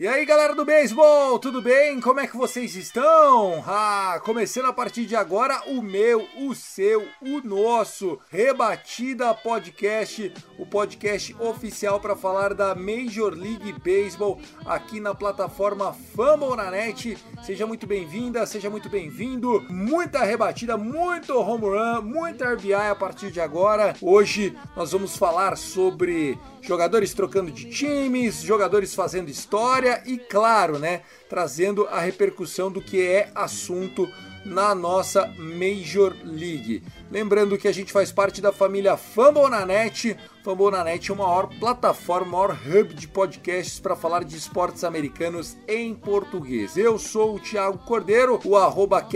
E 0.00 0.08
aí 0.08 0.24
galera 0.24 0.54
do 0.54 0.64
beisebol, 0.64 1.38
tudo 1.38 1.60
bem? 1.60 2.00
Como 2.00 2.20
é 2.20 2.26
que 2.26 2.34
vocês 2.34 2.74
estão? 2.74 3.62
Ah, 3.66 4.18
começando 4.24 4.64
a 4.64 4.72
partir 4.72 5.04
de 5.04 5.14
agora 5.14 5.62
o 5.66 5.82
meu, 5.82 6.26
o 6.38 6.54
seu, 6.54 7.06
o 7.20 7.46
nosso 7.46 8.18
Rebatida 8.30 9.34
Podcast, 9.34 10.32
o 10.58 10.64
podcast 10.64 11.36
oficial 11.38 12.00
para 12.00 12.16
falar 12.16 12.54
da 12.54 12.74
Major 12.74 13.34
League 13.34 13.74
Baseball 13.74 14.40
aqui 14.64 15.00
na 15.00 15.14
plataforma 15.14 15.92
Fambonanet. 15.92 17.18
Seja 17.44 17.66
muito 17.66 17.86
bem-vinda, 17.86 18.46
seja 18.46 18.70
muito 18.70 18.88
bem-vindo. 18.88 19.60
Muita 19.68 20.24
rebatida, 20.24 20.78
muito 20.78 21.38
home 21.38 21.76
run, 21.76 22.00
muita 22.00 22.54
RBI 22.54 22.72
a 22.72 22.94
partir 22.94 23.30
de 23.30 23.38
agora. 23.42 23.94
Hoje 24.00 24.56
nós 24.74 24.92
vamos 24.92 25.14
falar 25.18 25.58
sobre 25.58 26.38
jogadores 26.62 27.12
trocando 27.12 27.50
de 27.50 27.68
times, 27.68 28.40
jogadores 28.40 28.94
fazendo 28.94 29.28
história 29.28 29.89
e, 30.06 30.18
claro, 30.18 30.78
né, 30.78 31.02
trazendo 31.28 31.86
a 31.88 32.00
repercussão 32.00 32.70
do 32.70 32.80
que 32.80 33.00
é 33.00 33.30
assunto 33.34 34.08
na 34.44 34.74
nossa 34.74 35.26
Major 35.38 36.14
League. 36.24 36.82
Lembrando 37.10 37.58
que 37.58 37.68
a 37.68 37.72
gente 37.72 37.92
faz 37.92 38.10
parte 38.10 38.40
da 38.40 38.52
família 38.52 38.96
Fambonanet. 38.96 40.16
Fambonanet 40.42 41.10
é 41.10 41.14
uma 41.14 41.26
maior 41.26 41.48
plataforma, 41.58 42.32
maior 42.32 42.58
hub 42.66 42.94
de 42.94 43.06
podcasts 43.06 43.78
para 43.78 43.96
falar 43.96 44.24
de 44.24 44.36
esportes 44.36 44.84
americanos 44.84 45.56
em 45.68 45.94
português. 45.94 46.76
Eu 46.76 46.98
sou 46.98 47.36
o 47.36 47.40
Thiago 47.40 47.78
Cordeiro, 47.78 48.40
o 48.44 48.56
arroba. 48.56 49.06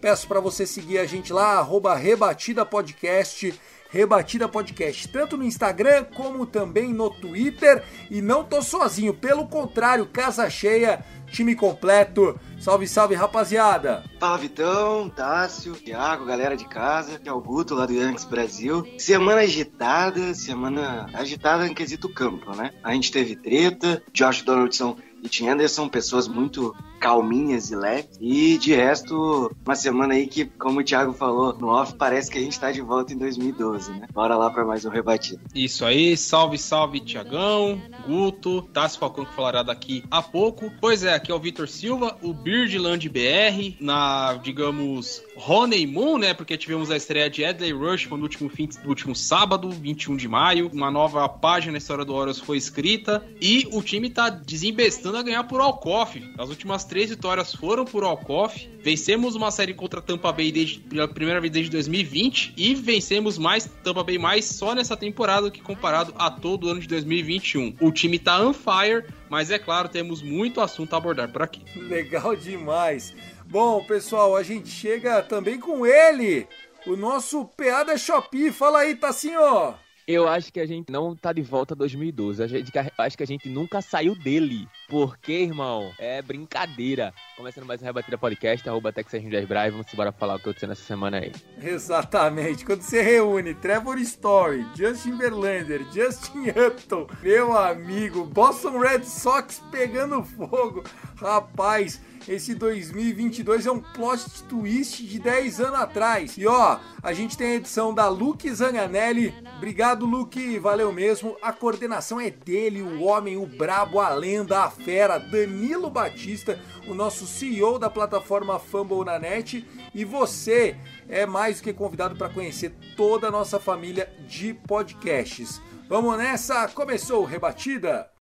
Peço 0.00 0.28
para 0.28 0.40
você 0.40 0.66
seguir 0.66 0.98
a 0.98 1.06
gente 1.06 1.32
lá, 1.32 1.58
arroba 1.58 1.94
Rebatida 1.94 2.64
Podcast. 2.64 3.58
Rebatida 3.90 4.48
Podcast, 4.48 5.08
tanto 5.08 5.36
no 5.36 5.44
Instagram 5.44 6.04
como 6.14 6.46
também 6.46 6.92
no 6.92 7.10
Twitter. 7.10 7.82
E 8.10 8.20
não 8.20 8.44
tô 8.44 8.62
sozinho, 8.62 9.14
pelo 9.14 9.46
contrário, 9.46 10.06
casa 10.06 10.48
cheia, 10.50 11.04
time 11.30 11.54
completo. 11.54 12.38
Salve, 12.58 12.88
salve, 12.88 13.14
rapaziada! 13.14 14.04
Fala 14.18 14.38
Vitão, 14.38 15.08
Tássio, 15.08 15.74
Thiago, 15.74 16.24
galera 16.24 16.56
de 16.56 16.66
casa, 16.66 17.18
que 17.18 17.28
é 17.28 17.32
o 17.32 17.40
Guto 17.40 17.74
lá 17.74 17.86
do 17.86 17.92
Yankees 17.92 18.24
Brasil. 18.24 18.86
Semana 18.98 19.42
agitada, 19.42 20.34
semana 20.34 21.08
agitada 21.12 21.66
em 21.66 21.74
quesito 21.74 22.08
campo, 22.08 22.54
né? 22.56 22.72
A 22.82 22.92
gente 22.92 23.12
teve 23.12 23.36
treta, 23.36 24.02
Josh 24.12 24.42
Donaldson 24.42 24.96
e 25.22 25.28
Tim 25.28 25.48
Anderson, 25.48 25.88
pessoas 25.88 26.26
muito 26.26 26.74
calminhas 27.00 27.70
e 27.70 27.76
leves. 27.76 28.16
E 28.20 28.58
de 28.58 28.74
resto, 28.74 29.50
uma 29.64 29.74
semana 29.74 30.14
aí 30.14 30.26
que, 30.26 30.44
como 30.44 30.80
o 30.80 30.84
Thiago 30.84 31.12
falou 31.12 31.56
no 31.58 31.68
off, 31.68 31.94
parece 31.94 32.30
que 32.30 32.38
a 32.38 32.40
gente 32.40 32.58
tá 32.58 32.70
de 32.70 32.80
volta 32.80 33.12
em 33.12 33.18
2012, 33.18 33.92
né? 33.92 34.06
Bora 34.12 34.36
lá 34.36 34.50
para 34.50 34.64
mais 34.64 34.84
um 34.84 34.90
rebatido. 34.90 35.40
Isso 35.54 35.84
aí, 35.84 36.16
salve, 36.16 36.58
salve, 36.58 37.00
Tiagão, 37.00 37.80
Guto, 38.06 38.62
Tassi 38.72 38.98
Falcão 38.98 39.24
que 39.24 39.34
falará 39.34 39.62
daqui 39.62 40.04
a 40.10 40.22
pouco. 40.22 40.70
Pois 40.80 41.02
é, 41.02 41.14
aqui 41.14 41.30
é 41.30 41.34
o 41.34 41.40
Vitor 41.40 41.68
Silva, 41.68 42.16
o 42.22 42.32
Birdland 42.32 43.08
BR, 43.08 43.76
na, 43.80 44.34
digamos, 44.42 45.22
Honeymoon, 45.36 46.18
né? 46.18 46.34
Porque 46.34 46.56
tivemos 46.56 46.90
a 46.90 46.96
estreia 46.96 47.30
de 47.30 47.42
Edley 47.42 47.72
Rush 47.72 48.06
no 48.08 48.22
último 48.22 48.48
fim 48.48 48.68
último 48.84 49.14
sábado, 49.14 49.70
21 49.70 50.16
de 50.16 50.28
maio. 50.28 50.70
Uma 50.72 50.90
nova 50.90 51.28
página 51.28 51.72
na 51.72 51.78
história 51.78 52.04
do 52.04 52.14
Orioles 52.14 52.40
foi 52.40 52.56
escrita 52.56 53.24
e 53.40 53.68
o 53.72 53.82
time 53.82 54.10
tá 54.10 54.28
desembestando 54.28 55.16
a 55.16 55.22
ganhar 55.22 55.44
por 55.44 55.60
Alcoff. 55.60 56.22
As 56.38 56.48
últimas 56.48 56.84
três 56.86 57.10
vitórias 57.10 57.54
foram 57.54 57.84
por 57.84 58.04
Alcoff. 58.04 58.68
Vencemos 58.82 59.34
uma 59.34 59.50
série 59.50 59.74
contra 59.74 60.00
Tampa 60.00 60.32
Bay 60.32 60.50
desde, 60.50 60.80
pela 60.80 61.06
primeira 61.06 61.40
vez 61.40 61.52
desde 61.52 61.70
2020 61.70 62.54
e 62.56 62.74
vencemos 62.74 63.36
mais 63.36 63.66
Tampa 63.84 64.02
Bay 64.02 64.18
mais 64.18 64.44
só 64.44 64.74
nessa 64.74 64.96
temporada 64.96 65.50
que 65.50 65.60
comparado 65.60 66.14
a 66.16 66.30
todo 66.30 66.64
o 66.64 66.70
ano 66.70 66.80
de 66.80 66.88
2021. 66.88 67.76
O 67.80 67.92
time 67.92 68.18
tá 68.18 68.40
on 68.40 68.52
fire, 68.52 69.04
mas 69.28 69.50
é 69.50 69.58
claro, 69.58 69.88
temos 69.88 70.22
muito 70.22 70.60
assunto 70.60 70.94
a 70.94 70.96
abordar 70.96 71.30
por 71.30 71.42
aqui. 71.42 71.62
Legal 71.76 72.34
demais. 72.34 73.14
Bom, 73.46 73.84
pessoal, 73.84 74.34
a 74.34 74.42
gente 74.42 74.68
chega 74.68 75.22
também 75.22 75.60
com 75.60 75.86
ele, 75.86 76.46
o 76.86 76.96
nosso 76.96 77.44
PA 77.44 77.84
da 77.84 77.96
Shopee. 77.96 78.50
Fala 78.50 78.80
aí, 78.80 78.94
Tassinho! 78.96 79.76
Eu 80.06 80.28
acho 80.28 80.52
que 80.52 80.60
a 80.60 80.66
gente 80.66 80.92
não 80.92 81.16
tá 81.16 81.32
de 81.32 81.42
volta 81.42 81.74
a 81.74 81.76
2012. 81.76 82.40
A 82.40 82.46
gente, 82.46 82.70
acho 82.96 83.16
que 83.16 83.24
a 83.24 83.26
gente 83.26 83.48
nunca 83.48 83.82
saiu 83.82 84.14
dele. 84.14 84.68
Porque, 84.88 85.32
irmão, 85.32 85.92
é 85.98 86.22
brincadeira. 86.22 87.12
Começando 87.36 87.66
mais 87.66 87.82
um 87.82 87.84
Rebatida 87.84 88.16
Podcast, 88.16 88.68
arroba 88.68 88.92
Texas 88.92 89.20
Drive. 89.20 89.72
Vamos 89.72 89.92
embora 89.92 90.12
falar 90.12 90.34
o 90.34 90.38
que 90.38 90.44
aconteceu 90.44 90.68
nessa 90.68 90.84
semana 90.84 91.18
aí. 91.18 91.32
Exatamente. 91.60 92.64
Quando 92.64 92.82
você 92.82 93.02
reúne 93.02 93.52
Trevor 93.52 93.98
Story, 93.98 94.64
Justin 94.76 95.16
Verlander, 95.16 95.84
Justin 95.92 96.50
Upton, 96.50 97.08
meu 97.20 97.56
amigo, 97.58 98.24
Boston 98.24 98.78
Red 98.78 99.02
Sox 99.02 99.60
pegando 99.72 100.22
fogo. 100.22 100.84
Rapaz, 101.16 102.00
esse 102.28 102.54
2022 102.56 103.66
é 103.66 103.70
um 103.70 103.80
plot 103.80 104.42
twist 104.48 105.04
de 105.06 105.18
10 105.20 105.60
anos 105.60 105.80
atrás. 105.80 106.36
E 106.36 106.46
ó, 106.46 106.78
a 107.00 107.12
gente 107.12 107.36
tem 107.36 107.52
a 107.52 107.54
edição 107.54 107.94
da 107.94 108.08
Luke 108.08 108.52
Zanganelli. 108.52 109.32
Obrigado, 109.56 110.04
Luke, 110.04 110.58
valeu 110.58 110.92
mesmo. 110.92 111.36
A 111.40 111.52
coordenação 111.52 112.20
é 112.20 112.30
dele, 112.30 112.82
o 112.82 113.02
homem, 113.04 113.36
o 113.36 113.46
brabo, 113.46 114.00
a 114.00 114.08
lenda, 114.10 114.64
a 114.64 114.70
fera, 114.76 115.18
Danilo 115.18 115.90
Batista, 115.90 116.58
o 116.86 116.94
nosso 116.94 117.26
CEO 117.26 117.78
da 117.78 117.90
plataforma 117.90 118.58
Fumble 118.58 119.04
na 119.04 119.18
net. 119.18 119.66
E 119.94 120.04
você 120.04 120.76
é 121.08 121.26
mais 121.26 121.58
do 121.58 121.64
que 121.64 121.72
convidado 121.72 122.16
para 122.16 122.28
conhecer 122.28 122.74
toda 122.96 123.28
a 123.28 123.30
nossa 123.30 123.58
família 123.58 124.10
de 124.28 124.54
podcasts. 124.54 125.60
Vamos 125.88 126.16
nessa? 126.18 126.68
Começou 126.68 127.24
Rebatida! 127.24 128.15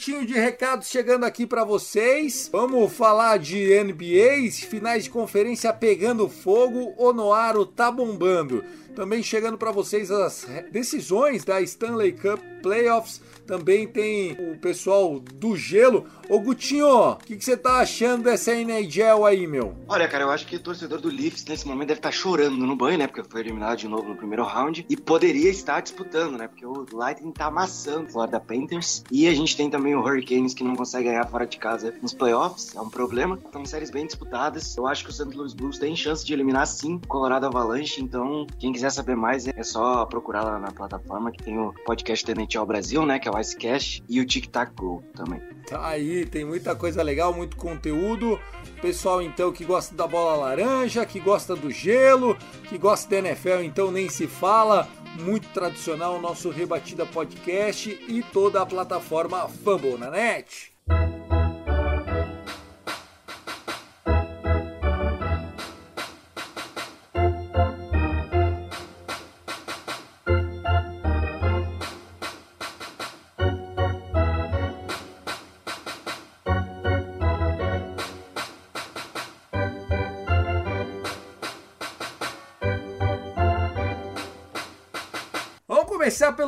Cantinho 0.00 0.24
de 0.24 0.32
recados 0.32 0.88
chegando 0.88 1.24
aqui 1.24 1.46
para 1.46 1.62
vocês. 1.62 2.48
Vamos 2.50 2.90
falar 2.90 3.38
de 3.38 3.68
NBAs, 3.84 4.60
finais 4.60 5.04
de 5.04 5.10
conferência 5.10 5.74
pegando 5.74 6.26
fogo, 6.26 6.94
Onoaro 6.96 7.66
tá 7.66 7.90
bombando. 7.90 8.64
Também 8.94 9.22
chegando 9.22 9.56
para 9.56 9.70
vocês 9.70 10.10
as 10.10 10.46
decisões 10.70 11.44
da 11.44 11.60
Stanley 11.60 12.12
Cup 12.12 12.40
Playoffs. 12.62 13.20
Também 13.46 13.86
tem 13.86 14.32
o 14.32 14.58
pessoal 14.58 15.18
do 15.18 15.56
gelo. 15.56 16.06
Ô 16.28 16.38
Gutinho, 16.38 16.86
o 16.86 17.16
que, 17.16 17.40
você 17.40 17.56
tá 17.56 17.78
achando 17.78 18.24
dessa 18.24 18.54
NHL 18.54 19.26
aí, 19.26 19.46
meu? 19.46 19.74
Olha, 19.88 20.06
cara, 20.06 20.24
eu 20.24 20.30
acho 20.30 20.46
que 20.46 20.54
o 20.54 20.60
torcedor 20.60 21.00
do 21.00 21.08
Leafs 21.08 21.44
nesse 21.46 21.66
momento 21.66 21.88
deve 21.88 21.98
estar 21.98 22.12
chorando 22.12 22.56
no 22.56 22.76
banho, 22.76 22.98
né? 22.98 23.08
Porque 23.08 23.28
foi 23.28 23.40
eliminado 23.40 23.78
de 23.78 23.88
novo 23.88 24.08
no 24.08 24.16
primeiro 24.16 24.44
round. 24.44 24.86
E 24.88 24.96
poderia 24.96 25.50
estar 25.50 25.80
disputando, 25.80 26.38
né? 26.38 26.46
Porque 26.46 26.64
o 26.64 26.86
Lightning 26.92 27.32
tá 27.32 27.46
amassando 27.46 28.06
o 28.06 28.12
Florida 28.12 28.38
Panthers. 28.38 29.02
E 29.10 29.26
a 29.26 29.34
gente 29.34 29.56
tem 29.56 29.68
também 29.68 29.96
o 29.96 30.00
Hurricanes 30.00 30.54
que 30.54 30.62
não 30.62 30.76
consegue 30.76 31.06
ganhar 31.06 31.26
fora 31.26 31.46
de 31.46 31.58
casa 31.58 31.92
nos 32.00 32.14
playoffs. 32.14 32.74
É 32.76 32.80
um 32.80 32.88
problema. 32.88 33.38
São 33.52 33.64
séries 33.64 33.90
bem 33.90 34.06
disputadas. 34.06 34.76
Eu 34.76 34.86
acho 34.86 35.04
que 35.04 35.10
o 35.10 35.12
St. 35.12 35.36
Louis 35.36 35.54
Blues 35.54 35.78
tem 35.78 35.96
chance 35.96 36.24
de 36.24 36.32
eliminar 36.32 36.66
sim 36.66 37.00
o 37.02 37.08
Colorado 37.08 37.46
Avalanche. 37.46 38.00
Então, 38.00 38.46
quem 38.58 38.72
quiser 38.72 38.79
saber 38.88 39.16
mais 39.16 39.46
é 39.48 39.62
só 39.62 40.06
procurar 40.06 40.44
lá 40.44 40.58
na 40.58 40.70
plataforma 40.70 41.32
que 41.32 41.42
tem 41.42 41.58
o 41.58 41.74
podcast 41.84 42.24
da 42.24 42.32
NHL 42.32 42.64
Brasil, 42.64 43.04
né? 43.04 43.18
Que 43.18 43.28
é 43.28 43.30
o 43.32 43.38
Icecast. 43.38 44.02
E 44.08 44.20
o 44.20 44.24
Tic 44.24 44.46
Tac 44.46 44.72
Go 44.74 45.02
também. 45.14 45.40
Tá 45.66 45.88
aí, 45.88 46.24
tem 46.24 46.44
muita 46.44 46.74
coisa 46.74 47.02
legal, 47.02 47.34
muito 47.34 47.56
conteúdo. 47.56 48.40
Pessoal, 48.80 49.20
então, 49.20 49.52
que 49.52 49.64
gosta 49.64 49.94
da 49.94 50.06
bola 50.06 50.36
laranja, 50.36 51.04
que 51.04 51.20
gosta 51.20 51.54
do 51.54 51.70
gelo, 51.70 52.36
que 52.68 52.78
gosta 52.78 53.10
da 53.10 53.18
NFL, 53.18 53.62
então 53.62 53.90
nem 53.90 54.08
se 54.08 54.26
fala. 54.26 54.88
Muito 55.20 55.48
tradicional 55.48 56.16
o 56.16 56.20
nosso 56.20 56.50
Rebatida 56.50 57.04
Podcast 57.04 57.90
e 58.08 58.22
toda 58.32 58.62
a 58.62 58.66
plataforma 58.66 59.48
Fumble 59.48 59.98
na. 59.98 60.10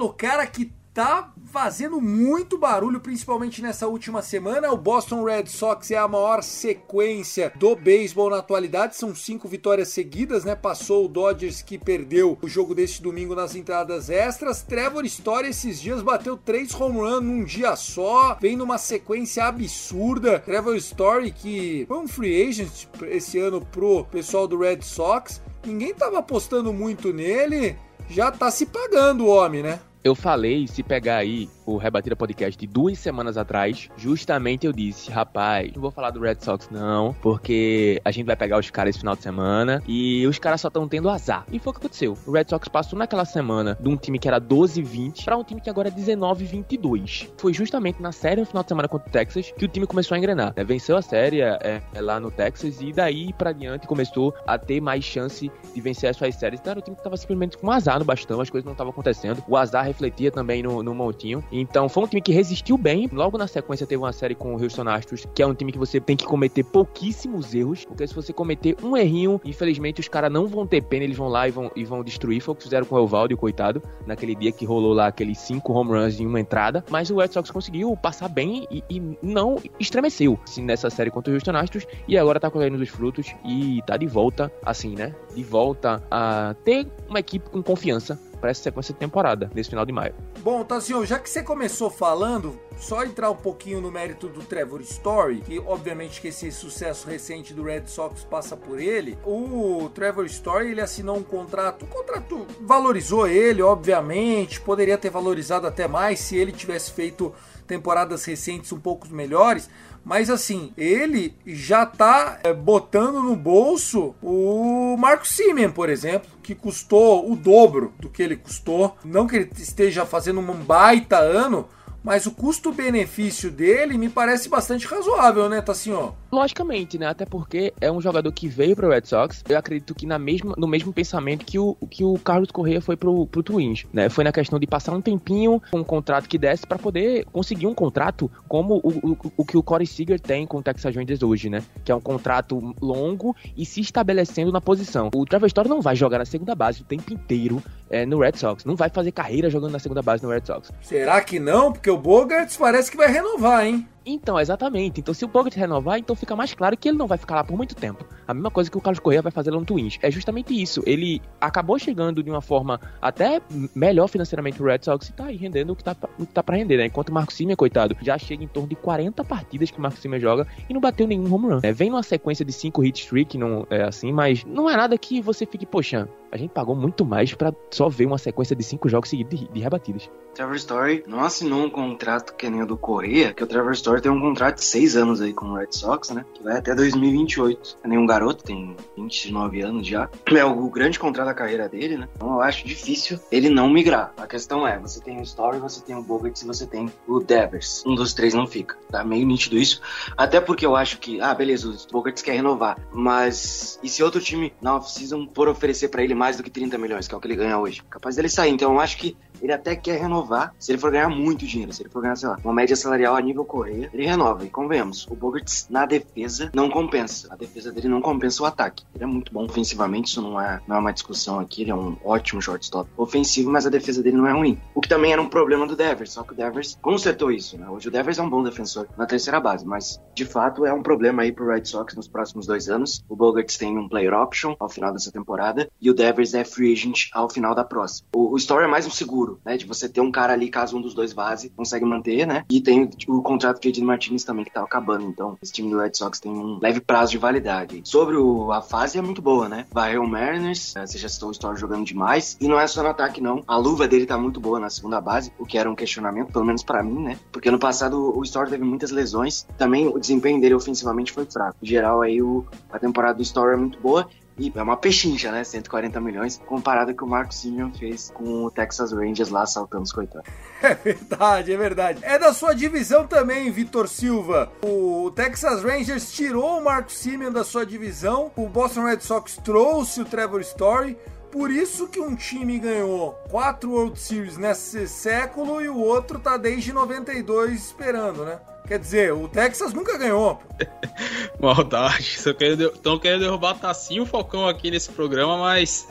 Começar 0.02 0.08
pelo 0.08 0.12
cara 0.12 0.46
que 0.46 0.72
tá 0.92 1.32
fazendo 1.50 2.00
muito 2.00 2.58
barulho, 2.58 3.00
principalmente 3.00 3.62
nessa 3.62 3.86
última 3.86 4.20
semana. 4.20 4.70
O 4.70 4.76
Boston 4.76 5.24
Red 5.24 5.46
Sox 5.46 5.90
é 5.90 5.96
a 5.96 6.08
maior 6.08 6.42
sequência 6.42 7.50
do 7.56 7.74
beisebol 7.74 8.28
na 8.28 8.38
atualidade, 8.38 8.96
são 8.96 9.14
cinco 9.14 9.48
vitórias 9.48 9.88
seguidas, 9.88 10.44
né? 10.44 10.54
Passou 10.54 11.06
o 11.06 11.08
Dodgers 11.08 11.62
que 11.62 11.78
perdeu 11.78 12.36
o 12.42 12.48
jogo 12.48 12.74
deste 12.74 13.00
domingo 13.00 13.34
nas 13.34 13.54
entradas 13.54 14.10
extras. 14.10 14.62
Trevor 14.62 15.04
Story 15.06 15.48
esses 15.48 15.80
dias 15.80 16.02
bateu 16.02 16.36
três 16.36 16.74
home 16.78 16.98
runs 16.98 17.22
num 17.22 17.44
dia 17.44 17.74
só, 17.74 18.36
vem 18.40 18.56
numa 18.56 18.76
sequência 18.76 19.44
absurda. 19.44 20.40
Trevor 20.40 20.76
Story 20.76 21.30
que 21.30 21.86
foi 21.86 21.98
um 21.98 22.08
free 22.08 22.48
agent 22.48 22.86
esse 23.08 23.38
ano 23.38 23.64
pro 23.64 24.04
pessoal 24.04 24.46
do 24.46 24.58
Red 24.58 24.82
Sox. 24.82 25.40
Ninguém 25.64 25.94
tava 25.94 26.18
apostando 26.18 26.72
muito 26.72 27.14
nele, 27.14 27.78
já 28.10 28.30
tá 28.30 28.50
se 28.50 28.66
pagando 28.66 29.24
o 29.24 29.28
homem, 29.28 29.62
né? 29.62 29.80
Eu 30.04 30.16
falei, 30.16 30.66
se 30.66 30.82
pegar 30.82 31.18
aí 31.18 31.48
o 31.66 31.76
Rebatida 31.76 32.16
Podcast 32.16 32.58
de 32.58 32.66
duas 32.66 32.98
semanas 32.98 33.36
atrás, 33.36 33.88
justamente 33.96 34.66
eu 34.66 34.72
disse, 34.72 35.10
rapaz, 35.10 35.72
não 35.74 35.80
vou 35.80 35.90
falar 35.90 36.10
do 36.10 36.20
Red 36.20 36.36
Sox 36.40 36.68
não, 36.70 37.14
porque 37.20 38.00
a 38.04 38.10
gente 38.10 38.26
vai 38.26 38.36
pegar 38.36 38.58
os 38.58 38.70
caras 38.70 38.90
esse 38.90 39.00
final 39.00 39.16
de 39.16 39.22
semana 39.22 39.82
e 39.86 40.26
os 40.26 40.38
caras 40.38 40.60
só 40.60 40.68
estão 40.68 40.88
tendo 40.88 41.08
azar. 41.08 41.44
E 41.50 41.58
foi 41.58 41.70
o 41.70 41.74
que 41.74 41.80
aconteceu. 41.80 42.16
O 42.26 42.32
Red 42.32 42.46
Sox 42.48 42.68
passou 42.68 42.98
naquela 42.98 43.24
semana 43.24 43.76
de 43.80 43.88
um 43.88 43.96
time 43.96 44.18
que 44.18 44.28
era 44.28 44.40
12-20 44.40 45.24
para 45.24 45.36
um 45.36 45.44
time 45.44 45.60
que 45.60 45.70
agora 45.70 45.88
é 45.88 45.92
19-22. 45.92 47.30
Foi 47.36 47.52
justamente 47.52 48.00
na 48.00 48.12
série 48.12 48.40
no 48.40 48.46
final 48.46 48.62
de 48.62 48.68
semana 48.68 48.88
contra 48.88 49.08
o 49.08 49.12
Texas 49.12 49.52
que 49.56 49.64
o 49.64 49.68
time 49.68 49.86
começou 49.86 50.14
a 50.14 50.18
engrenar. 50.18 50.52
Né? 50.56 50.64
Venceu 50.64 50.96
a 50.96 51.02
série 51.02 51.40
é, 51.40 51.82
é, 51.94 52.00
lá 52.00 52.18
no 52.18 52.30
Texas 52.30 52.80
e 52.80 52.92
daí 52.92 53.32
para 53.32 53.52
diante 53.52 53.86
começou 53.86 54.34
a 54.46 54.58
ter 54.58 54.80
mais 54.80 55.04
chance 55.04 55.50
de 55.74 55.80
vencer 55.80 56.10
as 56.10 56.16
suas 56.16 56.34
séries. 56.34 56.60
Então 56.60 56.72
era 56.72 56.80
um 56.80 56.82
time 56.82 56.96
que 56.96 57.02
tava 57.02 57.16
simplesmente 57.16 57.56
com 57.58 57.70
azar 57.70 57.98
no 57.98 58.04
bastão, 58.04 58.40
as 58.40 58.50
coisas 58.50 58.64
não 58.64 58.72
estavam 58.72 58.90
acontecendo. 58.90 59.42
O 59.48 59.56
azar 59.56 59.84
refletia 59.84 60.30
também 60.30 60.62
no, 60.62 60.82
no 60.82 60.94
montinho. 60.94 61.42
Então 61.52 61.88
foi 61.88 62.02
um 62.02 62.06
time 62.06 62.22
que 62.22 62.32
resistiu 62.32 62.78
bem. 62.78 63.08
Logo 63.12 63.36
na 63.36 63.46
sequência 63.46 63.86
teve 63.86 64.02
uma 64.02 64.12
série 64.12 64.34
com 64.34 64.54
o 64.54 64.62
Houston 64.62 64.88
Astros, 64.88 65.26
que 65.34 65.42
é 65.42 65.46
um 65.46 65.54
time 65.54 65.70
que 65.70 65.78
você 65.78 66.00
tem 66.00 66.16
que 66.16 66.24
cometer 66.24 66.64
pouquíssimos 66.64 67.54
erros, 67.54 67.84
porque 67.84 68.06
se 68.06 68.14
você 68.14 68.32
cometer 68.32 68.76
um 68.82 68.96
errinho, 68.96 69.40
infelizmente 69.44 70.00
os 70.00 70.08
caras 70.08 70.32
não 70.32 70.46
vão 70.46 70.66
ter 70.66 70.82
pena, 70.82 71.04
eles 71.04 71.16
vão 71.16 71.28
lá 71.28 71.46
e 71.46 71.50
vão, 71.50 71.70
e 71.76 71.84
vão 71.84 72.02
destruir. 72.02 72.40
Foi 72.40 72.52
o 72.52 72.56
que 72.56 72.62
fizeram 72.62 72.86
com 72.86 72.96
o 72.96 73.04
Evaldo, 73.04 73.36
coitado, 73.36 73.82
naquele 74.06 74.34
dia 74.34 74.50
que 74.50 74.64
rolou 74.64 74.94
lá 74.94 75.08
aqueles 75.08 75.38
cinco 75.38 75.72
home 75.72 75.90
runs 75.90 76.18
em 76.18 76.26
uma 76.26 76.40
entrada. 76.40 76.82
Mas 76.88 77.10
o 77.10 77.16
Red 77.16 77.28
Sox 77.28 77.50
conseguiu 77.50 77.94
passar 77.96 78.28
bem 78.28 78.66
e, 78.70 78.82
e 78.88 79.18
não 79.22 79.58
estremeceu 79.78 80.38
assim, 80.44 80.62
nessa 80.62 80.88
série 80.88 81.10
contra 81.10 81.30
o 81.30 81.34
Houston 81.34 81.56
Astros 81.56 81.86
e 82.08 82.16
agora 82.16 82.40
tá 82.40 82.50
colhendo 82.50 82.82
os 82.82 82.88
frutos 82.88 83.34
e 83.44 83.82
tá 83.86 83.96
de 83.96 84.06
volta, 84.06 84.50
assim, 84.64 84.94
né? 84.94 85.14
De 85.34 85.42
volta 85.42 86.02
a 86.10 86.54
ter 86.64 86.86
uma 87.08 87.20
equipe 87.20 87.50
com 87.50 87.62
confiança 87.62 88.18
para 88.42 88.50
essa 88.50 88.64
sequência 88.64 88.92
de 88.92 88.98
temporada, 88.98 89.48
nesse 89.54 89.70
final 89.70 89.86
de 89.86 89.92
maio. 89.92 90.12
Bom, 90.40 90.64
Tazinho, 90.64 91.06
já 91.06 91.16
que 91.16 91.30
você 91.30 91.44
começou 91.44 91.88
falando, 91.88 92.58
só 92.76 93.04
entrar 93.04 93.30
um 93.30 93.36
pouquinho 93.36 93.80
no 93.80 93.88
mérito 93.88 94.28
do 94.28 94.42
Trevor 94.42 94.80
Story, 94.80 95.42
que 95.42 95.60
obviamente 95.60 96.20
que 96.20 96.28
esse 96.28 96.50
sucesso 96.50 97.08
recente 97.08 97.54
do 97.54 97.62
Red 97.62 97.86
Sox 97.86 98.24
passa 98.24 98.56
por 98.56 98.80
ele. 98.80 99.16
O 99.24 99.88
Trevor 99.94 100.26
Story, 100.26 100.72
ele 100.72 100.80
assinou 100.80 101.16
um 101.16 101.22
contrato, 101.22 101.84
o 101.84 101.86
contrato 101.88 102.44
valorizou 102.60 103.28
ele, 103.28 103.62
obviamente, 103.62 104.60
poderia 104.60 104.98
ter 104.98 105.10
valorizado 105.10 105.68
até 105.68 105.86
mais 105.86 106.18
se 106.18 106.36
ele 106.36 106.50
tivesse 106.50 106.90
feito 106.90 107.32
temporadas 107.64 108.24
recentes 108.24 108.72
um 108.72 108.80
pouco 108.80 109.08
melhores, 109.08 109.70
mas 110.04 110.28
assim, 110.28 110.72
ele 110.76 111.34
já 111.46 111.86
tá 111.86 112.40
é, 112.42 112.52
botando 112.52 113.22
no 113.22 113.36
bolso 113.36 114.14
o 114.20 114.96
Marco 114.98 115.26
Simeon, 115.26 115.70
por 115.70 115.88
exemplo, 115.88 116.28
que 116.42 116.54
custou 116.54 117.30
o 117.30 117.36
dobro 117.36 117.92
do 117.98 118.08
que 118.08 118.22
ele 118.22 118.36
custou. 118.36 118.96
Não 119.04 119.26
que 119.26 119.36
ele 119.36 119.50
esteja 119.56 120.04
fazendo 120.04 120.40
um 120.40 120.54
baita 120.54 121.18
ano, 121.18 121.68
mas 122.02 122.26
o 122.26 122.30
custo-benefício 122.30 123.50
dele 123.50 123.96
me 123.96 124.08
parece 124.08 124.48
bastante 124.48 124.86
razoável, 124.86 125.48
né, 125.48 125.60
Tassinho? 125.60 126.14
Logicamente, 126.30 126.98
né? 126.98 127.06
Até 127.06 127.26
porque 127.26 127.72
é 127.80 127.92
um 127.92 128.00
jogador 128.00 128.32
que 128.32 128.48
veio 128.48 128.74
pro 128.74 128.88
Red 128.88 129.02
Sox. 129.04 129.44
Eu 129.48 129.58
acredito 129.58 129.94
que 129.94 130.06
na 130.06 130.18
mesma, 130.18 130.54
no 130.56 130.66
mesmo 130.66 130.92
pensamento 130.92 131.44
que 131.44 131.58
o, 131.58 131.76
que 131.90 132.02
o 132.02 132.18
Carlos 132.18 132.50
Correa 132.50 132.80
foi 132.80 132.96
pro, 132.96 133.26
pro 133.26 133.42
Twins, 133.42 133.84
né? 133.92 134.08
Foi 134.08 134.24
na 134.24 134.32
questão 134.32 134.58
de 134.58 134.66
passar 134.66 134.92
um 134.92 135.00
tempinho 135.00 135.62
com 135.70 135.80
um 135.80 135.84
contrato 135.84 136.28
que 136.28 136.38
desse 136.38 136.66
para 136.66 136.78
poder 136.78 137.26
conseguir 137.26 137.66
um 137.66 137.74
contrato 137.74 138.30
como 138.48 138.80
o, 138.82 139.12
o, 139.12 139.32
o 139.36 139.44
que 139.44 139.56
o 139.56 139.62
Corey 139.62 139.86
Seager 139.86 140.18
tem 140.18 140.46
com 140.46 140.58
o 140.58 140.62
Texas 140.62 140.96
Rangers 140.96 141.22
hoje, 141.22 141.50
né? 141.50 141.62
Que 141.84 141.92
é 141.92 141.94
um 141.94 142.00
contrato 142.00 142.74
longo 142.80 143.36
e 143.56 143.66
se 143.66 143.80
estabelecendo 143.80 144.50
na 144.50 144.60
posição. 144.60 145.10
O 145.14 145.24
Story 145.46 145.68
não 145.68 145.82
vai 145.82 145.94
jogar 145.94 146.18
na 146.18 146.24
segunda 146.24 146.54
base 146.54 146.80
o 146.80 146.84
tempo 146.84 147.12
inteiro 147.12 147.62
é, 147.90 148.06
no 148.06 148.18
Red 148.18 148.36
Sox. 148.36 148.64
Não 148.64 148.74
vai 148.74 148.88
fazer 148.88 149.12
carreira 149.12 149.50
jogando 149.50 149.72
na 149.72 149.78
segunda 149.78 150.02
base 150.02 150.22
no 150.22 150.30
Red 150.30 150.46
Sox. 150.46 150.72
Será 150.80 151.20
que 151.20 151.38
não? 151.38 151.72
Porque 151.72 151.90
o 151.92 151.98
Bogarts 151.98 152.56
parece 152.56 152.90
que 152.90 152.96
vai 152.96 153.08
renovar, 153.08 153.66
hein? 153.66 153.86
Então, 154.04 154.38
exatamente. 154.38 155.00
Então, 155.00 155.14
se 155.14 155.24
o 155.24 155.28
Bogarts 155.28 155.56
renovar, 155.56 155.98
então 155.98 156.16
fica 156.16 156.34
mais 156.34 156.52
claro 156.54 156.76
que 156.76 156.88
ele 156.88 156.98
não 156.98 157.06
vai 157.06 157.18
ficar 157.18 157.36
lá 157.36 157.44
por 157.44 157.56
muito 157.56 157.74
tempo. 157.74 158.04
A 158.26 158.34
mesma 158.34 158.50
coisa 158.50 158.70
que 158.70 158.76
o 158.76 158.80
Carlos 158.80 158.98
Correa 158.98 159.22
vai 159.22 159.30
fazer 159.30 159.50
lá 159.50 159.58
no 159.58 159.64
Twins. 159.64 159.98
É 160.02 160.10
justamente 160.10 160.60
isso. 160.60 160.82
Ele 160.86 161.20
acabou 161.40 161.78
chegando 161.78 162.22
de 162.22 162.30
uma 162.30 162.40
forma 162.40 162.80
até 163.00 163.40
melhor 163.74 164.08
financeiramente 164.08 164.56
pro 164.56 164.66
Red 164.66 164.80
Sox 164.82 165.08
e 165.08 165.12
tá 165.12 165.26
aí 165.26 165.36
rendendo 165.36 165.72
o 165.72 165.76
que 165.76 165.84
tá, 165.84 165.96
o 166.18 166.26
que 166.26 166.32
tá 166.32 166.42
pra 166.42 166.56
render, 166.56 166.76
né? 166.76 166.86
Enquanto 166.86 167.10
o 167.10 167.12
Marco 167.12 167.32
Simeon, 167.32 167.56
coitado, 167.56 167.96
já 168.00 168.18
chega 168.18 168.42
em 168.42 168.48
torno 168.48 168.68
de 168.68 168.74
40 168.74 169.22
partidas 169.24 169.70
que 169.70 169.78
o 169.78 169.82
Marco 169.82 169.98
Simeon 169.98 170.18
joga 170.18 170.46
e 170.68 170.74
não 170.74 170.80
bateu 170.80 171.06
nenhum 171.06 171.32
home 171.32 171.48
run. 171.48 171.60
É, 171.62 171.72
vem 171.72 171.90
numa 171.90 172.02
sequência 172.02 172.44
de 172.44 172.52
5 172.52 172.80
hit 172.82 173.00
streak, 173.02 173.38
não 173.38 173.66
é 173.70 173.82
assim, 173.82 174.12
mas 174.12 174.44
não 174.44 174.68
é 174.68 174.76
nada 174.76 174.96
que 174.98 175.20
você 175.20 175.46
fique, 175.46 175.66
poxa, 175.66 176.08
a 176.32 176.36
gente 176.38 176.50
pagou 176.50 176.74
muito 176.74 177.04
mais 177.04 177.34
para 177.34 177.54
só 177.70 177.90
ver 177.90 178.06
uma 178.06 178.16
sequência 178.16 178.56
de 178.56 178.64
5 178.64 178.88
jogos 178.88 179.10
seguidos 179.10 179.38
de, 179.38 179.48
de 179.48 179.60
rebatidas. 179.60 180.08
Trevor 180.34 180.56
Story 180.56 181.04
não 181.06 181.20
assinou 181.20 181.62
um 181.62 181.68
contrato 181.68 182.34
que 182.34 182.48
nem 182.48 182.62
o 182.62 182.66
do 182.66 182.76
Correia, 182.76 183.34
que 183.34 183.44
o 183.44 183.46
Trevor 183.46 183.72
Story 183.72 184.00
tem 184.00 184.10
um 184.10 184.20
contrato 184.20 184.56
de 184.56 184.64
6 184.64 184.96
anos 184.96 185.20
aí 185.20 185.34
com 185.34 185.46
o 185.46 185.54
Red 185.54 185.72
Sox, 185.72 186.08
né? 186.08 186.24
Que 186.32 186.42
vai 186.42 186.56
até 186.56 186.74
2028. 186.74 187.78
É 187.84 187.88
nenhum 187.88 188.06
garoto, 188.06 188.42
tem 188.42 188.74
29 188.96 189.60
anos 189.60 189.86
já. 189.86 190.08
É 190.34 190.44
o 190.44 190.70
grande 190.70 190.98
contrato 190.98 191.26
da 191.26 191.34
carreira 191.34 191.68
dele, 191.68 191.98
né? 191.98 192.08
Então 192.16 192.32
eu 192.32 192.40
acho 192.40 192.66
difícil 192.66 193.20
ele 193.30 193.50
não 193.50 193.68
migrar. 193.68 194.14
A 194.16 194.26
questão 194.26 194.66
é, 194.66 194.78
você 194.78 195.02
tem 195.02 195.20
o 195.20 195.22
Story, 195.22 195.58
você 195.58 195.82
tem 195.82 195.94
o 195.94 196.02
Bogart 196.02 196.40
e 196.40 196.46
você 196.46 196.66
tem 196.66 196.90
o 197.06 197.20
Devers. 197.20 197.84
Um 197.86 197.94
dos 197.94 198.14
três 198.14 198.32
não 198.32 198.46
fica. 198.46 198.76
Tá 198.90 199.04
meio 199.04 199.26
nítido 199.26 199.58
isso. 199.58 199.82
Até 200.16 200.40
porque 200.40 200.64
eu 200.64 200.74
acho 200.74 200.98
que, 200.98 201.20
ah, 201.20 201.34
beleza, 201.34 201.68
o 201.68 201.92
Bogart 201.92 202.20
quer 202.22 202.32
renovar. 202.32 202.78
Mas 202.90 203.78
e 203.82 203.88
se 203.88 204.02
outro 204.02 204.20
time 204.20 204.52
na 204.62 204.76
off-season 204.76 205.28
for 205.34 205.48
oferecer 205.48 205.88
para 205.88 206.02
ele 206.02 206.14
mais 206.22 206.36
do 206.36 206.44
que 206.44 206.50
30 206.50 206.78
milhões, 206.78 207.08
que 207.08 207.14
é 207.16 207.18
o 207.18 207.20
que 207.20 207.26
ele 207.26 207.34
ganha 207.34 207.58
hoje? 207.58 207.82
Capaz 207.90 208.14
dele 208.14 208.28
sair. 208.28 208.52
Então 208.52 208.72
eu 208.72 208.78
acho 208.78 208.96
que 208.96 209.16
ele 209.42 209.52
até 209.52 209.74
quer 209.74 210.00
renovar 210.00 210.54
se 210.56 210.70
ele 210.70 210.78
for 210.78 210.92
ganhar 210.92 211.08
muito 211.08 211.44
dinheiro. 211.44 211.72
Se 211.72 211.82
ele 211.82 211.90
for 211.90 212.00
ganhar, 212.00 212.14
sei 212.14 212.28
lá, 212.28 212.38
uma 212.44 212.54
média 212.54 212.76
salarial 212.76 213.16
a 213.16 213.20
nível 213.20 213.44
Correia, 213.44 213.90
ele 213.92 214.06
renova. 214.06 214.44
E 214.44 214.48
convenhamos, 214.48 215.04
o 215.08 215.16
Bogarts 215.16 215.66
na 215.68 215.84
defesa 215.84 216.50
não 216.54 216.70
compensa. 216.70 217.26
A 217.28 217.34
defesa 217.34 217.72
dele 217.72 217.88
não 217.88 218.00
compensa 218.00 218.40
o 218.44 218.46
ataque. 218.46 218.84
Ele 218.94 219.02
é 219.02 219.06
muito 219.06 219.32
bom 219.32 219.44
ofensivamente, 219.44 220.10
isso 220.10 220.22
não 220.22 220.40
é, 220.40 220.60
não 220.66 220.76
é 220.76 220.78
uma 220.78 220.92
discussão 220.92 221.40
aqui. 221.40 221.62
Ele 221.62 221.72
é 221.72 221.74
um 221.74 221.96
ótimo 222.04 222.40
shortstop 222.40 222.88
ofensivo, 222.96 223.50
mas 223.50 223.66
a 223.66 223.70
defesa 223.70 224.00
dele 224.00 224.16
não 224.16 224.28
é 224.28 224.32
ruim. 224.32 224.60
O 224.76 224.80
que 224.80 224.88
também 224.88 225.12
era 225.12 225.20
um 225.20 225.28
problema 225.28 225.66
do 225.66 225.74
Devers, 225.74 226.12
só 226.12 226.22
que 226.22 226.34
o 226.34 226.36
Devers 226.36 226.78
consertou 226.80 227.32
isso, 227.32 227.58
né? 227.58 227.68
Hoje 227.68 227.88
o 227.88 227.90
Devers 227.90 228.18
é 228.18 228.22
um 228.22 228.30
bom 228.30 228.44
defensor 228.44 228.86
na 228.96 229.06
terceira 229.06 229.40
base, 229.40 229.66
mas 229.66 230.00
de 230.14 230.24
fato 230.24 230.64
é 230.64 230.72
um 230.72 230.84
problema 230.84 231.22
aí 231.22 231.32
pro 231.32 231.48
Red 231.48 231.64
Sox 231.64 231.96
nos 231.96 232.06
próximos 232.06 232.46
dois 232.46 232.68
anos. 232.68 233.04
O 233.08 233.16
Bogarts 233.16 233.56
tem 233.56 233.76
um 233.76 233.88
player 233.88 234.14
option 234.14 234.54
ao 234.60 234.68
final 234.68 234.92
dessa 234.92 235.10
temporada 235.10 235.68
e 235.80 235.90
o 235.90 235.94
Devers 235.94 236.11
é 236.34 236.44
free 236.44 236.72
agent 236.72 237.08
ao 237.12 237.28
final 237.28 237.54
da 237.54 237.64
próxima. 237.64 238.08
O, 238.14 238.34
o 238.34 238.36
Story 238.36 238.64
é 238.64 238.68
mais 238.68 238.86
um 238.86 238.90
seguro, 238.90 239.40
né? 239.44 239.56
De 239.56 239.66
você 239.66 239.88
ter 239.88 240.00
um 240.00 240.10
cara 240.10 240.32
ali, 240.32 240.48
caso 240.48 240.76
um 240.76 240.80
dos 240.80 240.94
dois 240.94 241.12
vaze, 241.12 241.50
consegue 241.50 241.84
manter, 241.84 242.26
né? 242.26 242.44
E 242.50 242.60
tem 242.60 242.88
o, 243.08 243.16
o 243.16 243.22
contrato 243.22 243.60
de 243.60 243.68
Edith 243.68 243.82
Martinez 243.82 244.24
também, 244.24 244.44
que 244.44 244.52
tá 244.52 244.62
acabando. 244.62 245.04
Então, 245.04 245.36
esse 245.42 245.52
time 245.52 245.70
do 245.70 245.78
Red 245.78 245.94
Sox 245.94 246.20
tem 246.20 246.32
um 246.32 246.58
leve 246.60 246.80
prazo 246.80 247.12
de 247.12 247.18
validade. 247.18 247.82
Sobre 247.84 248.16
o, 248.16 248.52
a 248.52 248.62
fase, 248.62 248.98
é 248.98 249.02
muito 249.02 249.22
boa, 249.22 249.48
né? 249.48 249.66
Varreu 249.70 250.02
o 250.02 250.08
Mariners, 250.08 250.74
você 250.74 250.98
já 250.98 251.08
citou 251.08 251.28
o 251.28 251.32
Story 251.32 251.58
jogando 251.58 251.84
demais. 251.84 252.36
E 252.40 252.48
não 252.48 252.58
é 252.58 252.66
só 252.66 252.82
no 252.82 252.88
ataque, 252.88 253.20
não. 253.20 253.42
A 253.46 253.56
luva 253.56 253.88
dele 253.88 254.06
tá 254.06 254.18
muito 254.18 254.40
boa 254.40 254.60
na 254.60 254.70
segunda 254.70 255.00
base, 255.00 255.32
o 255.38 255.46
que 255.46 255.58
era 255.58 255.70
um 255.70 255.74
questionamento, 255.74 256.32
pelo 256.32 256.44
menos 256.44 256.62
para 256.62 256.82
mim, 256.82 257.02
né? 257.02 257.18
Porque 257.30 257.50
no 257.50 257.58
passado 257.58 258.16
o 258.16 258.22
Story 258.22 258.50
teve 258.50 258.64
muitas 258.64 258.90
lesões. 258.90 259.46
Também 259.56 259.86
o 259.88 259.98
desempenho 259.98 260.40
dele 260.40 260.54
ofensivamente 260.54 261.12
foi 261.12 261.24
fraco. 261.24 261.56
Em 261.62 261.66
geral, 261.66 262.02
aí 262.02 262.22
o, 262.22 262.44
a 262.70 262.78
temporada 262.78 263.14
do 263.14 263.22
Story 263.22 263.54
é 263.54 263.56
muito 263.56 263.80
boa. 263.80 264.08
E 264.42 264.52
é 264.52 264.60
uma 264.60 264.76
pechincha, 264.76 265.30
né? 265.30 265.44
140 265.44 266.00
milhões, 266.00 266.42
comparado 266.44 266.86
com 266.86 266.92
o 266.92 266.96
que 266.96 267.04
o 267.04 267.06
Marco 267.06 267.32
Simeon 267.32 267.70
fez 267.70 268.10
com 268.12 268.44
o 268.44 268.50
Texas 268.50 268.92
Rangers 268.92 269.28
lá 269.28 269.42
assaltando 269.42 269.84
os 269.84 269.92
coitados. 269.92 270.28
É 270.62 270.74
verdade, 270.74 271.52
é 271.52 271.56
verdade. 271.56 271.98
É 272.02 272.16
da 272.20 272.32
sua 272.32 272.54
divisão 272.54 273.04
também, 273.04 273.50
Vitor 273.50 273.88
Silva. 273.88 274.48
O 274.64 275.10
Texas 275.10 275.60
Rangers 275.64 276.12
tirou 276.12 276.58
o 276.58 276.64
Marco 276.64 276.92
Simeon 276.92 277.32
da 277.32 277.42
sua 277.42 277.66
divisão. 277.66 278.30
O 278.36 278.48
Boston 278.48 278.84
Red 278.84 279.00
Sox 279.00 279.36
trouxe 279.42 280.00
o 280.00 280.04
Trevor 280.04 280.40
Story. 280.40 280.96
Por 281.32 281.50
isso 281.50 281.88
que 281.88 281.98
um 281.98 282.14
time 282.14 282.60
ganhou 282.60 283.12
quatro 283.28 283.72
World 283.72 283.98
Series 283.98 284.36
nesse 284.36 284.86
século 284.86 285.60
e 285.60 285.68
o 285.68 285.78
outro 285.78 286.20
tá 286.20 286.36
desde 286.36 286.72
92 286.72 287.54
esperando, 287.54 288.24
né? 288.24 288.38
Quer 288.66 288.78
dizer, 288.78 289.12
o 289.12 289.28
Texas 289.28 289.72
nunca 289.72 289.98
ganhou. 289.98 290.40
Maldade. 291.40 292.02
Estão 292.02 292.98
querendo, 292.98 293.20
derrubar 293.20 293.58
Tassinho 293.58 294.06
Falcão 294.06 294.48
aqui 294.48 294.70
nesse 294.70 294.90
programa, 294.90 295.36
mas 295.36 295.86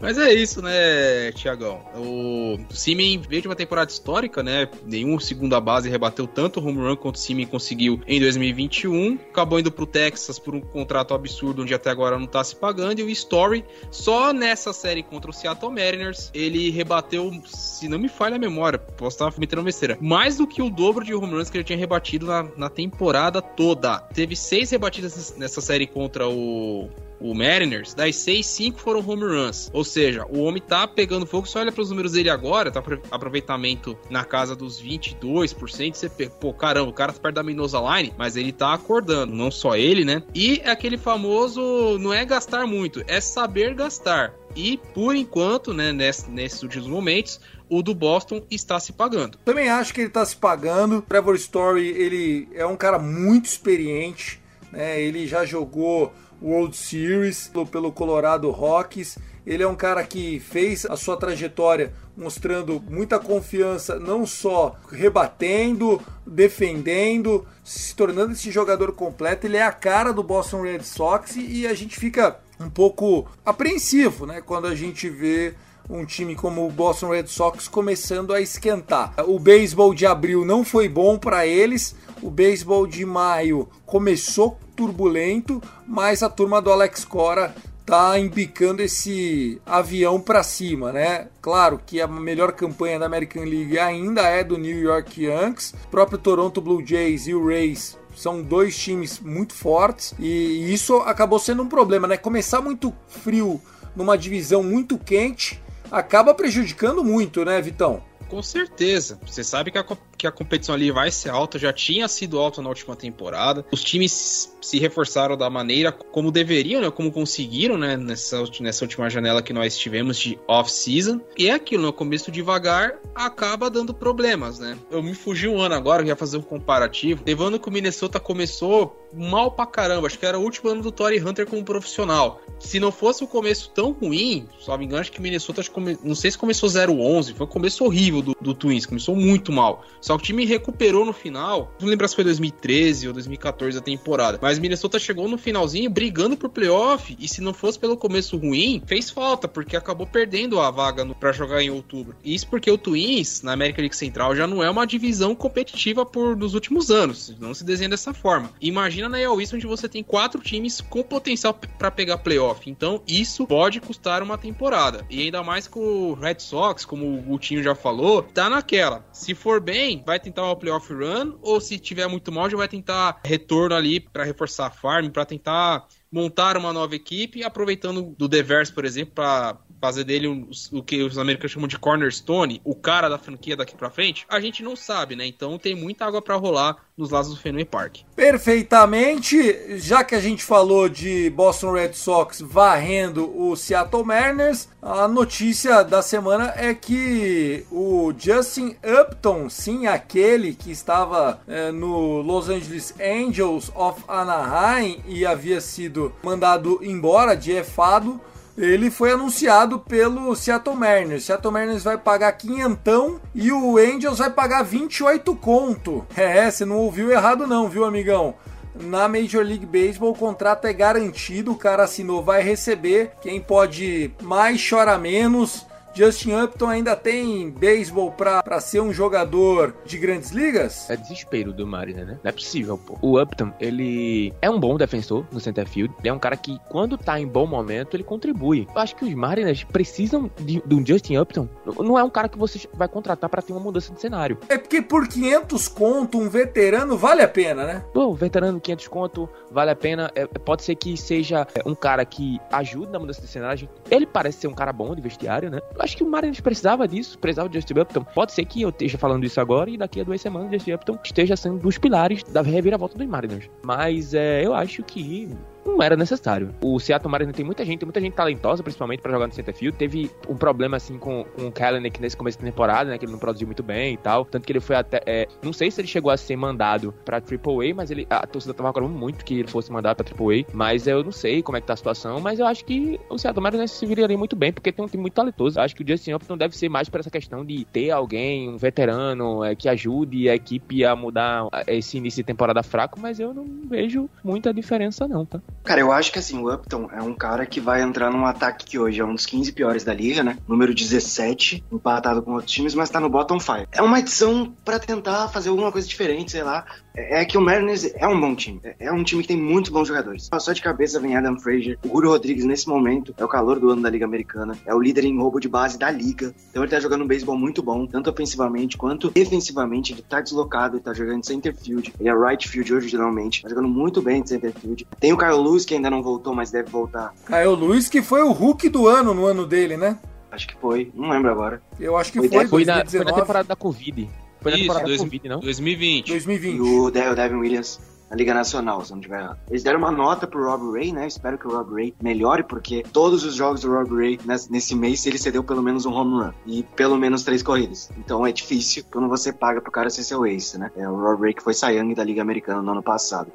Mas 0.00 0.18
é 0.18 0.32
isso, 0.32 0.60
né, 0.62 1.32
Tiagão? 1.32 1.80
O 1.96 2.58
Simen 2.70 3.20
veio 3.20 3.42
de 3.42 3.48
uma 3.48 3.54
temporada 3.54 3.90
histórica, 3.90 4.42
né? 4.42 4.68
Nenhum 4.84 5.18
segunda 5.18 5.60
base 5.60 5.88
rebateu 5.88 6.26
tanto 6.26 6.60
home 6.60 6.78
run 6.78 6.96
quanto 6.96 7.16
o 7.16 7.18
Simen 7.18 7.46
conseguiu 7.46 8.00
em 8.06 8.20
2021. 8.20 9.18
Acabou 9.30 9.58
indo 9.60 9.70
pro 9.70 9.86
Texas 9.86 10.38
por 10.38 10.54
um 10.54 10.60
contrato 10.60 11.14
absurdo, 11.14 11.62
onde 11.62 11.74
até 11.74 11.90
agora 11.90 12.18
não 12.18 12.26
tá 12.26 12.42
se 12.42 12.56
pagando. 12.56 13.00
E 13.00 13.02
o 13.02 13.10
Story, 13.10 13.64
só 13.90 14.32
nessa 14.32 14.72
série 14.72 15.02
contra 15.02 15.30
o 15.30 15.34
Seattle 15.34 15.72
Mariners, 15.72 16.30
ele 16.34 16.70
rebateu, 16.70 17.32
se 17.46 17.88
não 17.88 17.98
me 17.98 18.08
falha 18.08 18.36
a 18.36 18.38
memória, 18.38 18.78
posso 18.78 19.16
estar 19.16 19.32
metendo 19.38 19.62
besteira, 19.62 19.98
mais 20.00 20.36
do 20.36 20.46
que 20.46 20.62
o 20.62 20.70
dobro 20.70 21.04
de 21.04 21.14
home 21.14 21.34
runs 21.34 21.50
que 21.50 21.56
ele 21.56 21.64
tinha 21.64 21.78
rebatido 21.78 22.26
na, 22.26 22.48
na 22.56 22.68
temporada 22.68 23.40
toda. 23.40 23.98
Teve 23.98 24.36
seis 24.36 24.70
rebatidas 24.70 25.34
nessa 25.36 25.60
série 25.60 25.86
contra 25.86 26.28
o 26.28 26.88
o 27.22 27.34
Mariners, 27.34 27.94
das 27.94 28.16
6, 28.16 28.44
5 28.44 28.80
foram 28.80 29.00
home 29.08 29.24
runs. 29.24 29.70
Ou 29.72 29.84
seja, 29.84 30.26
o 30.28 30.40
homem 30.42 30.60
tá 30.60 30.86
pegando 30.86 31.26
fogo. 31.26 31.46
Você 31.46 31.58
olha 31.58 31.72
para 31.72 31.82
os 31.82 31.90
números 31.90 32.12
dele 32.12 32.30
agora, 32.30 32.70
tá 32.70 32.82
aproveitamento 33.10 33.96
na 34.10 34.24
casa 34.24 34.56
dos 34.56 34.82
22%. 34.82 35.94
Você, 35.94 36.08
pô, 36.28 36.52
caramba, 36.52 36.90
o 36.90 36.92
cara 36.92 37.12
tá 37.12 37.20
perto 37.20 37.36
da 37.36 37.42
Minosa 37.42 37.78
Line, 37.78 38.12
mas 38.18 38.36
ele 38.36 38.52
tá 38.52 38.74
acordando, 38.74 39.34
não 39.34 39.50
só 39.50 39.76
ele, 39.76 40.04
né? 40.04 40.22
E 40.34 40.60
é 40.64 40.70
aquele 40.70 40.98
famoso, 40.98 41.98
não 41.98 42.12
é 42.12 42.24
gastar 42.24 42.66
muito, 42.66 43.02
é 43.06 43.20
saber 43.20 43.74
gastar. 43.74 44.34
E 44.54 44.76
por 44.92 45.16
enquanto, 45.16 45.72
né, 45.72 45.92
nesses 45.92 46.62
últimos 46.62 46.86
momentos, 46.86 47.40
o 47.70 47.82
do 47.82 47.94
Boston 47.94 48.42
está 48.50 48.78
se 48.78 48.92
pagando. 48.92 49.38
Também 49.44 49.70
acho 49.70 49.94
que 49.94 50.00
ele 50.02 50.08
está 50.08 50.24
se 50.26 50.36
pagando. 50.36 51.00
Trevor 51.00 51.36
Story, 51.36 51.88
ele 51.88 52.48
é 52.52 52.66
um 52.66 52.76
cara 52.76 52.98
muito 52.98 53.46
experiente, 53.46 54.40
né? 54.70 55.00
Ele 55.00 55.26
já 55.26 55.46
jogou 55.46 56.12
World 56.42 56.76
Series 56.76 57.50
pelo 57.70 57.92
Colorado 57.92 58.50
Rockies. 58.50 59.18
Ele 59.46 59.62
é 59.62 59.66
um 59.66 59.74
cara 59.74 60.04
que 60.04 60.40
fez 60.40 60.86
a 60.86 60.96
sua 60.96 61.16
trajetória 61.16 61.92
mostrando 62.16 62.82
muita 62.88 63.18
confiança, 63.18 63.98
não 63.98 64.26
só 64.26 64.76
rebatendo, 64.90 66.00
defendendo, 66.26 67.46
se 67.64 67.94
tornando 67.94 68.32
esse 68.32 68.50
jogador 68.50 68.92
completo. 68.92 69.46
Ele 69.46 69.56
é 69.56 69.62
a 69.62 69.72
cara 69.72 70.12
do 70.12 70.22
Boston 70.22 70.62
Red 70.62 70.82
Sox 70.82 71.36
e 71.36 71.66
a 71.66 71.74
gente 71.74 71.98
fica 71.98 72.38
um 72.60 72.70
pouco 72.70 73.26
apreensivo, 73.44 74.26
né, 74.26 74.40
quando 74.40 74.66
a 74.66 74.74
gente 74.74 75.08
vê 75.08 75.54
um 75.90 76.04
time 76.04 76.34
como 76.36 76.66
o 76.66 76.70
Boston 76.70 77.10
Red 77.10 77.26
Sox 77.26 77.66
começando 77.68 78.32
a 78.32 78.40
esquentar. 78.40 79.14
O 79.26 79.38
beisebol 79.38 79.92
de 79.92 80.06
abril 80.06 80.44
não 80.44 80.64
foi 80.64 80.88
bom 80.88 81.18
para 81.18 81.46
eles, 81.46 81.96
o 82.22 82.30
beisebol 82.30 82.86
de 82.86 83.04
maio 83.04 83.68
começou 83.84 84.58
turbulento, 84.76 85.60
mas 85.86 86.22
a 86.22 86.28
turma 86.28 86.62
do 86.62 86.70
Alex 86.70 87.04
Cora 87.04 87.54
tá 87.84 88.18
embicando 88.18 88.80
esse 88.80 89.60
avião 89.66 90.20
para 90.20 90.42
cima, 90.42 90.92
né? 90.92 91.28
Claro 91.40 91.80
que 91.84 92.00
a 92.00 92.06
melhor 92.06 92.52
campanha 92.52 92.98
da 92.98 93.06
American 93.06 93.44
League 93.44 93.78
ainda 93.78 94.22
é 94.22 94.44
do 94.44 94.56
New 94.56 94.78
York 94.78 95.24
Yankees, 95.24 95.74
o 95.84 95.88
próprio 95.88 96.18
Toronto 96.18 96.60
Blue 96.60 96.86
Jays 96.86 97.26
e 97.26 97.34
o 97.34 97.46
Rays 97.46 97.98
são 98.16 98.42
dois 98.42 98.78
times 98.78 99.18
muito 99.20 99.52
fortes 99.52 100.14
e 100.18 100.72
isso 100.72 100.96
acabou 100.98 101.38
sendo 101.38 101.62
um 101.62 101.68
problema, 101.68 102.06
né? 102.06 102.16
Começar 102.16 102.60
muito 102.60 102.94
frio 103.08 103.60
numa 103.96 104.16
divisão 104.16 104.62
muito 104.62 104.96
quente 104.96 105.60
acaba 105.90 106.34
prejudicando 106.34 107.04
muito, 107.04 107.44
né, 107.44 107.60
Vitão? 107.60 108.02
Com 108.28 108.42
certeza. 108.42 109.20
Você 109.26 109.44
sabe 109.44 109.70
que 109.70 109.76
a, 109.76 109.84
que 110.22 110.26
a 110.28 110.30
competição 110.30 110.72
ali 110.72 110.92
vai 110.92 111.10
ser 111.10 111.30
alta, 111.30 111.58
já 111.58 111.72
tinha 111.72 112.06
sido 112.06 112.38
alta 112.38 112.62
na 112.62 112.68
última 112.68 112.94
temporada. 112.94 113.66
Os 113.72 113.82
times 113.82 114.56
se 114.60 114.78
reforçaram 114.78 115.36
da 115.36 115.50
maneira 115.50 115.90
como 115.90 116.30
deveriam, 116.30 116.80
né? 116.80 116.92
Como 116.92 117.10
conseguiram, 117.10 117.76
né? 117.76 117.96
Nessa, 117.96 118.44
nessa 118.60 118.84
última 118.84 119.10
janela 119.10 119.42
que 119.42 119.52
nós 119.52 119.76
tivemos 119.76 120.16
de 120.16 120.38
off-season. 120.46 121.20
E 121.36 121.48
é 121.48 121.54
aquilo, 121.54 121.82
no 121.82 121.92
começo 121.92 122.30
devagar, 122.30 122.94
acaba 123.12 123.68
dando 123.68 123.92
problemas, 123.92 124.60
né? 124.60 124.78
Eu 124.92 125.02
me 125.02 125.12
fugi 125.12 125.48
um 125.48 125.60
ano 125.60 125.74
agora, 125.74 126.02
eu 126.02 126.06
ia 126.06 126.14
fazer 126.14 126.36
um 126.36 126.42
comparativo. 126.42 127.24
Levando 127.26 127.58
que 127.58 127.68
o 127.68 127.72
Minnesota 127.72 128.20
começou 128.20 129.02
mal 129.12 129.50
pra 129.50 129.66
caramba. 129.66 130.06
Acho 130.06 130.18
que 130.18 130.26
era 130.26 130.38
o 130.38 130.42
último 130.42 130.70
ano 130.70 130.82
do 130.82 130.92
Tory 130.92 131.20
Hunter 131.20 131.46
como 131.46 131.64
profissional. 131.64 132.40
Se 132.58 132.78
não 132.78 132.92
fosse 132.92 133.24
o 133.24 133.26
começo 133.26 133.70
tão 133.74 133.92
ruim, 133.92 134.48
só 134.58 134.78
me 134.78 134.84
engano, 134.84 135.00
acho 135.00 135.12
que 135.12 135.18
o 135.18 135.22
Minnesota, 135.22 135.62
come... 135.64 135.98
não 136.02 136.14
sei 136.14 136.30
se 136.30 136.38
começou 136.38 136.68
0-11, 136.68 137.34
foi 137.34 137.46
um 137.46 137.48
começo 137.48 137.84
horrível 137.84 138.22
do, 138.22 138.36
do 138.40 138.54
Twins, 138.54 138.86
começou 138.86 139.16
muito 139.16 139.52
mal. 139.52 139.84
Só 140.00 140.11
que 140.18 140.24
o 140.24 140.26
time 140.26 140.44
recuperou 140.44 141.04
no 141.04 141.12
final, 141.12 141.74
não 141.80 141.88
lembro 141.88 142.08
se 142.08 142.14
foi 142.14 142.24
2013 142.24 143.08
ou 143.08 143.12
2014 143.12 143.78
a 143.78 143.80
temporada, 143.80 144.38
mas 144.40 144.58
Minnesota 144.58 144.98
chegou 144.98 145.28
no 145.28 145.38
finalzinho 145.38 145.90
brigando 145.90 146.36
por 146.36 146.48
playoff, 146.48 147.16
e 147.18 147.28
se 147.28 147.40
não 147.40 147.52
fosse 147.52 147.78
pelo 147.78 147.96
começo 147.96 148.36
ruim, 148.36 148.82
fez 148.86 149.10
falta, 149.10 149.46
porque 149.46 149.76
acabou 149.76 150.06
perdendo 150.06 150.60
a 150.60 150.70
vaga 150.70 151.04
para 151.14 151.32
jogar 151.32 151.62
em 151.62 151.70
outubro. 151.70 152.16
Isso 152.24 152.46
porque 152.48 152.70
o 152.70 152.78
Twins, 152.78 153.42
na 153.42 153.52
América 153.52 153.80
League 153.80 153.96
Central, 153.96 154.34
já 154.34 154.46
não 154.46 154.62
é 154.62 154.70
uma 154.70 154.86
divisão 154.86 155.34
competitiva 155.34 156.04
por 156.04 156.36
nos 156.36 156.54
últimos 156.54 156.90
anos, 156.90 157.34
não 157.40 157.54
se 157.54 157.64
desenha 157.64 157.90
dessa 157.90 158.14
forma. 158.14 158.50
Imagina 158.60 159.08
na 159.08 159.18
AL 159.18 159.38
onde 159.52 159.66
você 159.66 159.88
tem 159.88 160.02
quatro 160.02 160.40
times 160.40 160.80
com 160.80 161.02
potencial 161.02 161.52
para 161.78 161.90
pegar 161.90 162.18
playoff. 162.18 162.68
Então 162.70 163.02
isso 163.06 163.46
pode 163.46 163.80
custar 163.80 164.22
uma 164.22 164.38
temporada. 164.38 165.04
E 165.10 165.22
ainda 165.22 165.42
mais 165.42 165.66
com 165.66 165.80
o 165.80 166.14
Red 166.14 166.38
Sox, 166.38 166.84
como 166.84 167.18
o 167.18 167.22
Gutinho 167.22 167.62
já 167.62 167.74
falou, 167.74 168.22
tá 168.22 168.48
naquela. 168.48 169.04
Se 169.12 169.34
for 169.34 169.60
bem, 169.60 170.01
vai 170.04 170.18
tentar 170.18 170.44
uma 170.44 170.56
playoff 170.56 170.92
run, 170.92 171.38
ou 171.40 171.60
se 171.60 171.78
tiver 171.78 172.06
muito 172.08 172.30
mal, 172.30 172.48
já 172.50 172.56
vai 172.56 172.68
tentar 172.68 173.20
retorno 173.24 173.74
ali 173.74 174.00
para 174.00 174.24
reforçar 174.24 174.66
a 174.66 174.70
farm, 174.70 175.10
para 175.10 175.24
tentar 175.24 175.86
montar 176.10 176.56
uma 176.56 176.72
nova 176.72 176.94
equipe, 176.94 177.42
aproveitando 177.42 178.14
do 178.18 178.28
Devers, 178.28 178.70
por 178.70 178.84
exemplo, 178.84 179.14
para 179.14 179.58
fazer 179.82 180.04
dele 180.04 180.28
um, 180.28 180.48
o 180.70 180.80
que 180.80 181.02
os 181.02 181.18
americanos 181.18 181.50
chamam 181.50 181.66
de 181.66 181.76
cornerstone, 181.76 182.62
o 182.64 182.72
cara 182.72 183.08
da 183.08 183.18
franquia 183.18 183.56
daqui 183.56 183.74
para 183.74 183.90
frente, 183.90 184.24
a 184.28 184.38
gente 184.38 184.62
não 184.62 184.76
sabe, 184.76 185.16
né? 185.16 185.26
Então 185.26 185.58
tem 185.58 185.74
muita 185.74 186.06
água 186.06 186.22
para 186.22 186.36
rolar 186.36 186.76
nos 186.96 187.10
lados 187.10 187.30
do 187.30 187.36
Fenway 187.36 187.64
Park. 187.64 188.02
Perfeitamente, 188.14 189.78
já 189.80 190.04
que 190.04 190.14
a 190.14 190.20
gente 190.20 190.44
falou 190.44 190.88
de 190.88 191.28
Boston 191.30 191.72
Red 191.72 191.94
Sox 191.94 192.40
varrendo 192.40 193.28
o 193.36 193.56
Seattle 193.56 194.04
Mariners, 194.04 194.68
a 194.80 195.08
notícia 195.08 195.82
da 195.82 196.00
semana 196.00 196.52
é 196.56 196.72
que 196.74 197.66
o 197.68 198.14
Justin 198.16 198.76
Upton, 198.84 199.50
sim, 199.50 199.88
aquele 199.88 200.54
que 200.54 200.70
estava 200.70 201.40
é, 201.48 201.72
no 201.72 202.22
Los 202.22 202.48
Angeles 202.48 202.94
Angels 203.00 203.72
of 203.74 204.00
Anaheim 204.06 205.02
e 205.08 205.26
havia 205.26 205.60
sido 205.60 206.14
mandado 206.22 206.78
embora, 206.84 207.34
de 207.34 207.50
efado, 207.50 208.20
ele 208.56 208.90
foi 208.90 209.12
anunciado 209.12 209.78
pelo 209.78 210.34
Seattle 210.34 210.76
Mariners. 210.76 211.24
Seattle 211.24 211.52
Mariners 211.52 211.82
vai 211.82 211.96
pagar 211.96 212.32
quinhentão 212.32 213.20
e 213.34 213.50
o 213.50 213.78
Angels 213.78 214.18
vai 214.18 214.30
pagar 214.30 214.62
28 214.62 215.34
conto. 215.36 216.06
É, 216.22 216.50
você 216.50 216.64
não 216.64 216.76
ouviu 216.76 217.10
errado 217.10 217.46
não, 217.46 217.68
viu, 217.68 217.84
amigão? 217.84 218.34
Na 218.74 219.08
Major 219.08 219.44
League 219.44 219.66
Baseball 219.66 220.12
o 220.12 220.16
contrato 220.16 220.66
é 220.66 220.72
garantido, 220.72 221.52
o 221.52 221.58
cara 221.58 221.82
assinou, 221.82 222.22
vai 222.22 222.42
receber. 222.42 223.10
Quem 223.20 223.40
pode 223.40 224.12
mais 224.22 224.66
chora 224.66 224.96
menos. 224.96 225.66
Justin 225.94 226.32
Upton 226.32 226.68
ainda 226.68 226.96
tem 226.96 227.50
beisebol 227.50 228.10
pra, 228.12 228.42
pra 228.42 228.60
ser 228.60 228.80
um 228.80 228.92
jogador 228.92 229.74
de 229.84 229.98
grandes 229.98 230.30
ligas? 230.30 230.88
É 230.88 230.96
desespero 230.96 231.52
do 231.52 231.66
Mariner, 231.66 232.06
né? 232.06 232.18
Não 232.22 232.28
é 232.28 232.32
possível, 232.32 232.78
pô. 232.78 232.98
O 233.02 233.20
Upton, 233.20 233.52
ele 233.60 234.32
é 234.40 234.48
um 234.48 234.58
bom 234.58 234.76
defensor 234.76 235.26
no 235.30 235.40
center 235.40 235.68
field. 235.68 235.94
Ele 236.00 236.08
é 236.08 236.12
um 236.12 236.18
cara 236.18 236.36
que, 236.36 236.58
quando 236.68 236.96
tá 236.96 237.20
em 237.20 237.26
bom 237.26 237.46
momento, 237.46 237.96
ele 237.96 238.04
contribui. 238.04 238.66
Eu 238.74 238.80
acho 238.80 238.96
que 238.96 239.04
os 239.04 239.14
Mariners 239.14 239.64
precisam 239.64 240.30
de, 240.40 240.62
de 240.64 240.74
um 240.74 240.84
Justin 240.84 241.18
Upton. 241.18 241.48
Não 241.78 241.98
é 241.98 242.02
um 242.02 242.10
cara 242.10 242.28
que 242.28 242.38
você 242.38 242.68
vai 242.74 242.88
contratar 242.88 243.28
para 243.28 243.42
ter 243.42 243.52
uma 243.52 243.60
mudança 243.60 243.92
de 243.92 244.00
cenário. 244.00 244.38
É 244.48 244.56
porque 244.56 244.80
por 244.80 245.06
500 245.06 245.68
conto, 245.68 246.18
um 246.18 246.28
veterano 246.28 246.96
vale 246.96 247.22
a 247.22 247.28
pena, 247.28 247.64
né? 247.64 247.84
Pô, 247.92 248.14
veterano 248.14 248.60
500 248.60 248.88
conto 248.88 249.28
vale 249.50 249.70
a 249.70 249.76
pena. 249.76 250.10
É, 250.14 250.26
pode 250.26 250.62
ser 250.62 250.74
que 250.74 250.96
seja 250.96 251.46
é, 251.54 251.62
um 251.66 251.74
cara 251.74 252.04
que 252.04 252.40
ajude 252.50 252.90
na 252.90 252.98
mudança 252.98 253.20
de 253.20 253.28
cenário. 253.28 253.68
Ele 253.90 254.06
parece 254.06 254.38
ser 254.38 254.48
um 254.48 254.54
cara 254.54 254.72
bom 254.72 254.94
de 254.94 255.02
vestiário, 255.02 255.50
né? 255.50 255.60
Acho 255.82 255.96
que 255.96 256.04
o 256.04 256.08
Mariners 256.08 256.40
precisava 256.40 256.86
disso, 256.86 257.18
precisava 257.18 257.48
de 257.48 257.56
Justin 257.56 257.80
Upton. 257.80 258.04
Pode 258.04 258.32
ser 258.32 258.44
que 258.44 258.62
eu 258.62 258.68
esteja 258.68 258.96
falando 258.96 259.24
isso 259.24 259.40
agora 259.40 259.68
e 259.70 259.76
daqui 259.76 260.00
a 260.00 260.04
duas 260.04 260.20
semanas 260.20 260.50
Justin 260.52 260.72
Upton 260.72 260.98
esteja 261.04 261.36
sendo 261.36 261.58
dos 261.58 261.78
pilares 261.78 262.22
da 262.24 262.42
reviravolta 262.42 262.96
dos 262.96 263.06
Mariners. 263.06 263.50
Mas 263.64 264.14
é, 264.14 264.44
eu 264.44 264.54
acho 264.54 264.82
que 264.82 265.28
não 265.64 265.82
era 265.82 265.96
necessário. 265.96 266.54
O 266.60 266.78
Seattle 266.78 267.10
Mariners 267.10 267.36
tem 267.36 267.44
muita 267.44 267.64
gente, 267.64 267.80
tem 267.80 267.86
muita 267.86 268.00
gente 268.00 268.14
talentosa, 268.14 268.62
principalmente 268.62 269.00
para 269.00 269.12
jogar 269.12 269.26
no 269.26 269.32
center 269.32 269.54
field. 269.54 269.76
Teve 269.76 270.10
um 270.28 270.36
problema 270.36 270.76
assim 270.76 270.98
com, 270.98 271.24
com 271.24 271.46
o 271.46 271.52
Kalanick 271.52 272.00
nesse 272.00 272.16
começo 272.16 272.38
da 272.38 272.44
temporada, 272.44 272.90
né, 272.90 272.98
que 272.98 273.04
ele 273.04 273.12
não 273.12 273.18
produziu 273.18 273.46
muito 273.46 273.62
bem 273.62 273.94
e 273.94 273.96
tal, 273.96 274.24
tanto 274.24 274.46
que 274.46 274.52
ele 274.52 274.60
foi 274.60 274.76
até, 274.76 275.00
é, 275.06 275.28
não 275.42 275.52
sei 275.52 275.70
se 275.70 275.80
ele 275.80 275.88
chegou 275.88 276.10
a 276.10 276.16
ser 276.16 276.36
mandado 276.36 276.92
para 277.04 277.18
AAA, 277.18 277.74
mas 277.74 277.90
ele 277.90 278.06
a 278.10 278.26
torcida 278.26 278.54
tava 278.54 278.68
reclamando 278.68 278.98
muito 278.98 279.24
que 279.24 279.40
ele 279.40 279.48
fosse 279.48 279.70
mandado 279.70 279.96
para 279.96 280.06
AAA, 280.06 280.44
mas 280.52 280.86
eu 280.86 281.02
não 281.02 281.12
sei 281.12 281.42
como 281.42 281.56
é 281.56 281.60
que 281.60 281.66
tá 281.66 281.74
a 281.74 281.76
situação, 281.76 282.20
mas 282.20 282.38
eu 282.38 282.46
acho 282.46 282.64
que 282.64 283.00
o 283.08 283.18
Seattle 283.18 283.42
Mariners 283.42 283.70
se 283.70 283.86
viraria 283.86 284.18
muito 284.18 284.36
bem, 284.36 284.52
porque 284.52 284.72
tem 284.72 284.84
um 284.84 284.88
time 284.88 285.02
muito 285.02 285.14
talentoso. 285.14 285.58
Eu 285.58 285.62
acho 285.62 285.74
que 285.74 285.82
o 285.82 285.86
Justin 285.86 286.12
Upton 286.12 286.36
deve 286.36 286.56
ser 286.56 286.68
mais 286.68 286.88
por 286.88 287.00
essa 287.00 287.10
questão 287.10 287.44
de 287.44 287.64
ter 287.66 287.90
alguém, 287.90 288.48
um 288.48 288.56
veterano, 288.56 289.44
é, 289.44 289.54
que 289.54 289.68
ajude 289.68 290.28
a 290.28 290.34
equipe 290.34 290.84
a 290.84 290.94
mudar 290.94 291.48
esse 291.66 291.96
início 291.96 292.22
de 292.22 292.26
temporada 292.26 292.62
fraco, 292.62 292.98
mas 293.00 293.20
eu 293.20 293.32
não 293.32 293.46
vejo 293.68 294.08
muita 294.24 294.52
diferença 294.52 295.06
não, 295.06 295.24
tá? 295.24 295.40
Cara, 295.64 295.80
eu 295.80 295.92
acho 295.92 296.12
que 296.12 296.18
assim, 296.18 296.38
o 296.38 296.52
Upton 296.52 296.88
é 296.92 297.02
um 297.02 297.14
cara 297.14 297.46
que 297.46 297.60
vai 297.60 297.82
entrar 297.82 298.10
num 298.10 298.26
ataque 298.26 298.64
que 298.64 298.78
hoje 298.78 299.00
é 299.00 299.04
um 299.04 299.14
dos 299.14 299.26
15 299.26 299.52
piores 299.52 299.84
da 299.84 299.94
liga, 299.94 300.22
né? 300.22 300.36
Número 300.48 300.74
17, 300.74 301.64
empatado 301.70 302.22
com 302.22 302.32
outros 302.32 302.52
times, 302.52 302.74
mas 302.74 302.90
tá 302.90 302.98
no 302.98 303.08
bottom 303.08 303.38
5. 303.38 303.68
É 303.72 303.80
uma 303.80 303.98
edição 303.98 304.52
para 304.64 304.78
tentar 304.78 305.28
fazer 305.28 305.50
alguma 305.50 305.70
coisa 305.70 305.86
diferente, 305.86 306.32
sei 306.32 306.42
lá. 306.42 306.64
É, 306.94 307.22
é 307.22 307.24
que 307.24 307.38
o 307.38 307.40
Mariners 307.40 307.84
é 307.94 308.06
um 308.06 308.20
bom 308.20 308.34
time. 308.34 308.60
É, 308.64 308.86
é 308.86 308.92
um 308.92 309.02
time 309.02 309.22
que 309.22 309.28
tem 309.28 309.36
muitos 309.36 309.70
bons 309.70 309.88
jogadores. 309.88 310.28
Só 310.38 310.52
de 310.52 310.60
cabeça 310.60 311.00
vem 311.00 311.16
Adam 311.16 311.38
Frazier. 311.38 311.78
O 311.84 311.88
Julio 311.88 312.10
Rodrigues, 312.10 312.44
nesse 312.44 312.68
momento, 312.68 313.14
é 313.16 313.24
o 313.24 313.28
calor 313.28 313.58
do 313.58 313.70
ano 313.70 313.82
da 313.82 313.90
Liga 313.90 314.04
Americana. 314.04 314.56
É 314.66 314.74
o 314.74 314.80
líder 314.80 315.04
em 315.04 315.18
roubo 315.18 315.40
de 315.40 315.48
base 315.48 315.78
da 315.78 315.90
liga. 315.90 316.34
Então 316.50 316.62
ele 316.62 316.70
tá 316.70 316.80
jogando 316.80 317.04
um 317.04 317.06
beisebol 317.06 317.36
muito 317.36 317.62
bom, 317.62 317.86
tanto 317.86 318.10
ofensivamente 318.10 318.76
quanto 318.76 319.10
defensivamente. 319.10 319.92
Ele 319.92 320.02
tá 320.02 320.20
deslocado, 320.20 320.76
ele 320.76 320.82
tá 320.82 320.92
jogando 320.92 321.24
center 321.24 321.54
field. 321.54 321.92
Ele 321.98 322.08
é 322.08 322.14
right 322.14 322.48
field 322.48 322.72
originalmente. 322.74 323.42
Tá 323.42 323.48
jogando 323.48 323.68
muito 323.68 324.02
bem 324.02 324.22
de 324.22 324.28
center 324.28 324.52
field. 324.52 324.86
Tem 324.98 325.12
o 325.12 325.18
Kyle 325.18 325.41
Lewis, 325.42 325.64
que 325.64 325.74
ainda 325.74 325.90
não 325.90 326.02
voltou, 326.02 326.34
mas 326.34 326.50
deve 326.50 326.70
voltar. 326.70 327.12
Kyle 327.26 327.56
Lewis, 327.56 327.88
que 327.88 328.00
foi 328.02 328.22
o 328.22 328.32
Hulk 328.32 328.68
do 328.68 328.86
ano 328.86 329.12
no 329.14 329.26
ano 329.26 329.46
dele, 329.46 329.76
né? 329.76 329.98
Acho 330.30 330.46
que 330.48 330.54
foi. 330.56 330.90
Não 330.94 331.10
lembro 331.10 331.30
agora. 331.30 331.62
Eu 331.78 331.96
acho 331.96 332.10
que 332.12 332.18
Foi 332.18 332.28
foi, 332.28 332.46
Foi 332.46 332.64
na, 332.64 332.74
foi 332.74 332.82
2019. 332.84 333.10
na 333.12 333.20
temporada 333.20 333.48
da 333.48 333.56
Covid. 333.56 334.08
Foi 334.40 334.50
na 334.50 334.56
Isso, 334.56 334.64
temporada 334.66 334.86
dois- 334.86 334.98
da 335.00 335.04
Covid, 335.04 335.28
não? 335.28 335.40
2020. 335.40 336.08
2020. 336.08 336.56
E 336.56 336.60
o 336.60 336.90
De- 336.90 337.00
o 337.08 337.14
Devin 337.14 337.36
Williams 337.36 337.80
na 338.12 338.16
Liga 338.16 338.34
Nacional, 338.34 338.84
se 338.84 338.92
não 338.92 339.00
tiver 339.00 339.20
errado. 339.20 339.38
Eles 339.48 339.62
deram 339.62 339.78
uma 339.78 339.90
nota 339.90 340.26
pro 340.26 340.44
Rob 340.44 340.70
Ray, 340.78 340.92
né? 340.92 341.06
Espero 341.06 341.38
que 341.38 341.48
o 341.48 341.50
Rob 341.50 341.72
Ray 341.72 341.94
melhore, 342.02 342.42
porque 342.42 342.84
todos 342.92 343.24
os 343.24 343.34
jogos 343.34 343.62
do 343.62 343.72
Rob 343.72 343.90
Ray 343.96 344.18
nes- 344.26 344.50
nesse 344.50 344.74
mês 344.76 345.04
ele 345.06 345.16
cedeu 345.16 345.42
pelo 345.42 345.62
menos 345.62 345.86
um 345.86 345.92
home 345.94 346.22
run 346.22 346.32
e 346.46 346.62
pelo 346.62 346.98
menos 346.98 347.24
três 347.24 347.42
corridas. 347.42 347.90
Então 347.96 348.26
é 348.26 348.30
difícil 348.30 348.84
quando 348.92 349.08
você 349.08 349.32
paga 349.32 349.62
pro 349.62 349.72
cara 349.72 349.88
ser 349.88 350.02
seu 350.04 350.26
ace, 350.26 350.58
né? 350.58 350.70
É 350.76 350.86
o 350.86 350.94
Rob 350.94 351.22
Ray 351.22 351.32
que 351.32 351.42
foi 351.42 351.54
Young 351.72 351.94
da 351.94 352.04
Liga 352.04 352.20
Americana 352.20 352.60
no 352.60 352.72
ano 352.72 352.82
passado. 352.82 353.32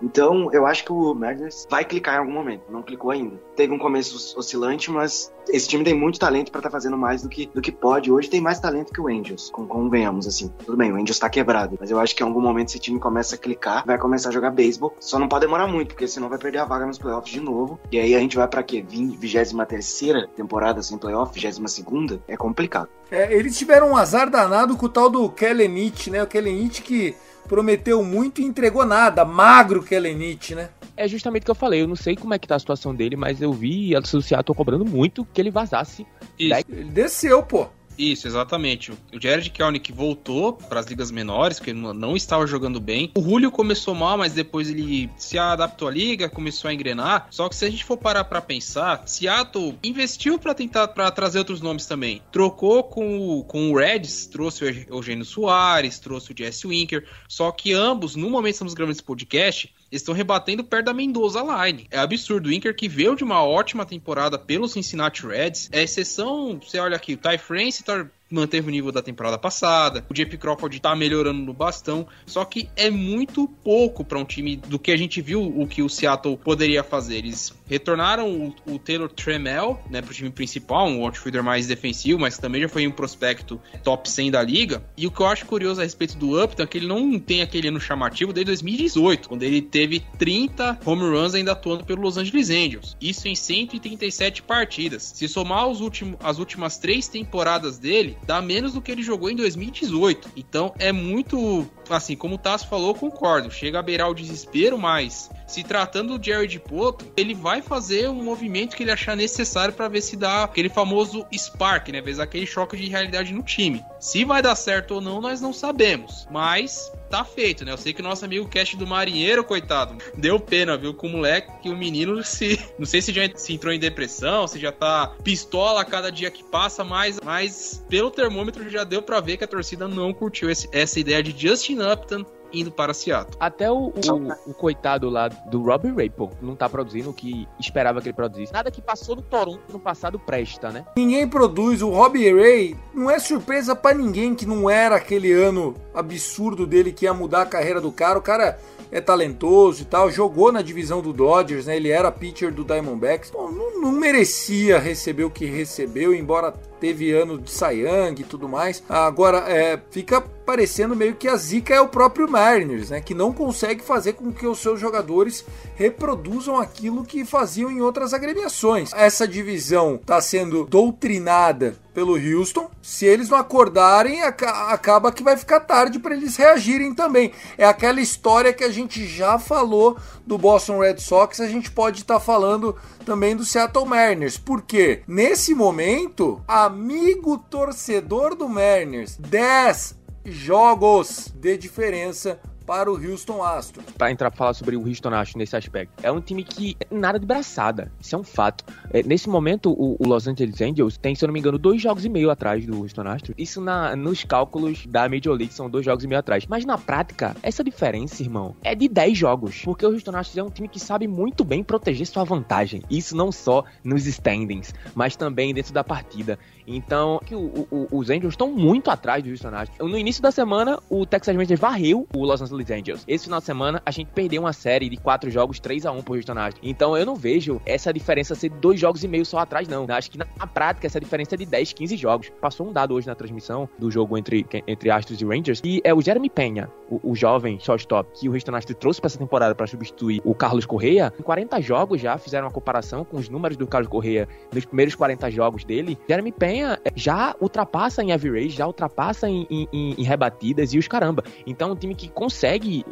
Então 0.00 0.48
eu 0.52 0.64
acho 0.64 0.84
que 0.84 0.92
o 0.92 1.12
Mariners 1.12 1.66
vai 1.68 1.84
clicar 1.84 2.14
em 2.14 2.18
algum 2.18 2.32
momento. 2.32 2.62
Não 2.70 2.82
clicou 2.82 3.10
ainda. 3.10 3.36
Teve 3.56 3.72
um 3.74 3.78
começo 3.78 4.14
os- 4.16 4.36
oscilante, 4.36 4.90
mas 4.92 5.32
esse 5.52 5.68
time 5.68 5.84
tem 5.84 5.94
muito 5.94 6.18
talento 6.18 6.50
pra 6.50 6.58
estar 6.60 6.70
fazendo 6.70 6.96
mais 6.96 7.22
do 7.22 7.28
que, 7.28 7.46
do 7.54 7.60
que 7.60 7.72
pode. 7.72 8.10
Hoje 8.10 8.28
tem 8.30 8.40
mais 8.40 8.58
talento 8.60 8.92
que 8.92 9.00
o 9.00 9.08
Angels, 9.08 9.50
con- 9.50 9.66
convenhamos 9.66 10.26
assim. 10.26 10.50
Tudo 10.64 10.76
bem, 10.76 10.92
o 10.92 10.96
Angels 10.96 11.18
tá 11.18 11.28
quebrado, 11.28 11.76
mas 11.80 11.90
eu 11.90 11.98
acho 11.98 12.14
que 12.14 12.22
em 12.22 12.26
algum 12.26 12.40
momento 12.40 12.68
esse 12.68 12.78
time 12.78 12.98
começa 12.98 13.34
a 13.34 13.38
clicar, 13.38 13.84
vai 13.86 13.98
começar 13.98 14.28
a 14.28 14.32
jogar 14.32 14.50
beisebol. 14.50 14.94
Só 15.00 15.18
não 15.18 15.28
pode 15.28 15.42
demorar 15.46 15.66
muito, 15.66 15.88
porque 15.88 16.06
senão 16.08 16.28
vai 16.28 16.38
perder 16.38 16.58
a 16.58 16.64
vaga 16.64 16.86
nos 16.86 16.98
playoffs 16.98 17.32
de 17.32 17.40
novo. 17.40 17.78
E 17.90 17.98
aí 17.98 18.14
a 18.14 18.18
gente 18.18 18.36
vai 18.36 18.48
pra 18.48 18.62
quê? 18.62 18.84
23 18.86 19.52
terceira 19.68 20.28
temporada 20.36 20.82
sem 20.82 20.98
playoff, 20.98 21.32
22 21.34 21.70
segunda? 21.72 22.20
É 22.28 22.36
complicado. 22.36 22.88
É, 23.10 23.34
eles 23.34 23.56
tiveram 23.58 23.90
um 23.90 23.96
azar 23.96 24.30
danado 24.30 24.76
com 24.76 24.86
o 24.86 24.88
tal 24.88 25.10
do 25.10 25.28
Kellenich, 25.30 26.10
né? 26.10 26.22
O 26.22 26.26
Kellenich 26.26 26.80
que 26.82 27.14
prometeu 27.48 28.02
muito 28.02 28.40
e 28.40 28.44
entregou 28.44 28.84
nada. 28.84 29.24
Magro 29.24 29.82
Kellenich, 29.82 30.54
né? 30.54 30.70
É 30.96 31.08
justamente 31.08 31.42
o 31.42 31.44
que 31.46 31.50
eu 31.50 31.54
falei. 31.54 31.82
Eu 31.82 31.88
não 31.88 31.96
sei 31.96 32.14
como 32.14 32.34
é 32.34 32.38
que 32.38 32.46
tá 32.46 32.56
a 32.56 32.58
situação 32.58 32.94
dele, 32.94 33.16
mas 33.16 33.40
eu 33.40 33.52
vi 33.52 33.96
a 33.96 34.02
Seattle 34.02 34.54
cobrando 34.54 34.84
muito 34.84 35.24
que 35.24 35.40
ele 35.40 35.50
vazasse. 35.50 36.06
Isso, 36.38 36.54
Ele 36.68 36.84
desceu, 36.90 37.42
pô. 37.42 37.68
Isso, 38.00 38.26
exatamente. 38.26 38.92
O 38.92 38.96
Jared 39.20 39.50
Kelnick 39.50 39.92
voltou 39.92 40.52
para 40.54 40.80
as 40.80 40.86
ligas 40.86 41.10
menores, 41.10 41.58
porque 41.58 41.72
não- 41.72 42.16
estava 42.16 42.46
jogando 42.46 42.80
bem. 42.80 43.10
O 43.16 43.22
Julio 43.22 43.50
começou 43.50 43.94
mal, 43.94 44.16
mas 44.18 44.32
depois 44.32 44.68
ele 44.70 45.10
se 45.16 45.38
adaptou 45.38 45.88
à 45.88 45.90
liga, 45.90 46.28
começou 46.28 46.68
a 46.70 46.74
engrenar. 46.74 47.28
Só 47.30 47.48
que 47.48 47.56
se 47.56 47.64
a 47.64 47.70
gente 47.70 47.84
for 47.84 47.96
parar 47.96 48.24
para 48.24 48.40
pensar, 48.40 49.02
Seattle 49.06 49.78
investiu 49.82 50.38
para 50.38 50.54
tentar 50.54 50.88
para 50.88 51.10
trazer 51.10 51.38
outros 51.38 51.60
nomes 51.60 51.86
também. 51.86 52.22
Trocou 52.32 52.82
com 52.84 53.38
o, 53.38 53.44
com 53.44 53.70
o 53.70 53.76
Reds, 53.78 54.26
trouxe 54.26 54.64
o 54.64 54.96
Eugênio 54.96 55.24
Soares, 55.24 55.98
trouxe 55.98 56.32
o 56.32 56.34
Jesse 56.36 56.66
Winker. 56.66 57.06
Só 57.28 57.50
que 57.52 57.72
ambos, 57.72 58.16
no 58.16 58.28
momento 58.30 58.54
estamos 58.54 58.74
gravando 58.74 58.92
esse 58.92 59.02
podcast, 59.02 59.72
estão 59.90 60.14
rebatendo 60.14 60.64
perto 60.64 60.86
da 60.86 60.94
Mendoza 60.94 61.40
Line. 61.42 61.86
É 61.90 61.98
absurdo. 61.98 62.48
O 62.48 62.52
Inker, 62.52 62.74
que 62.74 62.88
veio 62.88 63.16
de 63.16 63.24
uma 63.24 63.42
ótima 63.42 63.84
temporada 63.84 64.38
pelo 64.38 64.68
Cincinnati 64.68 65.26
Reds, 65.26 65.68
é 65.72 65.82
exceção. 65.82 66.60
Você 66.60 66.78
olha 66.78 66.96
aqui, 66.96 67.14
o 67.14 67.16
Ty 67.16 67.38
France 67.38 67.82
tá, 67.82 68.06
manteve 68.30 68.68
o 68.68 68.70
nível 68.70 68.92
da 68.92 69.02
temporada 69.02 69.36
passada, 69.36 70.04
o 70.08 70.14
JP 70.14 70.38
Crawford 70.38 70.80
tá 70.80 70.94
melhorando 70.94 71.40
no 71.40 71.52
bastão, 71.52 72.06
só 72.26 72.44
que 72.44 72.68
é 72.76 72.88
muito 72.90 73.48
pouco 73.48 74.04
para 74.04 74.18
um 74.18 74.24
time 74.24 74.56
do 74.56 74.78
que 74.78 74.92
a 74.92 74.96
gente 74.96 75.20
viu 75.20 75.42
o 75.42 75.66
que 75.66 75.82
o 75.82 75.88
Seattle 75.88 76.36
poderia 76.36 76.82
fazer. 76.82 77.18
Eles 77.18 77.52
retornaram 77.66 78.30
o, 78.30 78.74
o 78.74 78.78
Taylor 78.78 79.08
Tremel, 79.08 79.80
né, 79.90 80.00
pro 80.02 80.14
time 80.14 80.30
principal, 80.30 80.88
um 80.88 81.04
outfielder 81.04 81.42
mais 81.42 81.66
defensivo, 81.66 82.18
mas 82.18 82.38
também 82.38 82.62
já 82.62 82.68
foi 82.68 82.86
um 82.86 82.90
prospecto 82.90 83.60
top 83.82 84.08
100 84.08 84.30
da 84.30 84.42
liga. 84.42 84.82
E 84.96 85.06
o 85.06 85.10
que 85.10 85.20
eu 85.20 85.26
acho 85.26 85.46
curioso 85.46 85.80
a 85.80 85.84
respeito 85.84 86.16
do 86.16 86.42
Upton 86.42 86.62
é 86.62 86.66
que 86.66 86.78
ele 86.78 86.86
não 86.86 87.18
tem 87.18 87.42
aquele 87.42 87.68
ano 87.68 87.80
chamativo 87.80 88.32
desde 88.32 88.46
2018, 88.46 89.28
quando 89.28 89.42
ele 89.42 89.62
teve 89.62 90.00
30 90.18 90.80
home 90.84 91.02
runs 91.02 91.34
ainda 91.34 91.52
atuando 91.52 91.84
pelo 91.84 92.02
Los 92.02 92.16
Angeles 92.16 92.50
Angels. 92.50 92.96
Isso 93.00 93.28
em 93.28 93.34
137 93.34 94.42
partidas. 94.42 95.12
Se 95.14 95.28
somar 95.28 95.68
os 95.68 95.80
últimos, 95.80 96.18
as 96.22 96.38
últimas 96.38 96.78
três 96.78 97.08
temporadas 97.08 97.78
dele, 97.78 98.16
dá 98.26 98.40
menos 98.40 98.72
do 98.72 98.80
que 98.80 98.90
ele 98.90 99.02
jogou 99.02 99.30
em 99.30 99.36
2018. 99.36 100.30
Então 100.36 100.74
é 100.78 100.92
muito, 100.92 101.66
assim, 101.96 102.16
como 102.16 102.34
o 102.34 102.38
Tasso 102.38 102.68
falou, 102.68 102.94
concordo. 102.94 103.50
Chega 103.50 103.78
a 103.78 103.82
beirar 103.82 104.10
o 104.10 104.14
desespero, 104.14 104.78
mas 104.78 105.30
se 105.46 105.62
tratando 105.64 106.18
do 106.18 106.24
Jared 106.24 106.58
Poto, 106.60 107.04
ele 107.16 107.34
vai 107.34 107.60
fazer 107.60 108.08
um 108.08 108.22
movimento 108.22 108.76
que 108.76 108.82
ele 108.82 108.90
achar 108.92 109.16
necessário 109.16 109.74
para 109.74 109.88
ver 109.88 110.00
se 110.00 110.16
dá 110.16 110.44
aquele 110.44 110.68
famoso 110.68 111.26
spark, 111.32 111.88
né? 111.88 112.00
Ver 112.00 112.20
aquele 112.20 112.46
choque 112.46 112.76
de 112.76 112.88
realidade 112.88 113.32
no 113.32 113.42
time. 113.42 113.82
Se 113.98 114.24
vai 114.24 114.40
dar 114.42 114.54
certo 114.54 114.94
ou 114.94 115.00
não, 115.00 115.20
nós 115.20 115.40
não 115.40 115.52
sabemos. 115.52 116.26
Mas 116.30 116.90
tá 117.10 117.24
feito, 117.24 117.64
né? 117.64 117.72
Eu 117.72 117.76
sei 117.76 117.92
que 117.92 118.00
o 118.00 118.04
nosso 118.04 118.24
amigo 118.24 118.48
Cash 118.48 118.76
do 118.76 118.86
Marinheiro, 118.86 119.42
coitado, 119.42 119.96
deu 120.16 120.38
pena, 120.38 120.76
viu? 120.76 120.94
Com 120.94 121.08
o 121.08 121.10
moleque, 121.10 121.50
que 121.62 121.68
o 121.68 121.76
menino 121.76 122.22
se. 122.22 122.60
Não 122.78 122.86
sei 122.86 123.02
se 123.02 123.12
já 123.12 123.22
se 123.34 123.52
entrou 123.52 123.72
em 123.74 123.78
depressão, 123.78 124.46
se 124.46 124.58
já 124.58 124.70
tá 124.72 125.12
pistola 125.24 125.80
a 125.80 125.84
cada 125.84 126.10
dia 126.10 126.30
que 126.30 126.42
passa, 126.44 126.82
mas, 126.84 127.18
mas 127.24 127.84
pelo 127.88 128.10
termômetro 128.10 128.68
já 128.70 128.84
deu 128.84 129.02
pra 129.02 129.20
ver 129.20 129.36
que 129.36 129.44
a 129.44 129.48
torcida 129.48 129.86
não 129.88 130.12
curtiu 130.14 130.48
esse- 130.48 130.68
essa 130.72 130.98
ideia 131.00 131.22
de 131.22 131.34
Justin 131.36 131.74
Upton 131.80 132.24
indo 132.52 132.70
para 132.70 132.92
Seattle. 132.92 133.36
Até 133.38 133.70
o, 133.70 133.88
o, 133.88 134.50
o 134.50 134.54
coitado 134.54 135.08
lá 135.08 135.28
do 135.28 135.62
Robbie 135.62 135.92
Ray, 135.92 136.10
pô, 136.10 136.30
não 136.40 136.56
tá 136.56 136.68
produzindo 136.68 137.10
o 137.10 137.14
que 137.14 137.48
esperava 137.58 138.00
que 138.00 138.08
ele 138.08 138.14
produzisse. 138.16 138.52
Nada 138.52 138.70
que 138.70 138.82
passou 138.82 139.16
no 139.16 139.22
Toronto 139.22 139.60
no 139.72 139.78
passado 139.78 140.18
presta, 140.18 140.70
né? 140.70 140.84
Ninguém 140.96 141.28
produz. 141.28 141.82
O 141.82 141.90
Robbie 141.90 142.32
Ray 142.32 142.76
não 142.92 143.10
é 143.10 143.18
surpresa 143.18 143.74
pra 143.76 143.94
ninguém 143.94 144.34
que 144.34 144.46
não 144.46 144.68
era 144.68 144.96
aquele 144.96 145.32
ano 145.32 145.74
absurdo 145.94 146.66
dele 146.66 146.92
que 146.92 147.04
ia 147.04 147.14
mudar 147.14 147.42
a 147.42 147.46
carreira 147.46 147.80
do 147.80 147.92
cara. 147.92 148.18
O 148.18 148.22
cara 148.22 148.58
é 148.92 149.00
talentoso 149.00 149.82
e 149.82 149.84
tal, 149.84 150.10
jogou 150.10 150.50
na 150.50 150.62
divisão 150.62 151.00
do 151.00 151.12
Dodgers, 151.12 151.66
né? 151.66 151.76
Ele 151.76 151.90
era 151.90 152.10
pitcher 152.10 152.52
do 152.52 152.64
Diamondbacks. 152.64 153.30
Pô, 153.30 153.50
não, 153.50 153.80
não 153.80 153.92
merecia 153.92 154.78
receber 154.78 155.24
o 155.24 155.30
que 155.30 155.46
recebeu, 155.46 156.14
embora 156.14 156.52
teve 156.80 157.12
ano 157.12 157.38
de 157.38 157.52
Young 157.52 158.20
e 158.20 158.24
tudo 158.24 158.48
mais. 158.48 158.82
Agora, 158.88 159.38
é, 159.48 159.78
fica 159.90 160.20
parecendo 160.20 160.96
meio 160.96 161.14
que 161.14 161.28
a 161.28 161.36
zica 161.36 161.74
é 161.74 161.80
o 161.80 161.88
próprio 161.88 162.28
Mariners, 162.28 162.90
né? 162.90 163.00
Que 163.00 163.14
não 163.14 163.32
consegue 163.32 163.82
fazer 163.82 164.14
com 164.14 164.32
que 164.32 164.46
os 164.46 164.58
seus 164.58 164.80
jogadores 164.80 165.44
reproduzam 165.76 166.58
aquilo 166.58 167.04
que 167.04 167.24
faziam 167.24 167.70
em 167.70 167.80
outras 167.80 168.12
agremiações. 168.12 168.92
Essa 168.94 169.28
divisão 169.28 169.94
está 169.94 170.20
sendo 170.20 170.64
doutrinada 170.64 171.76
pelo 172.00 172.14
Houston. 172.16 172.70
Se 172.80 173.04
eles 173.04 173.28
não 173.28 173.36
acordarem, 173.36 174.22
aca- 174.22 174.72
acaba 174.72 175.12
que 175.12 175.22
vai 175.22 175.36
ficar 175.36 175.60
tarde 175.60 175.98
para 175.98 176.14
eles 176.16 176.34
reagirem 176.34 176.94
também. 176.94 177.30
É 177.58 177.66
aquela 177.66 178.00
história 178.00 178.54
que 178.54 178.64
a 178.64 178.70
gente 178.70 179.06
já 179.06 179.38
falou 179.38 179.98
do 180.26 180.38
Boston 180.38 180.78
Red 180.78 180.96
Sox, 180.96 181.40
a 181.40 181.46
gente 181.46 181.70
pode 181.70 182.00
estar 182.00 182.18
falando 182.18 182.74
também 183.04 183.36
do 183.36 183.44
Seattle 183.44 183.84
Mariners. 183.84 184.38
Porque 184.38 185.02
nesse 185.06 185.54
momento, 185.54 186.40
amigo 186.48 187.36
torcedor 187.36 188.34
do 188.34 188.48
Mariners, 188.48 189.16
10 189.18 189.94
jogos 190.24 191.28
de 191.34 191.58
diferença 191.58 192.40
para 192.70 192.88
o 192.88 192.94
Houston 192.94 193.42
Astros. 193.42 193.84
Pra 193.98 194.12
entrar 194.12 194.30
falar 194.30 194.54
sobre 194.54 194.76
o 194.76 194.86
Houston 194.86 195.08
Astros 195.08 195.34
nesse 195.34 195.56
aspecto. 195.56 195.92
É 196.04 196.12
um 196.12 196.20
time 196.20 196.44
que 196.44 196.76
nada 196.88 197.18
de 197.18 197.26
braçada. 197.26 197.90
Isso 197.98 198.14
é 198.14 198.18
um 198.18 198.22
fato. 198.22 198.64
É, 198.92 199.02
nesse 199.02 199.28
momento, 199.28 199.72
o, 199.72 199.96
o 199.98 200.06
Los 200.06 200.28
Angeles 200.28 200.60
Angels 200.60 200.96
tem, 200.96 201.16
se 201.16 201.24
eu 201.24 201.26
não 201.26 201.32
me 201.32 201.40
engano, 201.40 201.58
dois 201.58 201.82
jogos 201.82 202.04
e 202.04 202.08
meio 202.08 202.30
atrás 202.30 202.64
do 202.64 202.80
Houston 202.80 203.08
Astros. 203.08 203.34
Isso 203.36 203.60
na, 203.60 203.96
nos 203.96 204.22
cálculos 204.22 204.86
da 204.86 205.08
Major 205.08 205.36
League 205.36 205.52
são 205.52 205.68
dois 205.68 205.84
jogos 205.84 206.04
e 206.04 206.06
meio 206.06 206.20
atrás. 206.20 206.46
Mas 206.46 206.64
na 206.64 206.78
prática, 206.78 207.34
essa 207.42 207.64
diferença, 207.64 208.22
irmão, 208.22 208.54
é 208.62 208.72
de 208.72 208.88
10 208.88 209.18
jogos. 209.18 209.62
Porque 209.64 209.84
o 209.84 209.90
Houston 209.90 210.16
Astros 210.16 210.38
é 210.38 210.42
um 210.44 210.50
time 210.50 210.68
que 210.68 210.78
sabe 210.78 211.08
muito 211.08 211.42
bem 211.42 211.64
proteger 211.64 212.06
sua 212.06 212.22
vantagem. 212.22 212.84
Isso 212.88 213.16
não 213.16 213.32
só 213.32 213.64
nos 213.82 214.06
standings, 214.06 214.72
mas 214.94 215.16
também 215.16 215.52
dentro 215.52 215.72
da 215.72 215.82
partida. 215.82 216.38
Então, 216.74 217.20
o- 217.32 217.66
o- 217.70 217.88
os 217.98 218.10
Angels 218.10 218.34
estão 218.34 218.50
muito 218.50 218.90
atrás 218.90 219.22
do 219.22 219.30
Houston 219.30 219.48
Astros. 219.48 219.90
No 219.90 219.98
início 219.98 220.22
da 220.22 220.30
semana, 220.30 220.78
o 220.88 221.04
Texas 221.04 221.34
Rangers 221.36 221.58
varreu 221.60 222.06
o 222.14 222.24
Los 222.24 222.40
Angeles 222.40 222.70
Angels. 222.70 223.04
Esse 223.08 223.24
final 223.24 223.40
de 223.40 223.46
semana 223.46 223.82
a 223.84 223.90
gente 223.90 224.08
perdeu 224.12 224.42
uma 224.42 224.52
série 224.52 224.88
de 224.88 224.96
quatro 224.96 225.30
jogos, 225.30 225.58
3 225.60 225.84
a 225.86 225.92
1 225.92 226.02
pro 226.02 226.14
Houston 226.14 226.38
Astros. 226.38 226.60
Então 226.62 226.96
eu 226.96 227.04
não 227.04 227.14
vejo 227.16 227.60
essa 227.66 227.92
diferença 227.92 228.34
ser 228.34 228.50
dois 228.50 228.78
jogos 228.78 229.02
e 229.04 229.08
meio 229.08 229.24
só 229.26 229.38
atrás, 229.38 229.66
não. 229.68 229.86
Acho 229.88 230.10
que 230.10 230.18
na, 230.18 230.26
na 230.38 230.46
prática 230.46 230.86
essa 230.86 231.00
diferença 231.00 231.34
é 231.34 231.38
de 231.38 231.46
10, 231.46 231.72
15 231.72 231.96
jogos. 231.96 232.30
Passou 232.40 232.68
um 232.68 232.72
dado 232.72 232.94
hoje 232.94 233.06
na 233.06 233.14
transmissão 233.14 233.68
do 233.78 233.90
jogo 233.90 234.16
entre, 234.16 234.46
entre 234.66 234.90
Astros 234.90 235.20
e 235.20 235.24
Rangers, 235.24 235.60
e 235.64 235.80
é 235.84 235.92
o 235.92 236.00
Jeremy 236.00 236.30
Penha, 236.30 236.70
o, 236.88 237.10
o 237.12 237.14
jovem 237.16 237.58
shortstop 237.58 238.10
que 238.14 238.28
o 238.28 238.32
Houston 238.34 238.54
Astros 238.54 238.78
trouxe 238.78 239.00
para 239.00 239.08
essa 239.08 239.18
temporada 239.18 239.54
para 239.54 239.66
substituir 239.66 240.20
o 240.24 240.34
Carlos 240.34 240.66
Correa. 240.66 241.12
Em 241.18 241.22
40 241.22 241.60
jogos 241.60 242.00
já 242.00 242.16
fizeram 242.18 242.46
uma 242.46 242.52
comparação 242.52 243.04
com 243.04 243.16
os 243.16 243.28
números 243.28 243.56
do 243.56 243.66
Carlos 243.66 243.88
Correa 243.90 244.28
nos 244.52 244.64
primeiros 244.64 244.94
40 244.94 245.30
jogos 245.30 245.64
dele. 245.64 245.98
Jeremy 246.08 246.32
Penha 246.32 246.59
já 246.94 247.34
ultrapassa 247.40 248.02
em 248.02 248.12
average, 248.12 248.50
já 248.50 248.66
ultrapassa 248.66 249.28
em, 249.28 249.46
em, 249.50 249.94
em 249.96 250.02
rebatidas 250.02 250.72
e 250.72 250.78
os 250.78 250.88
caramba. 250.88 251.24
Então, 251.46 251.70
é 251.70 251.72
um 251.72 251.76
time 251.76 251.94
que 251.94 252.08
consegue 252.08 252.84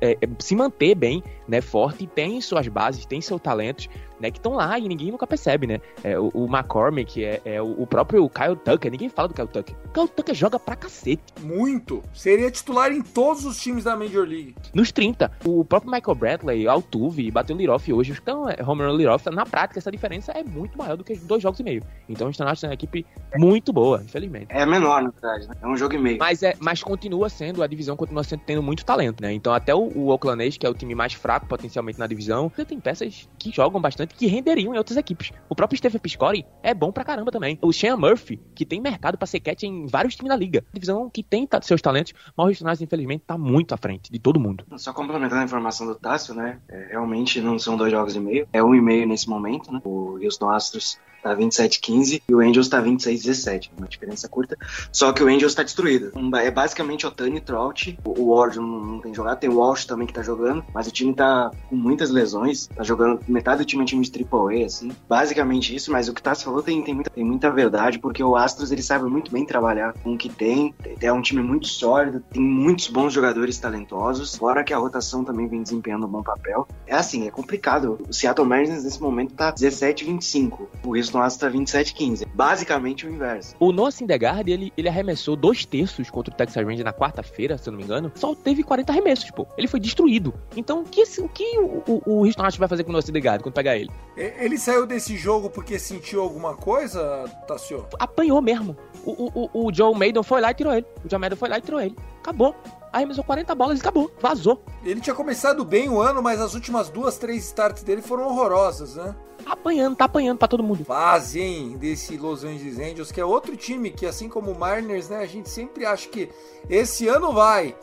é, 0.00 0.16
se 0.38 0.54
manter 0.54 0.94
bem, 0.94 1.22
né, 1.46 1.60
forte, 1.60 2.06
tem 2.06 2.40
suas 2.40 2.68
bases, 2.68 3.06
tem 3.06 3.20
seus 3.20 3.40
talentos, 3.40 3.88
né, 4.22 4.30
que 4.30 4.38
estão 4.38 4.54
lá 4.54 4.78
e 4.78 4.88
ninguém 4.88 5.10
nunca 5.10 5.26
percebe, 5.26 5.66
né? 5.66 5.80
É, 6.04 6.18
o, 6.18 6.30
o 6.32 6.44
McCormick, 6.46 7.22
é, 7.22 7.42
é 7.44 7.60
o, 7.60 7.82
o, 7.82 7.86
próprio 7.86 8.28
Kyle 8.28 8.56
Tucker, 8.56 8.90
ninguém 8.90 9.08
fala 9.08 9.28
do 9.28 9.34
Kyle 9.34 9.48
Tucker. 9.48 9.74
O 9.86 9.92
Kyle 9.92 10.08
Tucker 10.08 10.34
joga 10.34 10.58
pra 10.58 10.76
cacete. 10.76 11.22
Muito. 11.40 12.02
Seria 12.14 12.50
titular 12.50 12.92
em 12.92 13.02
todos 13.02 13.44
os 13.44 13.60
times 13.60 13.84
da 13.84 13.96
Major 13.96 14.26
League. 14.26 14.54
Nos 14.72 14.92
30. 14.92 15.30
O 15.44 15.64
próprio 15.64 15.90
Michael 15.90 16.14
Bradley, 16.14 16.68
Altuve, 16.68 17.30
bateu 17.30 17.56
o 17.56 17.58
Liroff 17.58 17.92
hoje. 17.92 18.16
Então, 18.22 18.48
é, 18.48 18.56
Homer 18.64 18.90
Liroff, 18.90 19.28
na 19.30 19.44
prática, 19.44 19.78
essa 19.78 19.90
diferença 19.90 20.32
é 20.32 20.44
muito 20.44 20.78
maior 20.78 20.96
do 20.96 21.02
que 21.02 21.16
dois 21.16 21.42
jogos 21.42 21.58
e 21.58 21.64
meio. 21.64 21.82
Então, 22.08 22.28
o 22.28 22.30
Stanard 22.30 22.64
é 22.64 22.68
uma 22.68 22.74
equipe 22.74 23.04
muito 23.36 23.72
boa, 23.72 24.02
infelizmente. 24.04 24.46
É 24.50 24.64
menor, 24.64 25.02
na 25.02 25.10
verdade, 25.10 25.48
né? 25.48 25.54
É 25.60 25.66
um 25.66 25.76
jogo 25.76 25.94
e 25.94 25.98
meio. 25.98 26.18
Mas, 26.18 26.42
é, 26.42 26.54
mas 26.60 26.82
continua 26.82 27.28
sendo, 27.28 27.62
a 27.62 27.66
divisão 27.66 27.96
continua 27.96 28.22
sendo, 28.22 28.42
tendo 28.46 28.62
muito 28.62 28.84
talento, 28.84 29.20
né? 29.20 29.32
Então, 29.32 29.52
até 29.52 29.74
o, 29.74 29.90
o 29.96 30.08
Oakland 30.08 30.46
A's, 30.46 30.56
que 30.56 30.66
é 30.66 30.68
o 30.68 30.74
time 30.74 30.94
mais 30.94 31.12
fraco 31.12 31.46
potencialmente 31.46 31.98
na 31.98 32.06
divisão, 32.06 32.50
tem 32.66 32.78
peças 32.78 33.28
que 33.38 33.50
jogam 33.50 33.80
bastante, 33.80 34.11
que 34.16 34.26
renderiam 34.26 34.74
em 34.74 34.78
outras 34.78 34.96
equipes. 34.96 35.32
O 35.48 35.54
próprio 35.54 35.78
Stephen 35.78 36.00
Piscotty 36.00 36.44
é 36.62 36.72
bom 36.74 36.92
pra 36.92 37.04
caramba 37.04 37.30
também. 37.30 37.58
O 37.62 37.72
Shane 37.72 38.00
Murphy, 38.00 38.40
que 38.54 38.64
tem 38.64 38.80
mercado 38.80 39.18
pra 39.18 39.26
ser 39.26 39.40
catch 39.40 39.64
em 39.64 39.86
vários 39.86 40.14
times 40.14 40.30
da 40.30 40.36
liga. 40.36 40.64
Divisão 40.72 41.10
que 41.10 41.22
tem 41.22 41.48
seus 41.62 41.80
talentos, 41.80 42.12
mas 42.36 42.46
o 42.46 42.48
Houston 42.48 42.84
infelizmente, 42.84 43.24
tá 43.26 43.36
muito 43.36 43.74
à 43.74 43.76
frente 43.76 44.10
de 44.10 44.18
todo 44.18 44.40
mundo. 44.40 44.64
Só 44.76 44.92
complementando 44.92 45.42
a 45.42 45.44
informação 45.44 45.86
do 45.86 45.94
Tássio, 45.94 46.34
né? 46.34 46.60
É, 46.68 46.88
realmente 46.90 47.40
não 47.40 47.58
são 47.58 47.76
dois 47.76 47.90
jogos 47.90 48.16
e 48.16 48.20
meio. 48.20 48.48
É 48.52 48.62
um 48.62 48.74
e 48.74 48.80
meio 48.80 49.06
nesse 49.06 49.28
momento, 49.28 49.72
né? 49.72 49.80
O 49.84 50.18
Houston 50.22 50.48
Astros 50.50 50.98
tá 51.22 51.36
27-15 51.36 52.22
e 52.28 52.34
o 52.34 52.40
Angels 52.40 52.68
tá 52.68 52.82
26-17, 52.82 53.70
uma 53.78 53.86
diferença 53.86 54.28
curta. 54.28 54.56
Só 54.90 55.12
que 55.12 55.22
o 55.22 55.28
Angels 55.28 55.54
tá 55.54 55.62
destruído. 55.62 56.12
É 56.36 56.50
basicamente 56.50 57.06
Otani, 57.06 57.40
Trout, 57.40 57.98
o 58.04 58.34
Ward 58.34 58.58
não, 58.58 59.00
tem 59.00 59.14
jogado, 59.14 59.38
tem 59.38 59.48
o 59.48 59.58
Walsh 59.58 59.84
também 59.84 60.06
que 60.06 60.12
tá 60.12 60.22
jogando, 60.22 60.64
mas 60.74 60.88
o 60.88 60.90
time 60.90 61.14
tá 61.14 61.50
com 61.68 61.76
muitas 61.76 62.10
lesões, 62.10 62.66
tá 62.66 62.82
jogando, 62.82 63.20
metade 63.28 63.58
do 63.58 63.64
time 63.64 63.84
time 63.92 64.08
de 64.08 64.26
AAA, 64.30 64.66
assim. 64.66 64.90
Basicamente 65.08 65.74
isso, 65.74 65.90
mas 65.90 66.08
o 66.08 66.14
que 66.14 66.22
Tassi 66.22 66.44
falou 66.44 66.62
tem, 66.62 66.82
tem, 66.82 66.94
muita, 66.94 67.10
tem 67.10 67.24
muita 67.24 67.50
verdade, 67.50 67.98
porque 67.98 68.22
o 68.22 68.36
Astros 68.36 68.72
ele 68.72 68.82
sabe 68.82 69.04
muito 69.08 69.30
bem 69.30 69.44
trabalhar 69.44 69.92
com 70.02 70.14
o 70.14 70.18
que 70.18 70.28
tem, 70.28 70.74
é 71.00 71.12
um 71.12 71.20
time 71.20 71.42
muito 71.42 71.66
sólido, 71.68 72.22
tem 72.30 72.42
muitos 72.42 72.88
bons 72.88 73.12
jogadores 73.12 73.58
talentosos, 73.58 74.36
fora 74.36 74.64
que 74.64 74.72
a 74.72 74.78
rotação 74.78 75.24
também 75.24 75.46
vem 75.48 75.62
desempenhando 75.62 76.06
um 76.06 76.10
bom 76.10 76.22
papel. 76.22 76.66
É 76.86 76.94
assim, 76.94 77.26
é 77.26 77.30
complicado. 77.30 77.98
O 78.08 78.12
Seattle 78.12 78.46
Mariners 78.46 78.84
nesse 78.84 79.00
momento 79.00 79.34
tá 79.34 79.52
17-25, 79.52 80.68
o 80.84 80.96
Houston 80.96 81.20
Astros 81.20 81.52
tá 81.52 81.58
27-15. 81.58 82.26
Basicamente 82.34 83.06
o 83.06 83.10
inverso. 83.10 83.54
O 83.58 83.72
Noah 83.72 83.90
Syndergaard, 83.90 84.50
ele, 84.50 84.72
ele 84.76 84.88
arremessou 84.88 85.36
dois 85.36 85.64
terços 85.64 86.10
contra 86.10 86.32
o 86.32 86.36
Texas 86.36 86.62
Rangers 86.62 86.84
na 86.84 86.92
quarta-feira, 86.92 87.58
se 87.58 87.68
eu 87.68 87.72
não 87.72 87.78
me 87.78 87.84
engano, 87.84 88.12
só 88.14 88.34
teve 88.34 88.62
40 88.62 88.92
arremessos, 88.92 89.30
pô. 89.30 89.46
Ele 89.56 89.68
foi 89.68 89.80
destruído. 89.80 90.32
Então, 90.56 90.82
o 90.82 90.84
que, 90.84 91.02
o, 91.02 91.28
que 91.28 91.58
o, 91.58 91.82
o, 91.86 92.02
o 92.06 92.26
Houston 92.26 92.42
Astros 92.42 92.58
vai 92.58 92.68
fazer 92.68 92.84
com 92.84 92.90
o 92.90 92.92
Noah 92.92 93.02
Syndergaard 93.04 93.42
quando 93.42 93.54
pegar 93.54 93.76
ele? 93.76 93.81
Ele 94.16 94.58
saiu 94.58 94.86
desse 94.86 95.16
jogo 95.16 95.48
porque 95.48 95.78
sentiu 95.78 96.20
alguma 96.20 96.54
coisa, 96.54 97.24
Tassio? 97.48 97.86
Apanhou 97.98 98.42
mesmo. 98.42 98.76
O, 99.04 99.50
o, 99.54 99.66
o 99.66 99.74
Joe 99.74 99.96
Maiden 99.96 100.22
foi 100.22 100.40
lá 100.40 100.50
e 100.50 100.54
tirou 100.54 100.74
ele. 100.74 100.86
O 101.04 101.08
Joe 101.08 101.18
Maiden 101.18 101.38
foi 101.38 101.48
lá 101.48 101.58
e 101.58 101.62
tirou 101.62 101.80
ele. 101.80 101.96
Acabou 102.20 102.54
arremessou 102.92 103.24
40 103.24 103.54
bolas 103.54 103.78
e 103.78 103.80
acabou, 103.80 104.12
vazou. 104.20 104.62
Ele 104.84 105.00
tinha 105.00 105.16
começado 105.16 105.64
bem 105.64 105.88
o 105.88 105.98
ano, 105.98 106.22
mas 106.22 106.42
as 106.42 106.52
últimas 106.52 106.90
duas, 106.90 107.16
três 107.16 107.42
starts 107.46 107.82
dele 107.82 108.02
foram 108.02 108.26
horrorosas, 108.26 108.96
né? 108.96 109.16
apanhando, 109.46 109.96
tá 109.96 110.04
apanhando 110.04 110.38
pra 110.38 110.48
todo 110.48 110.62
mundo. 110.62 110.84
Fazem 110.84 111.76
desse 111.76 112.16
Los 112.16 112.44
Angeles 112.44 112.78
Angels, 112.78 113.12
que 113.12 113.20
é 113.20 113.24
outro 113.24 113.56
time 113.56 113.90
que, 113.90 114.06
assim 114.06 114.28
como 114.28 114.50
o 114.50 114.58
Mariners, 114.58 115.08
né, 115.08 115.18
a 115.18 115.26
gente 115.26 115.48
sempre 115.48 115.84
acha 115.84 116.08
que 116.08 116.28
esse 116.68 117.08
ano 117.08 117.32
vai. 117.32 117.74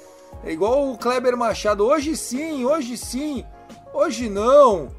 É 0.44 0.52
igual 0.52 0.92
o 0.92 0.98
Kleber 0.98 1.36
Machado, 1.36 1.86
hoje 1.86 2.16
sim, 2.16 2.66
hoje 2.66 2.98
sim, 2.98 3.44
hoje 3.94 4.30
não. 4.30 4.90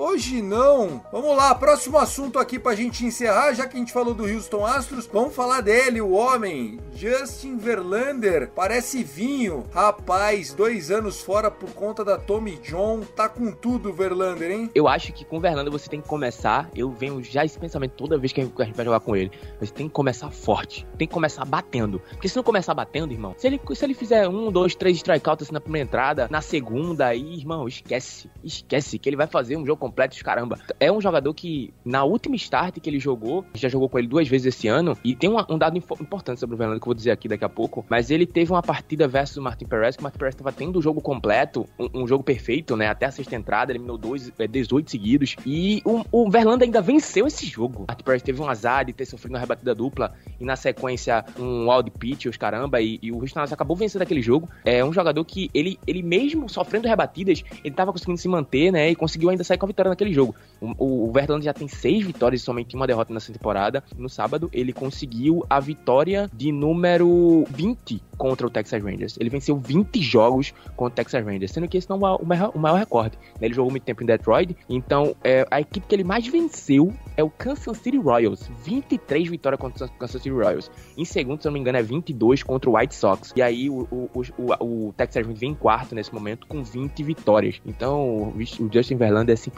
Hoje 0.00 0.40
não. 0.40 1.02
Vamos 1.10 1.36
lá, 1.36 1.52
próximo 1.56 1.98
assunto 1.98 2.38
aqui 2.38 2.56
pra 2.56 2.76
gente 2.76 3.04
encerrar, 3.04 3.52
já 3.52 3.66
que 3.66 3.76
a 3.76 3.80
gente 3.80 3.92
falou 3.92 4.14
do 4.14 4.26
Houston 4.26 4.64
Astros, 4.64 5.08
vamos 5.12 5.34
falar 5.34 5.60
dele, 5.60 6.00
o 6.00 6.12
homem, 6.12 6.78
Justin 6.94 7.56
Verlander. 7.56 8.48
Parece 8.54 9.02
vinho. 9.02 9.64
Rapaz, 9.72 10.54
dois 10.54 10.92
anos 10.92 11.20
fora 11.20 11.50
por 11.50 11.70
conta 11.70 12.04
da 12.04 12.16
Tommy 12.16 12.60
John. 12.62 13.00
Tá 13.00 13.28
com 13.28 13.50
tudo, 13.50 13.92
Verlander, 13.92 14.52
hein? 14.52 14.70
Eu 14.72 14.86
acho 14.86 15.12
que 15.12 15.24
com 15.24 15.38
o 15.38 15.40
Verlander 15.40 15.72
você 15.72 15.88
tem 15.88 16.00
que 16.00 16.06
começar. 16.06 16.70
Eu 16.76 16.92
venho 16.92 17.20
já 17.20 17.44
esse 17.44 17.58
pensamento 17.58 17.94
toda 17.96 18.16
vez 18.16 18.32
que 18.32 18.40
a 18.40 18.44
gente 18.44 18.54
vai 18.54 18.84
jogar 18.84 19.00
com 19.00 19.16
ele. 19.16 19.32
Você 19.58 19.72
tem 19.72 19.88
que 19.88 19.94
começar 19.94 20.30
forte. 20.30 20.86
Tem 20.96 21.08
que 21.08 21.14
começar 21.14 21.44
batendo. 21.44 21.98
Porque 22.10 22.28
se 22.28 22.36
não 22.36 22.44
começar 22.44 22.72
batendo, 22.72 23.12
irmão, 23.12 23.34
se 23.36 23.48
ele, 23.48 23.60
se 23.74 23.84
ele 23.84 23.94
fizer 23.94 24.28
um, 24.28 24.52
dois, 24.52 24.76
três 24.76 24.98
strikeouts 24.98 25.46
assim 25.46 25.52
na 25.52 25.60
primeira 25.60 25.88
entrada, 25.88 26.28
na 26.30 26.40
segunda, 26.40 27.06
aí, 27.06 27.34
irmão, 27.34 27.66
esquece. 27.66 28.30
Esquece 28.44 28.96
que 28.96 29.08
ele 29.08 29.16
vai 29.16 29.26
fazer 29.26 29.56
um 29.56 29.66
jogo 29.66 29.87
completos, 29.88 30.20
caramba. 30.22 30.58
É 30.78 30.92
um 30.92 31.00
jogador 31.00 31.32
que, 31.34 31.72
na 31.84 32.04
última 32.04 32.36
start 32.36 32.78
que 32.78 32.88
ele 32.88 33.00
jogou, 33.00 33.44
já 33.54 33.68
jogou 33.68 33.88
com 33.88 33.98
ele 33.98 34.06
duas 34.06 34.28
vezes 34.28 34.54
esse 34.54 34.68
ano, 34.68 34.96
e 35.02 35.14
tem 35.14 35.30
um, 35.30 35.58
dado 35.58 35.76
importante 35.76 36.40
sobre 36.40 36.54
o 36.54 36.58
Fernando 36.58 36.78
que 36.78 36.82
eu 36.82 36.86
vou 36.86 36.94
dizer 36.94 37.10
aqui 37.10 37.28
daqui 37.28 37.44
a 37.44 37.48
pouco, 37.48 37.84
mas 37.88 38.10
ele 38.10 38.26
teve 38.26 38.52
uma 38.52 38.62
partida 38.62 39.08
versus 39.08 39.36
o 39.36 39.42
Martin 39.42 39.66
Perez, 39.66 39.96
que 39.96 40.02
o 40.02 40.04
Martin 40.04 40.18
Perez 40.18 40.34
estava 40.34 40.52
tendo 40.52 40.78
o 40.78 40.82
jogo 40.82 41.00
completo, 41.00 41.66
um, 41.78 42.02
um, 42.02 42.06
jogo 42.06 42.22
perfeito, 42.22 42.76
né, 42.76 42.88
até 42.88 43.06
a 43.06 43.10
sexta 43.10 43.34
entrada, 43.34 43.72
eliminou 43.72 43.96
dois, 43.96 44.32
é, 44.38 44.46
18 44.46 44.90
seguidos, 44.90 45.36
e 45.46 45.82
o, 45.84 46.04
o 46.12 46.30
Verlander 46.30 46.66
ainda 46.66 46.80
venceu 46.80 47.26
esse 47.26 47.46
jogo. 47.46 47.84
O 47.84 47.86
Martin 47.88 48.04
Perez 48.04 48.22
teve 48.22 48.40
um 48.40 48.48
azar 48.48 48.84
de 48.84 48.92
ter 48.92 49.06
sofrido 49.06 49.32
uma 49.32 49.38
rebatida 49.38 49.74
dupla, 49.74 50.14
e 50.40 50.44
na 50.44 50.56
sequência 50.56 51.24
um 51.38 51.70
wild 51.70 51.90
pitch, 51.92 52.26
os 52.26 52.36
caramba, 52.36 52.80
e, 52.80 52.98
e 53.02 53.10
o 53.10 53.20
Houston 53.20 53.40
acabou 53.40 53.76
vencendo 53.76 54.02
aquele 54.02 54.22
jogo. 54.22 54.48
É 54.64 54.84
um 54.84 54.92
jogador 54.92 55.24
que 55.24 55.50
ele, 55.54 55.78
ele 55.86 56.02
mesmo 56.02 56.48
sofrendo 56.48 56.88
rebatidas, 56.88 57.42
ele 57.64 57.72
estava 57.72 57.92
conseguindo 57.92 58.18
se 58.18 58.28
manter, 58.28 58.72
né, 58.72 58.90
e 58.90 58.94
conseguiu 58.94 59.30
ainda 59.30 59.44
sair 59.44 59.58
com 59.58 59.66
vitória 59.68 59.88
naquele 59.88 60.12
jogo. 60.12 60.34
O, 60.60 61.08
o 61.08 61.12
Verlander 61.12 61.44
já 61.44 61.54
tem 61.54 61.68
seis 61.68 62.04
vitórias 62.04 62.40
e 62.40 62.44
somente 62.44 62.74
uma 62.74 62.86
derrota 62.86 63.14
nessa 63.14 63.32
temporada. 63.32 63.82
No 63.96 64.08
sábado, 64.08 64.50
ele 64.52 64.72
conseguiu 64.72 65.44
a 65.48 65.60
vitória 65.60 66.28
de 66.34 66.50
número 66.50 67.44
20 67.50 68.02
contra 68.16 68.46
o 68.46 68.50
Texas 68.50 68.82
Rangers. 68.82 69.16
Ele 69.18 69.30
venceu 69.30 69.56
20 69.56 70.02
jogos 70.02 70.52
contra 70.76 70.92
o 70.92 70.96
Texas 70.96 71.24
Rangers, 71.24 71.52
sendo 71.52 71.68
que 71.68 71.78
esse 71.78 71.88
não 71.88 72.04
é 72.06 72.16
o 72.16 72.26
maior, 72.26 72.50
o 72.54 72.58
maior 72.58 72.76
recorde. 72.76 73.16
Ele 73.40 73.54
jogou 73.54 73.70
muito 73.70 73.84
tempo 73.84 74.02
em 74.02 74.06
Detroit, 74.06 74.56
então 74.68 75.14
é, 75.22 75.46
a 75.50 75.60
equipe 75.60 75.86
que 75.86 75.94
ele 75.94 76.04
mais 76.04 76.26
venceu 76.26 76.92
é 77.16 77.22
o 77.22 77.30
Kansas 77.30 77.78
City 77.78 77.96
Royals. 77.96 78.50
23 78.64 79.28
vitórias 79.28 79.60
contra 79.60 79.86
o 79.86 79.90
Kansas 79.92 80.20
City 80.20 80.34
Royals. 80.34 80.70
Em 80.96 81.04
segundo, 81.04 81.40
se 81.40 81.46
não 81.46 81.52
me 81.52 81.60
engano, 81.60 81.78
é 81.78 81.82
22 81.82 82.42
contra 82.42 82.68
o 82.68 82.76
White 82.76 82.94
Sox. 82.94 83.32
E 83.36 83.42
aí 83.42 83.70
o, 83.70 83.86
o, 83.90 84.22
o, 84.36 84.88
o 84.88 84.92
Texas 84.96 85.22
Rangers 85.22 85.40
vem 85.40 85.50
em 85.50 85.54
quarto 85.54 85.94
nesse 85.94 86.12
momento 86.12 86.46
com 86.46 86.62
20 86.64 87.02
vitórias. 87.04 87.60
Então 87.64 88.32
o 88.34 88.70
Justin 88.72 88.96
Verlander 88.96 89.34
é 89.34 89.36
simplesmente 89.36 89.57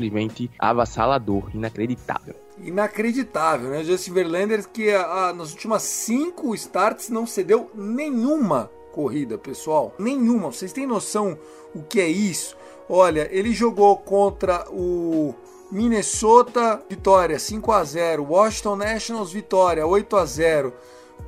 avassalador, 0.58 1.50
inacreditável 1.54 2.34
inacreditável, 2.62 3.70
né? 3.70 3.82
Justin 3.82 4.12
Verlander 4.12 4.68
que 4.68 4.90
ah, 4.90 5.32
nas 5.34 5.52
últimas 5.52 5.82
cinco 5.82 6.54
starts 6.54 7.08
não 7.08 7.26
cedeu 7.26 7.70
nenhuma 7.74 8.70
corrida, 8.92 9.38
pessoal. 9.38 9.94
Nenhuma. 9.98 10.52
Vocês 10.52 10.72
têm 10.72 10.86
noção 10.86 11.38
o 11.74 11.82
que 11.82 12.00
é 12.00 12.08
isso? 12.08 12.56
Olha, 12.88 13.28
ele 13.30 13.52
jogou 13.52 13.96
contra 13.96 14.66
o 14.70 15.34
Minnesota, 15.70 16.82
vitória 16.88 17.38
5 17.38 17.72
a 17.72 17.84
0. 17.84 18.26
Washington 18.28 18.76
Nationals, 18.76 19.32
vitória 19.32 19.86
8 19.86 20.16
a 20.16 20.24
0. 20.26 20.74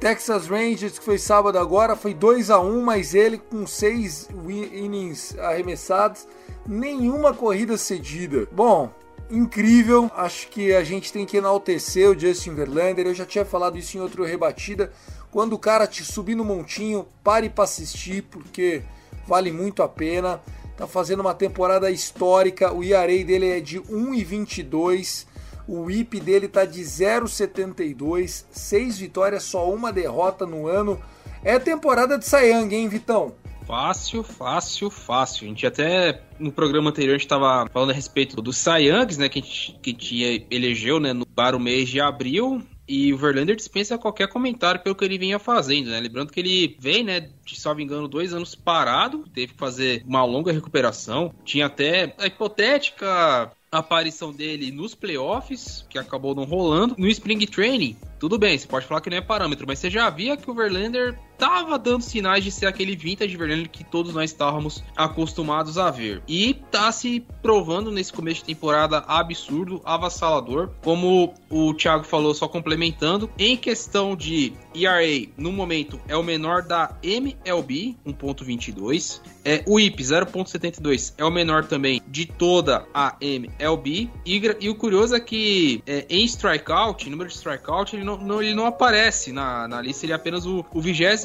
Texas 0.00 0.48
Rangers, 0.48 0.98
que 0.98 1.04
foi 1.04 1.18
sábado 1.18 1.58
agora, 1.58 1.94
foi 1.94 2.12
2 2.12 2.50
a 2.50 2.58
1, 2.58 2.82
mas 2.82 3.14
ele 3.14 3.38
com 3.38 3.64
6 3.64 4.28
innings 4.48 5.38
arremessados, 5.38 6.26
nenhuma 6.66 7.34
corrida 7.34 7.76
cedida. 7.76 8.46
Bom, 8.52 8.90
incrível. 9.30 10.10
Acho 10.14 10.48
que 10.48 10.74
a 10.74 10.84
gente 10.84 11.12
tem 11.12 11.26
que 11.26 11.36
enaltecer 11.36 12.08
o 12.08 12.18
Justin 12.18 12.54
Verlander. 12.54 13.06
Eu 13.06 13.14
já 13.14 13.24
tinha 13.24 13.44
falado 13.44 13.78
isso 13.78 13.96
em 13.96 14.00
outro 14.00 14.24
rebatida. 14.24 14.92
Quando 15.30 15.54
o 15.54 15.58
cara 15.58 15.86
te 15.86 16.04
subir 16.04 16.34
no 16.34 16.44
montinho, 16.44 17.06
pare 17.24 17.48
para 17.48 17.64
assistir, 17.64 18.22
porque 18.24 18.82
vale 19.26 19.50
muito 19.50 19.82
a 19.82 19.88
pena. 19.88 20.40
Tá 20.76 20.86
fazendo 20.86 21.20
uma 21.20 21.34
temporada 21.34 21.90
histórica. 21.90 22.72
O 22.72 22.84
ERA 22.84 23.24
dele 23.24 23.48
é 23.48 23.60
de 23.60 23.80
1,22. 23.80 25.26
O 25.66 25.82
WIP 25.82 26.20
dele 26.20 26.48
tá 26.48 26.64
de 26.64 26.82
0,72. 26.82 28.44
Seis 28.50 28.98
vitórias, 28.98 29.44
só 29.44 29.72
uma 29.72 29.92
derrota 29.92 30.44
no 30.44 30.66
ano. 30.66 31.00
É 31.44 31.58
temporada 31.58 32.18
de 32.18 32.26
Sayang, 32.26 32.74
hein, 32.74 32.88
Vitão? 32.88 33.34
Fácil, 33.66 34.22
fácil, 34.22 34.90
fácil. 34.90 35.44
A 35.44 35.48
gente 35.48 35.66
até 35.66 36.22
no 36.38 36.52
programa 36.52 36.90
anterior 36.90 37.14
a 37.14 37.18
gente 37.18 37.28
tava 37.28 37.68
falando 37.70 37.90
a 37.90 37.94
respeito 37.94 38.40
do 38.42 38.52
Cy 38.52 38.90
né, 39.18 39.28
que 39.28 39.38
a 39.38 39.42
gente 39.42 39.78
que 39.82 39.92
tinha 39.92 40.44
elegeu, 40.50 40.98
né, 40.98 41.12
no, 41.12 41.26
para 41.26 41.56
o 41.56 41.60
mês 41.60 41.88
de 41.88 42.00
abril. 42.00 42.62
E 42.86 43.12
o 43.12 43.16
Verlander 43.16 43.54
dispensa 43.54 43.96
qualquer 43.96 44.28
comentário 44.28 44.82
pelo 44.82 44.94
que 44.94 45.04
ele 45.04 45.16
vinha 45.16 45.38
fazendo, 45.38 45.90
né? 45.90 46.00
Lembrando 46.00 46.32
que 46.32 46.40
ele 46.40 46.76
vem, 46.80 47.04
né, 47.04 47.30
de 47.44 47.58
salvo 47.58 47.80
engano, 47.80 48.08
dois 48.08 48.34
anos 48.34 48.54
parado, 48.54 49.24
teve 49.32 49.52
que 49.52 49.58
fazer 49.58 50.02
uma 50.04 50.24
longa 50.24 50.52
recuperação. 50.52 51.32
Tinha 51.44 51.66
até 51.66 52.14
a 52.18 52.26
hipotética 52.26 53.52
aparição 53.72 54.32
dele 54.32 54.70
nos 54.70 54.94
playoffs, 54.94 55.86
que 55.88 55.98
acabou 55.98 56.34
não 56.34 56.44
rolando. 56.44 56.94
No 56.98 57.08
Spring 57.08 57.46
Training, 57.46 57.96
tudo 58.20 58.38
bem, 58.38 58.58
você 58.58 58.68
pode 58.68 58.86
falar 58.86 59.00
que 59.00 59.08
não 59.08 59.16
é 59.16 59.22
parâmetro, 59.22 59.66
mas 59.66 59.78
você 59.78 59.88
já 59.88 60.10
via 60.10 60.36
que 60.36 60.50
o 60.50 60.54
Verlander 60.54 61.18
tava 61.42 61.76
dando 61.76 62.02
sinais 62.02 62.44
de 62.44 62.52
ser 62.52 62.66
aquele 62.66 62.94
vintage 62.94 63.36
Verlander 63.36 63.68
que 63.68 63.82
todos 63.82 64.14
nós 64.14 64.30
estávamos 64.30 64.84
acostumados 64.96 65.76
a 65.76 65.90
ver. 65.90 66.22
E 66.28 66.54
tá 66.70 66.92
se 66.92 67.26
provando 67.42 67.90
nesse 67.90 68.12
começo 68.12 68.42
de 68.42 68.46
temporada 68.46 68.98
absurdo, 69.08 69.82
avassalador. 69.84 70.70
Como 70.84 71.34
o 71.50 71.74
Thiago 71.74 72.04
falou, 72.04 72.32
só 72.32 72.46
complementando, 72.46 73.28
em 73.36 73.56
questão 73.56 74.14
de 74.14 74.52
ERA, 74.72 75.28
no 75.36 75.50
momento 75.50 76.00
é 76.06 76.16
o 76.16 76.22
menor 76.22 76.62
da 76.62 76.96
MLB, 77.02 77.96
1.22. 78.06 79.20
É, 79.44 79.64
o 79.66 79.80
IP 79.80 80.00
0.72 80.00 81.14
é 81.18 81.24
o 81.24 81.30
menor 81.30 81.64
também 81.64 82.00
de 82.06 82.24
toda 82.26 82.86
a 82.94 83.16
MLB. 83.20 84.08
E, 84.24 84.40
e 84.60 84.70
o 84.70 84.76
curioso 84.76 85.16
é 85.16 85.20
que 85.20 85.82
é, 85.86 86.06
em 86.08 86.24
strikeout, 86.24 87.10
número 87.10 87.28
de 87.28 87.34
strikeout, 87.34 87.96
ele 87.96 88.04
não, 88.04 88.16
não, 88.16 88.40
ele 88.40 88.54
não 88.54 88.66
aparece 88.66 89.32
na, 89.32 89.66
na 89.66 89.82
lista, 89.82 90.06
ele 90.06 90.12
é 90.12 90.14
apenas 90.16 90.46
o, 90.46 90.64
o 90.72 90.80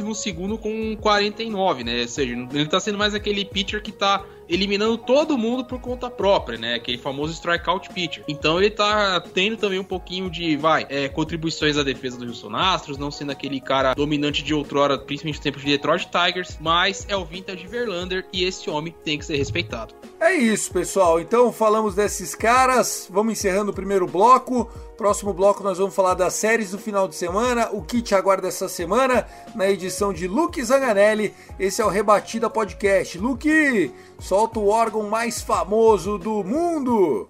22 0.07 0.17
segundo 0.17 0.57
com 0.57 0.95
49, 0.97 1.83
né? 1.83 2.01
Ou 2.01 2.07
seja, 2.07 2.33
ele 2.53 2.67
tá 2.67 2.79
sendo 2.79 2.97
mais 2.97 3.13
aquele 3.13 3.43
pitcher 3.45 3.81
que 3.81 3.91
tá 3.91 4.25
eliminando 4.49 4.97
todo 4.97 5.37
mundo 5.37 5.65
por 5.65 5.79
conta 5.79 6.09
própria, 6.09 6.57
né? 6.57 6.75
Aquele 6.75 6.97
famoso 6.97 7.33
strikeout 7.33 7.89
pitcher. 7.89 8.23
Então 8.27 8.59
ele 8.59 8.69
tá 8.69 9.19
tendo 9.33 9.57
também 9.57 9.79
um 9.79 9.83
pouquinho 9.83 10.29
de, 10.29 10.55
vai, 10.55 10.85
é, 10.89 11.07
contribuições 11.09 11.77
à 11.77 11.83
defesa 11.83 12.17
do 12.17 12.25
Houston 12.25 12.55
Astros, 12.55 12.97
não 12.97 13.11
sendo 13.11 13.31
aquele 13.31 13.59
cara 13.59 13.93
dominante 13.93 14.43
de 14.43 14.53
outrora, 14.53 14.97
principalmente 14.97 15.37
no 15.37 15.43
tempo 15.43 15.59
de 15.59 15.65
Detroit 15.65 16.07
Tigers, 16.07 16.57
mas 16.59 17.05
é 17.09 17.15
o 17.15 17.25
vintage 17.25 17.67
Verlander 17.67 18.25
e 18.31 18.43
esse 18.43 18.69
homem 18.69 18.93
tem 19.03 19.17
que 19.17 19.25
ser 19.25 19.37
respeitado. 19.37 19.93
É 20.19 20.33
isso, 20.33 20.71
pessoal. 20.71 21.19
Então 21.19 21.51
falamos 21.51 21.93
desses 21.93 22.33
caras. 22.33 23.07
Vamos 23.09 23.33
encerrando 23.33 23.71
o 23.71 23.73
primeiro 23.73 24.07
bloco. 24.07 24.69
Próximo 24.97 25.31
bloco 25.31 25.63
nós 25.63 25.77
vamos 25.77 25.93
falar 25.93 26.15
das 26.15 26.33
séries 26.33 26.71
do 26.71 26.79
final 26.79 27.07
de 27.07 27.15
semana, 27.15 27.69
o 27.71 27.83
que 27.83 28.01
te 28.01 28.15
aguarda 28.15 28.47
essa 28.47 28.67
semana 28.67 29.27
na 29.53 29.69
edição 29.69 30.11
de 30.11 30.27
Luke 30.27 30.63
Zanganelli. 30.63 31.35
Esse 31.59 31.83
é 31.83 31.85
o 31.85 31.89
Rebatida 31.89 32.49
Podcast. 32.49 33.15
Luke, 33.19 33.93
solta 34.19 34.59
o 34.59 34.69
órgão 34.69 35.09
mais 35.09 35.41
famoso 35.41 36.17
do 36.17 36.43
mundo. 36.43 37.29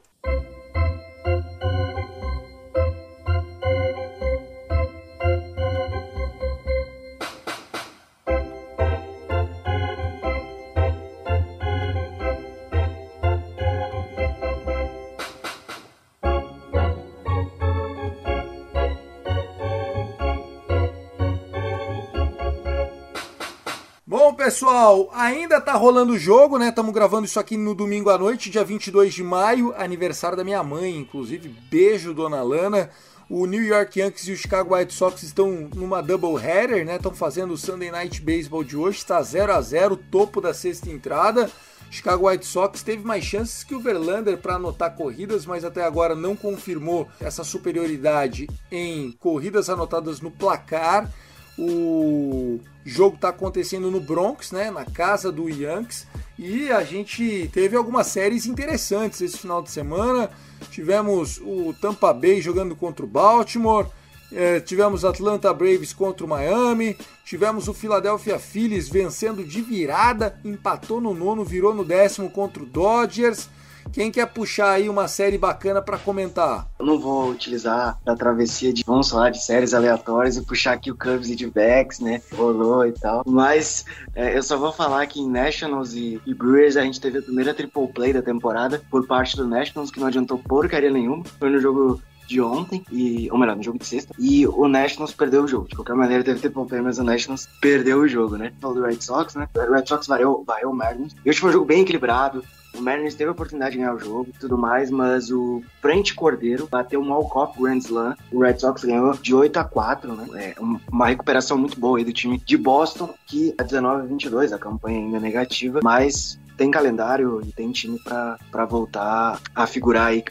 Pessoal, 24.47 25.09
ainda 25.13 25.59
tá 25.59 25.73
rolando 25.73 26.13
o 26.13 26.17
jogo, 26.17 26.57
né? 26.57 26.69
Estamos 26.69 26.93
gravando 26.93 27.25
isso 27.25 27.37
aqui 27.37 27.57
no 27.57 27.75
domingo 27.75 28.09
à 28.09 28.17
noite, 28.17 28.49
dia 28.49 28.63
22 28.63 29.13
de 29.13 29.21
maio, 29.21 29.73
aniversário 29.75 30.37
da 30.37 30.43
minha 30.45 30.63
mãe, 30.63 30.95
inclusive. 30.95 31.49
Beijo, 31.69 32.13
dona 32.13 32.41
Lana. 32.41 32.89
O 33.29 33.45
New 33.45 33.61
York 33.61 33.99
Yankees 33.99 34.25
e 34.29 34.31
o 34.31 34.37
Chicago 34.37 34.73
White 34.73 34.93
Sox 34.93 35.21
estão 35.21 35.69
numa 35.75 36.01
double 36.01 36.41
header, 36.41 36.85
né? 36.85 36.95
Estão 36.95 37.13
fazendo 37.13 37.51
o 37.51 37.57
Sunday 37.57 37.91
Night 37.91 38.21
Baseball 38.21 38.63
de 38.63 38.77
hoje, 38.77 38.99
está 38.99 39.21
0 39.21 39.51
a 39.51 39.59
0 39.59 39.97
topo 39.97 40.39
da 40.39 40.53
sexta 40.53 40.89
entrada. 40.89 41.51
Chicago 41.91 42.29
White 42.29 42.45
Sox 42.45 42.81
teve 42.81 43.03
mais 43.03 43.25
chances 43.25 43.65
que 43.65 43.75
o 43.75 43.81
Verlander 43.81 44.37
para 44.37 44.55
anotar 44.55 44.95
corridas, 44.95 45.45
mas 45.45 45.65
até 45.65 45.83
agora 45.83 46.15
não 46.15 46.37
confirmou 46.37 47.05
essa 47.19 47.43
superioridade 47.43 48.47
em 48.71 49.11
corridas 49.11 49.69
anotadas 49.69 50.21
no 50.21 50.31
placar. 50.31 51.11
O 51.57 52.59
jogo 52.85 53.15
está 53.15 53.29
acontecendo 53.29 53.89
no 53.89 53.99
Bronx, 53.99 54.51
né, 54.51 54.69
na 54.69 54.85
casa 54.85 55.31
do 55.31 55.49
Yankees, 55.49 56.07
e 56.37 56.71
a 56.71 56.83
gente 56.83 57.49
teve 57.51 57.75
algumas 57.75 58.07
séries 58.07 58.45
interessantes 58.45 59.21
esse 59.21 59.37
final 59.37 59.61
de 59.61 59.71
semana. 59.71 60.29
Tivemos 60.69 61.39
o 61.39 61.73
Tampa 61.81 62.13
Bay 62.13 62.41
jogando 62.41 62.75
contra 62.75 63.03
o 63.03 63.07
Baltimore, 63.07 63.87
eh, 64.31 64.59
tivemos 64.59 65.05
Atlanta 65.05 65.53
Braves 65.53 65.93
contra 65.93 66.25
o 66.25 66.29
Miami, 66.29 66.97
tivemos 67.25 67.67
o 67.67 67.73
Philadelphia 67.73 68.37
Phillies 68.37 68.89
vencendo 68.89 69.43
de 69.43 69.61
virada, 69.61 70.39
empatou 70.43 71.01
no 71.01 71.13
nono, 71.13 71.43
virou 71.43 71.73
no 71.73 71.83
décimo 71.83 72.29
contra 72.29 72.61
o 72.61 72.65
Dodgers. 72.65 73.49
Quem 73.91 74.11
quer 74.11 74.27
puxar 74.27 74.71
aí 74.71 74.89
uma 74.89 75.07
série 75.07 75.37
bacana 75.37 75.81
para 75.81 75.97
comentar? 75.97 76.67
Eu 76.79 76.85
não 76.85 76.99
vou 76.99 77.29
utilizar 77.29 77.97
a 78.05 78.15
travessia 78.15 78.73
de 78.73 78.83
vamos 78.85 79.09
falar 79.09 79.29
de 79.29 79.43
séries 79.43 79.73
aleatórias 79.73 80.37
e 80.37 80.41
puxar 80.41 80.73
aqui 80.73 80.91
o 80.91 80.95
Cubs 80.95 81.29
e 81.29 81.35
de 81.35 81.47
Backs, 81.47 81.99
né? 81.99 82.21
Rolou 82.35 82.85
e 82.85 82.91
tal. 82.91 83.23
Mas 83.25 83.85
é, 84.15 84.37
eu 84.37 84.43
só 84.43 84.57
vou 84.57 84.71
falar 84.71 85.05
que 85.07 85.19
em 85.19 85.29
Nationals 85.29 85.93
e, 85.93 86.21
e, 86.25 86.33
Brewers 86.33 86.77
a 86.77 86.83
gente 86.83 87.01
teve 87.01 87.19
a 87.19 87.21
primeira 87.21 87.53
triple 87.53 87.87
play 87.87 88.13
da 88.13 88.21
temporada 88.21 88.81
por 88.89 89.05
parte 89.07 89.35
do 89.35 89.47
Nationals, 89.47 89.91
que 89.91 89.99
não 89.99 90.07
adiantou 90.07 90.37
porcaria 90.37 90.91
nenhuma. 90.91 91.23
Foi 91.39 91.49
no 91.49 91.59
jogo 91.59 92.01
de 92.27 92.41
ontem, 92.41 92.83
e, 92.91 93.29
ou 93.31 93.37
melhor, 93.37 93.55
no 93.55 93.63
jogo 93.63 93.79
de 93.79 93.85
sexta, 93.85 94.13
e 94.19 94.45
o 94.45 94.67
Nationals 94.67 95.13
perdeu 95.13 95.43
o 95.43 95.47
jogo. 95.47 95.69
De 95.69 95.75
qualquer 95.75 95.95
maneira, 95.95 96.23
teve 96.23 96.39
tempo 96.41 96.65
play, 96.65 96.81
mas 96.81 96.99
o 96.99 97.03
Nationals 97.03 97.47
perdeu 97.61 97.99
o 97.99 98.07
jogo, 98.07 98.35
né? 98.35 98.51
Falou 98.59 98.75
do 98.75 98.83
Red 98.83 99.01
Sox, 99.01 99.35
né? 99.35 99.47
O 99.55 99.73
Red 99.73 99.85
Sox 99.85 100.05
varreu, 100.05 100.43
varreu 100.45 100.69
o 100.69 100.75
Mariners. 100.75 101.15
E 101.25 101.29
hoje 101.29 101.39
foi 101.39 101.49
um 101.49 101.53
jogo 101.53 101.65
bem 101.65 101.81
equilibrado. 101.81 102.43
O 102.77 102.81
Mariners 102.81 103.15
teve 103.15 103.29
a 103.29 103.31
oportunidade 103.31 103.71
de 103.71 103.77
ganhar 103.79 103.93
o 103.93 103.99
jogo 103.99 104.27
e 104.29 104.39
tudo 104.39 104.57
mais, 104.57 104.91
mas 104.91 105.31
o 105.31 105.63
Frente 105.81 106.13
Cordeiro 106.13 106.67
bateu 106.67 107.01
um 107.01 107.11
Alcop 107.11 107.59
Grand 107.61 107.79
Slam. 107.79 108.15
O 108.31 108.41
Red 108.41 108.59
Sox 108.59 108.83
ganhou 108.83 109.13
de 109.13 109.33
8 109.33 109.57
a 109.57 109.63
4, 109.63 110.13
né? 110.15 110.53
É 110.55 110.55
uma 110.91 111.07
recuperação 111.07 111.57
muito 111.57 111.79
boa 111.79 111.97
aí 111.97 112.03
do 112.03 112.13
time 112.13 112.37
de 112.37 112.57
Boston, 112.57 113.13
que 113.25 113.53
a 113.57 113.63
19 113.63 114.03
a 114.03 114.05
22, 114.05 114.53
a 114.53 114.59
campanha 114.59 114.99
ainda 114.99 115.17
é 115.17 115.19
negativa, 115.19 115.79
mas 115.83 116.39
tem 116.55 116.71
calendário 116.71 117.41
e 117.45 117.51
tem 117.51 117.71
time 117.71 117.99
para 117.99 118.65
voltar 118.65 119.39
a 119.55 119.67
figurar 119.67 120.07
aí 120.07 120.23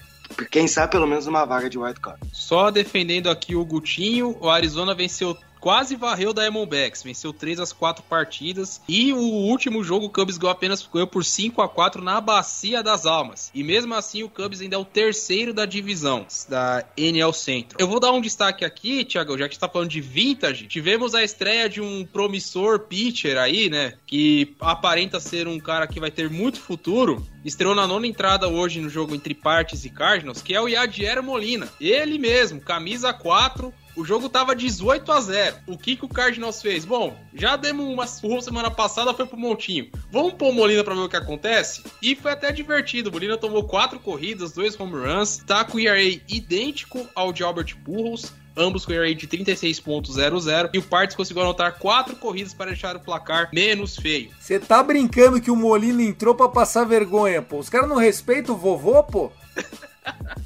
quem 0.50 0.66
sabe 0.66 0.92
pelo 0.92 1.06
menos 1.06 1.26
uma 1.26 1.44
vaga 1.44 1.70
de 1.70 1.78
wild 1.78 2.00
card. 2.00 2.20
Só 2.32 2.70
defendendo 2.70 3.30
aqui 3.30 3.54
o 3.54 3.64
Gutinho, 3.64 4.36
o 4.40 4.48
Arizona 4.48 4.94
venceu 4.94 5.36
quase 5.66 5.96
varreu 5.96 6.32
da 6.32 6.42
Diamondbacks, 6.42 7.02
venceu 7.02 7.32
3 7.32 7.58
às 7.58 7.72
4 7.72 8.04
partidas 8.04 8.80
e 8.88 9.12
o 9.12 9.18
último 9.18 9.82
jogo 9.82 10.06
o 10.06 10.10
Cubs 10.10 10.38
ganhou 10.38 10.52
apenas 10.52 10.80
ganhou 10.86 11.08
por 11.08 11.24
5 11.24 11.60
a 11.60 11.68
4 11.68 12.00
na 12.04 12.20
Bacia 12.20 12.84
das 12.84 13.04
Almas. 13.04 13.50
E 13.52 13.64
mesmo 13.64 13.92
assim 13.92 14.22
o 14.22 14.28
Cubs 14.28 14.60
ainda 14.60 14.76
é 14.76 14.78
o 14.78 14.84
terceiro 14.84 15.52
da 15.52 15.66
divisão 15.66 16.24
da 16.48 16.84
NL 16.96 17.32
Centro. 17.32 17.78
Eu 17.80 17.88
vou 17.88 17.98
dar 17.98 18.12
um 18.12 18.20
destaque 18.20 18.64
aqui, 18.64 19.04
Thiago, 19.04 19.36
já 19.36 19.48
que 19.48 19.56
está 19.56 19.68
falando 19.68 19.90
de 19.90 20.00
vintage, 20.00 20.68
tivemos 20.68 21.16
a 21.16 21.24
estreia 21.24 21.68
de 21.68 21.80
um 21.80 22.06
promissor 22.06 22.78
pitcher 22.78 23.36
aí, 23.36 23.68
né, 23.68 23.94
que 24.06 24.54
aparenta 24.60 25.18
ser 25.18 25.48
um 25.48 25.58
cara 25.58 25.88
que 25.88 25.98
vai 25.98 26.12
ter 26.12 26.30
muito 26.30 26.60
futuro. 26.60 27.26
Estreou 27.44 27.74
na 27.74 27.88
nona 27.88 28.06
entrada 28.06 28.46
hoje 28.46 28.80
no 28.80 28.88
jogo 28.88 29.16
entre 29.16 29.34
Partes 29.34 29.84
e 29.84 29.90
Cardinals, 29.90 30.42
que 30.42 30.54
é 30.54 30.60
o 30.60 30.68
Yadier 30.68 31.20
Molina. 31.24 31.68
Ele 31.80 32.18
mesmo, 32.18 32.60
camisa 32.60 33.12
4, 33.12 33.74
o 33.96 34.04
jogo 34.04 34.28
tava 34.28 34.54
18 34.54 35.10
a 35.10 35.20
0. 35.20 35.56
O 35.66 35.78
que, 35.78 35.96
que 35.96 36.04
o 36.04 36.08
Cardinals 36.08 36.60
fez? 36.60 36.84
Bom, 36.84 37.16
já 37.34 37.56
demos 37.56 37.86
uma 37.86 38.06
surra 38.06 38.42
semana 38.42 38.70
passada, 38.70 39.14
foi 39.14 39.26
pro 39.26 39.38
Montinho. 39.38 39.90
Vamos 40.10 40.34
pôr 40.34 40.50
o 40.50 40.52
Molina 40.52 40.84
pra 40.84 40.94
ver 40.94 41.00
o 41.00 41.08
que 41.08 41.16
acontece? 41.16 41.82
E 42.02 42.14
foi 42.14 42.32
até 42.32 42.52
divertido. 42.52 43.08
O 43.08 43.12
Molina 43.12 43.36
tomou 43.36 43.64
quatro 43.64 43.98
corridas, 43.98 44.52
dois 44.52 44.78
home 44.78 44.92
runs, 44.92 45.38
tá 45.38 45.64
com 45.64 45.78
o 45.78 45.80
ERA 45.80 46.02
idêntico 46.02 47.06
ao 47.14 47.32
de 47.32 47.42
Albert 47.42 47.76
Pujols 47.84 48.32
ambos 48.56 48.86
com 48.86 48.92
ERA 48.92 49.14
de 49.14 49.28
36.00 49.28 50.70
e 50.72 50.78
o 50.78 50.82
Parts 50.82 51.14
conseguiu 51.14 51.42
anotar 51.42 51.78
quatro 51.78 52.16
corridas 52.16 52.54
para 52.54 52.70
deixar 52.70 52.96
o 52.96 53.00
placar 53.00 53.50
menos 53.52 53.96
feio. 53.96 54.30
Você 54.40 54.58
tá 54.58 54.82
brincando 54.82 55.40
que 55.40 55.50
o 55.50 55.56
Molina 55.56 56.02
entrou 56.02 56.34
para 56.34 56.48
passar 56.48 56.84
vergonha, 56.84 57.42
pô? 57.42 57.58
Os 57.58 57.68
caras 57.68 57.88
não 57.88 57.96
respeitam 57.96 58.54
o 58.54 58.58
vovô, 58.58 59.02
pô? 59.02 59.30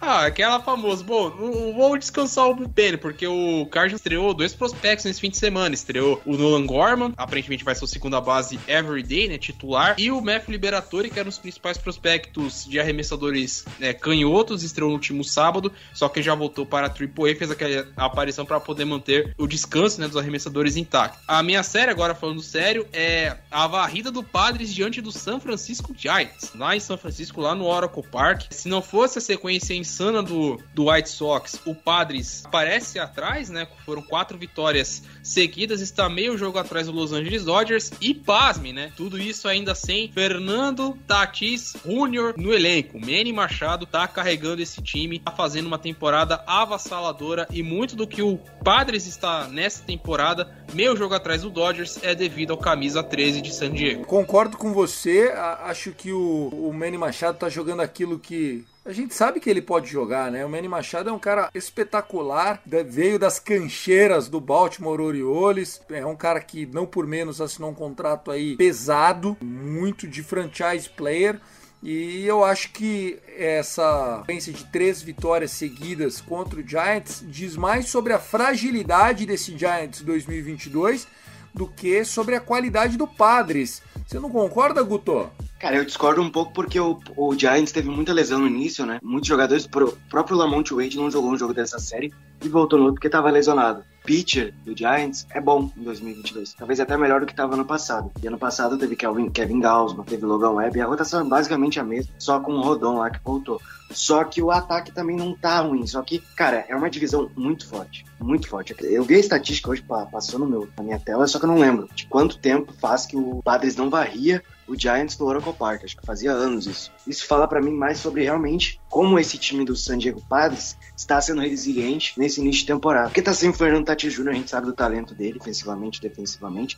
Ah, 0.00 0.26
aquela 0.26 0.60
famosa. 0.60 1.02
Bom, 1.02 1.30
não 1.30 1.74
vou 1.74 1.98
descansar 1.98 2.46
o 2.46 2.54
bullpen, 2.54 2.98
porque 2.98 3.26
o 3.26 3.66
Cardinals 3.66 4.00
estreou 4.00 4.32
dois 4.32 4.54
prospectos 4.54 5.04
nesse 5.04 5.20
fim 5.20 5.30
de 5.30 5.36
semana. 5.36 5.74
Estreou 5.74 6.20
o 6.24 6.36
Nolan 6.36 6.66
Gorman, 6.66 7.12
aparentemente 7.16 7.64
vai 7.64 7.74
ser 7.74 7.84
o 7.84 7.88
segunda 7.88 8.20
base 8.20 8.58
everyday, 8.68 9.28
né, 9.28 9.38
titular, 9.38 9.96
e 9.98 10.10
o 10.10 10.20
Matthew 10.20 10.52
Liberatore, 10.52 11.10
que 11.10 11.18
era 11.18 11.26
um 11.26 11.30
dos 11.30 11.38
principais 11.38 11.78
prospectos 11.78 12.64
de 12.64 12.78
arremessadores 12.78 13.64
né, 13.78 13.92
canhotos, 13.92 14.62
estreou 14.62 14.90
no 14.90 14.94
último 14.94 15.24
sábado, 15.24 15.72
só 15.92 16.08
que 16.08 16.22
já 16.22 16.34
voltou 16.34 16.64
para 16.64 16.86
a 16.86 16.90
AAA, 16.90 17.34
fez 17.36 17.50
aquela 17.50 17.88
aparição 17.96 18.44
para 18.44 18.60
poder 18.60 18.84
manter 18.84 19.34
o 19.36 19.46
descanso 19.46 20.00
né, 20.00 20.06
dos 20.06 20.16
arremessadores 20.16 20.76
intacto. 20.76 21.18
A 21.26 21.42
minha 21.42 21.62
série, 21.62 21.90
agora 21.90 22.14
falando 22.14 22.42
sério, 22.42 22.86
é 22.92 23.36
a 23.50 23.66
varrida 23.66 24.10
do 24.10 24.22
Padres 24.22 24.72
diante 24.72 25.00
do 25.00 25.10
San 25.10 25.40
Francisco 25.40 25.94
Giants, 25.96 26.52
lá 26.54 26.76
em 26.76 26.80
São 26.80 26.96
Francisco, 26.96 27.40
lá 27.40 27.54
no 27.54 27.66
Oracle 27.66 28.02
Park. 28.02 28.46
Se 28.50 28.68
não 28.68 28.80
fosse 28.80 29.18
a 29.18 29.20
sequência 29.20 29.74
insana 29.88 30.22
do, 30.22 30.60
do 30.74 30.90
White 30.90 31.08
Sox, 31.08 31.58
o 31.64 31.74
Padres 31.74 32.44
aparece 32.44 32.98
atrás, 32.98 33.48
né? 33.48 33.66
Foram 33.86 34.02
quatro 34.02 34.36
vitórias 34.36 35.02
seguidas, 35.22 35.80
está 35.80 36.08
meio 36.08 36.36
jogo 36.36 36.58
atrás 36.58 36.86
do 36.86 36.92
Los 36.92 37.12
Angeles 37.12 37.44
Dodgers 37.44 37.90
e 38.00 38.12
pasme, 38.12 38.72
né? 38.72 38.92
Tudo 38.96 39.18
isso 39.18 39.48
ainda 39.48 39.74
sem 39.74 40.12
Fernando 40.12 40.96
Tatis 41.06 41.74
Jr. 41.84 42.34
no 42.36 42.52
elenco. 42.52 43.00
Manny 43.00 43.32
Machado 43.32 43.86
tá 43.86 44.06
carregando 44.06 44.60
esse 44.60 44.82
time, 44.82 45.18
tá 45.18 45.32
fazendo 45.32 45.66
uma 45.66 45.78
temporada 45.78 46.44
avassaladora 46.46 47.48
e 47.50 47.62
muito 47.62 47.96
do 47.96 48.06
que 48.06 48.20
o 48.20 48.38
Padres 48.62 49.06
está 49.06 49.48
nessa 49.48 49.82
temporada, 49.82 50.52
meio 50.74 50.96
jogo 50.96 51.14
atrás 51.14 51.42
do 51.42 51.50
Dodgers, 51.50 51.98
é 52.02 52.14
devido 52.14 52.50
ao 52.50 52.58
camisa 52.58 53.02
13 53.02 53.40
de 53.40 53.54
San 53.54 53.70
Diego. 53.70 54.04
Concordo 54.04 54.58
com 54.58 54.74
você, 54.74 55.32
acho 55.62 55.92
que 55.92 56.12
o, 56.12 56.48
o 56.48 56.72
Manny 56.74 56.98
Machado 56.98 57.38
tá 57.38 57.48
jogando 57.48 57.80
aquilo 57.80 58.18
que 58.18 58.66
a 58.88 58.92
gente 58.94 59.14
sabe 59.14 59.38
que 59.38 59.50
ele 59.50 59.60
pode 59.60 59.86
jogar, 59.86 60.30
né? 60.30 60.46
O 60.46 60.48
Manny 60.48 60.66
Machado 60.66 61.10
é 61.10 61.12
um 61.12 61.18
cara 61.18 61.50
espetacular, 61.54 62.62
veio 62.86 63.18
das 63.18 63.38
cancheiras 63.38 64.30
do 64.30 64.40
Baltimore 64.40 64.98
Orioles, 64.98 65.82
é 65.90 66.06
um 66.06 66.16
cara 66.16 66.40
que 66.40 66.64
não 66.64 66.86
por 66.86 67.06
menos 67.06 67.38
assinou 67.38 67.70
um 67.70 67.74
contrato 67.74 68.30
aí 68.30 68.56
pesado, 68.56 69.36
muito 69.42 70.08
de 70.08 70.22
franchise 70.22 70.88
player. 70.88 71.38
E 71.82 72.26
eu 72.26 72.42
acho 72.42 72.72
que 72.72 73.18
essa 73.36 74.20
sequência 74.20 74.54
de 74.54 74.64
três 74.64 75.02
vitórias 75.02 75.50
seguidas 75.50 76.22
contra 76.22 76.58
o 76.58 76.66
Giants 76.66 77.22
diz 77.28 77.56
mais 77.56 77.90
sobre 77.90 78.14
a 78.14 78.18
fragilidade 78.18 79.26
desse 79.26 79.56
Giants 79.56 80.00
2022 80.00 81.06
do 81.54 81.66
que 81.66 82.04
sobre 82.04 82.34
a 82.34 82.40
qualidade 82.40 82.96
do 82.96 83.06
Padres. 83.06 83.82
Você 84.06 84.18
não 84.18 84.30
concorda, 84.30 84.82
Guto? 84.82 85.30
Cara, 85.58 85.76
eu 85.76 85.84
discordo 85.84 86.22
um 86.22 86.30
pouco 86.30 86.52
porque 86.52 86.78
o, 86.78 87.00
o 87.16 87.34
Giants 87.36 87.72
teve 87.72 87.90
muita 87.90 88.12
lesão 88.12 88.38
no 88.38 88.46
início, 88.46 88.86
né? 88.86 88.98
Muitos 89.02 89.28
jogadores, 89.28 89.64
o 89.64 89.92
próprio 90.08 90.36
Lamont 90.36 90.72
Wade 90.72 90.96
não 90.96 91.10
jogou 91.10 91.32
um 91.32 91.38
jogo 91.38 91.52
dessa 91.52 91.78
série 91.78 92.12
e 92.42 92.48
voltou 92.48 92.78
no 92.78 92.84
outro 92.86 92.94
porque 92.94 93.08
estava 93.08 93.30
lesionado. 93.30 93.82
Pitcher 94.08 94.54
do 94.64 94.74
Giants 94.74 95.26
é 95.34 95.38
bom 95.38 95.70
em 95.76 95.82
2022, 95.82 96.54
talvez 96.54 96.80
até 96.80 96.96
melhor 96.96 97.20
do 97.20 97.26
que 97.26 97.32
estava 97.32 97.54
no 97.54 97.64
passado. 97.66 98.10
E 98.22 98.26
ano 98.26 98.38
passado 98.38 98.78
teve 98.78 98.96
Kevin, 98.96 99.28
Kevin 99.28 99.60
Gausman, 99.60 100.02
teve 100.02 100.24
Logan 100.24 100.52
Webb, 100.52 100.78
e 100.78 100.80
a 100.80 100.86
rotação 100.86 101.20
é 101.20 101.28
basicamente 101.28 101.78
a 101.78 101.84
mesma, 101.84 102.14
só 102.18 102.40
com 102.40 102.52
o 102.54 102.62
Rodon 102.62 102.96
lá 102.96 103.10
que 103.10 103.20
voltou. 103.22 103.60
Só 103.90 104.24
que 104.24 104.40
o 104.40 104.50
ataque 104.50 104.92
também 104.92 105.14
não 105.14 105.34
tá 105.34 105.60
ruim. 105.60 105.86
Só 105.86 106.00
que, 106.02 106.20
cara, 106.34 106.64
é 106.68 106.74
uma 106.74 106.88
divisão 106.88 107.30
muito 107.36 107.66
forte. 107.66 108.04
Muito 108.18 108.48
forte. 108.48 108.74
Eu 108.80 109.02
vi 109.02 109.16
a 109.16 109.18
estatística 109.18 109.70
hoje, 109.70 109.82
passou 109.82 110.40
no 110.40 110.46
meu, 110.46 110.68
na 110.76 110.82
minha 110.82 110.98
tela, 110.98 111.26
só 111.26 111.38
que 111.38 111.44
eu 111.44 111.48
não 111.48 111.58
lembro 111.58 111.88
de 111.94 112.06
quanto 112.06 112.38
tempo 112.38 112.72
faz 112.72 113.04
que 113.04 113.16
o 113.16 113.42
Padres 113.42 113.76
não 113.76 113.90
varria 113.90 114.42
o 114.66 114.78
Giants 114.78 115.18
no 115.18 115.26
Oracle 115.26 115.52
Park. 115.54 115.84
Acho 115.84 115.96
que 115.96 116.06
fazia 116.06 116.32
anos 116.32 116.66
isso. 116.66 116.92
Isso 117.06 117.26
fala 117.26 117.48
para 117.48 117.60
mim 117.60 117.72
mais 117.72 117.98
sobre 117.98 118.24
realmente 118.24 118.80
como 118.88 119.18
esse 119.18 119.38
time 119.38 119.64
do 119.64 119.74
San 119.74 119.96
Diego 119.98 120.22
Padres 120.28 120.76
está 120.98 121.20
sendo 121.20 121.40
resiliente 121.40 122.12
nesse 122.18 122.40
início 122.40 122.62
de 122.62 122.66
temporada. 122.66 123.06
Porque 123.06 123.22
tá 123.22 123.32
sem 123.32 123.50
o 123.50 123.52
Fernando 123.52 123.86
Tati 123.86 124.10
Jr., 124.10 124.30
a 124.30 124.32
gente 124.32 124.50
sabe 124.50 124.66
do 124.66 124.72
talento 124.72 125.14
dele, 125.14 125.38
ofensivamente, 125.40 126.00
defensivamente. 126.00 126.76